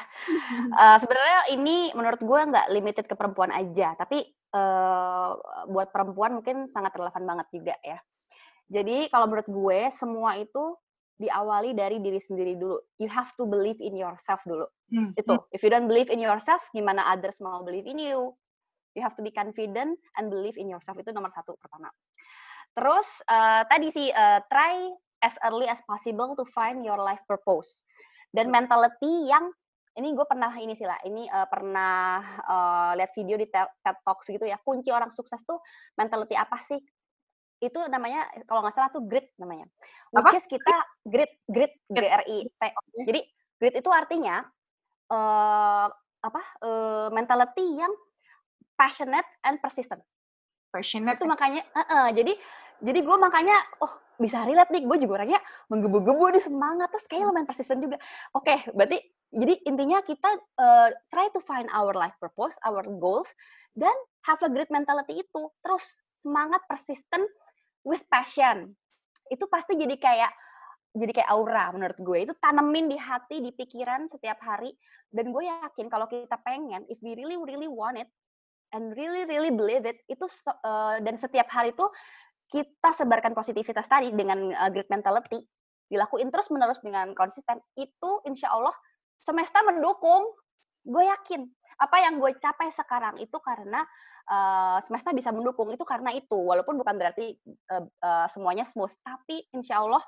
[0.73, 4.25] uh, Sebenarnya ini menurut gue nggak limited ke perempuan aja, tapi
[4.57, 5.37] uh,
[5.69, 8.01] buat perempuan mungkin sangat relevan banget juga ya.
[8.73, 10.73] Jadi kalau menurut gue semua itu
[11.21, 12.81] diawali dari diri sendiri dulu.
[12.97, 14.65] You have to believe in yourself dulu.
[14.89, 15.13] Hmm.
[15.13, 15.45] Itu.
[15.53, 18.33] If you don't believe in yourself, gimana others mau believe in you?
[18.93, 20.97] You have to be confident and believe in yourself.
[21.01, 21.89] Itu nomor satu pertama.
[22.73, 24.89] Terus uh, tadi sih uh, try
[25.21, 27.85] as early as possible to find your life purpose.
[28.33, 29.49] Dan mentality yang
[29.93, 32.17] ini gue pernah ini sih lah, ini uh, pernah
[32.49, 34.57] uh, lihat video di TED Talks gitu ya.
[34.57, 35.61] Kunci orang sukses tuh
[35.93, 36.81] mentality apa sih?
[37.61, 39.69] Itu namanya kalau nggak salah tuh grit namanya.
[40.09, 40.37] Which Apa?
[40.41, 40.75] is kita
[41.05, 42.03] grit, grit, G.
[42.03, 42.61] R I T.
[43.05, 43.21] Jadi
[43.61, 44.41] grit itu artinya
[45.13, 45.87] uh,
[46.25, 46.41] apa?
[46.59, 47.93] Uh, mentality yang
[48.83, 50.03] passionate and persistent.
[50.67, 51.15] Passionate.
[51.15, 52.33] itu makanya heeh, jadi
[52.83, 55.39] jadi gue makanya oh bisa relate nih gue juga orangnya
[55.71, 57.95] menggebu-gebu nih semangat terus kayak lumayan persisten juga.
[58.35, 58.99] Oke berarti
[59.31, 60.29] jadi intinya kita
[60.59, 63.31] uh, try to find our life purpose our goals
[63.73, 63.93] dan
[64.27, 65.41] have a great mentality itu.
[65.63, 67.23] Terus semangat persisten
[67.87, 68.75] with passion.
[69.31, 70.31] Itu pasti jadi kayak
[70.93, 72.17] jadi kayak aura menurut gue.
[72.29, 74.73] Itu tanemin di hati di pikiran setiap hari.
[75.13, 78.09] Dan gue yakin kalau kita pengen if we really really want it
[78.73, 81.85] and really really believe it itu eh, dan setiap hari itu
[82.51, 85.41] kita sebarkan positivitas tadi dengan uh, great mentality
[85.89, 88.73] dilakuin terus menerus dengan konsisten itu insya Allah
[89.17, 90.29] semesta mendukung
[90.85, 91.49] gue yakin
[91.81, 93.81] apa yang gue capai sekarang itu karena
[94.29, 97.33] uh, semesta bisa mendukung itu karena itu walaupun bukan berarti
[97.73, 100.03] uh, uh, semuanya smooth tapi insya Allah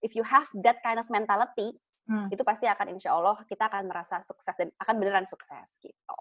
[0.00, 1.76] if you have that kind of mentality
[2.10, 2.26] Hmm.
[2.26, 6.18] itu pasti akan insya Allah kita akan merasa sukses dan akan beneran sukses gitu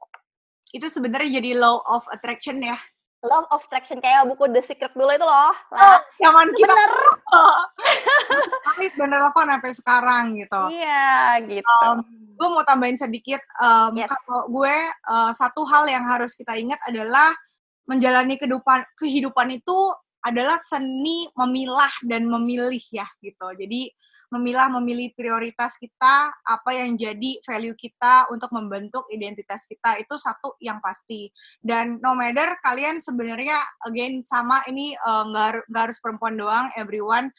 [0.69, 2.77] Itu sebenarnya jadi law of attraction ya.
[3.19, 5.51] Love of Attraction kayak buku The Secret dulu itu loh.
[5.51, 6.91] Oh, Lah, zaman itu kita bener.
[8.63, 10.61] tapi dan relevan sampai sekarang gitu.
[10.71, 11.79] Iya, gitu.
[11.83, 11.99] Um,
[12.39, 14.07] gue mau tambahin sedikit um, Yes.
[14.07, 14.71] kalau gue
[15.11, 17.35] uh, satu hal yang harus kita ingat adalah
[17.91, 19.77] menjalani kehidupan kehidupan itu
[20.23, 23.51] adalah seni memilah dan memilih ya gitu.
[23.51, 23.91] Jadi
[24.30, 30.53] memilah memilih prioritas kita, apa yang jadi value kita untuk membentuk identitas kita itu satu
[30.61, 31.30] yang pasti.
[31.57, 33.57] Dan no matter kalian sebenarnya
[33.89, 37.34] again sama ini uh, nggak nggak harus perempuan doang, everyone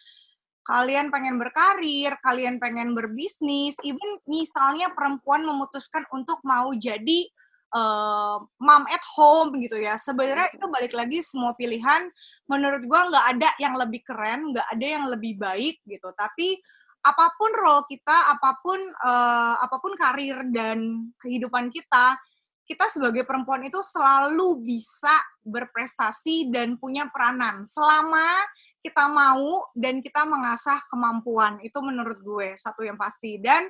[0.70, 7.26] kalian pengen berkarir, kalian pengen berbisnis, even misalnya perempuan memutuskan untuk mau jadi
[7.74, 9.96] uh, mom at home gitu ya.
[9.96, 12.10] Sebenarnya itu balik lagi semua pilihan.
[12.46, 16.10] Menurut gua nggak ada yang lebih keren, nggak ada yang lebih baik gitu.
[16.14, 16.60] Tapi
[17.00, 22.20] apa pun role kita, apa pun uh, apa pun karir dan kehidupan kita,
[22.68, 27.66] kita sebagai perempuan itu selalu bisa berprestasi dan punya peranan.
[27.66, 28.46] Selama
[28.78, 33.42] kita mau dan kita mengasah kemampuan itu menurut gue satu yang pasti.
[33.42, 33.66] Dan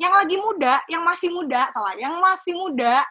[0.00, 3.02] yang lagi muda yang masih muda salah yang masih muda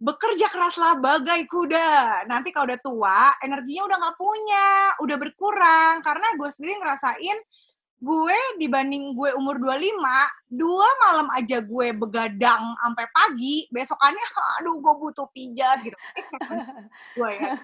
[0.00, 2.24] bekerja keraslah bagai kuda.
[2.30, 4.68] Nanti kalau udah tua energinya udah nggak punya
[5.04, 5.94] udah berkurang.
[6.00, 7.38] Karena gue sendiri ngerasain
[8.00, 9.76] gue dibanding gue umur 25,
[10.48, 14.24] dua malam aja gue begadang sampai pagi, besokannya
[14.60, 15.96] aduh gue butuh pijat gitu.
[17.20, 17.60] gue ya.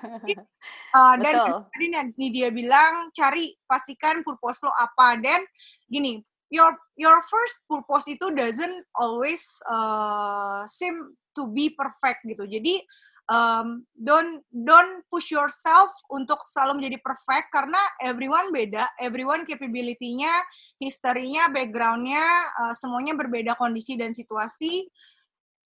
[0.92, 1.60] Uh, dan Betul.
[1.72, 1.86] tadi
[2.20, 5.40] nih dia bilang cari pastikan purpose lo apa dan
[5.88, 6.20] gini,
[6.52, 9.40] your your first purpose itu doesn't always
[9.72, 12.44] uh, seem to be perfect gitu.
[12.44, 12.84] Jadi
[13.30, 20.32] um, don't don't push yourself untuk selalu menjadi perfect karena everyone beda, everyone capability-nya,
[20.78, 22.24] historinya, background-nya,
[22.62, 24.86] uh, semuanya berbeda kondisi dan situasi.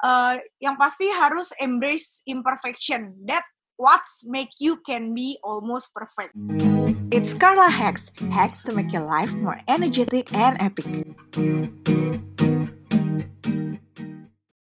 [0.00, 3.12] Uh, yang pasti harus embrace imperfection.
[3.28, 3.44] That
[3.76, 6.32] what's make you can be almost perfect.
[7.12, 10.88] It's Carla Hacks, hacks to make your life more energetic and epic.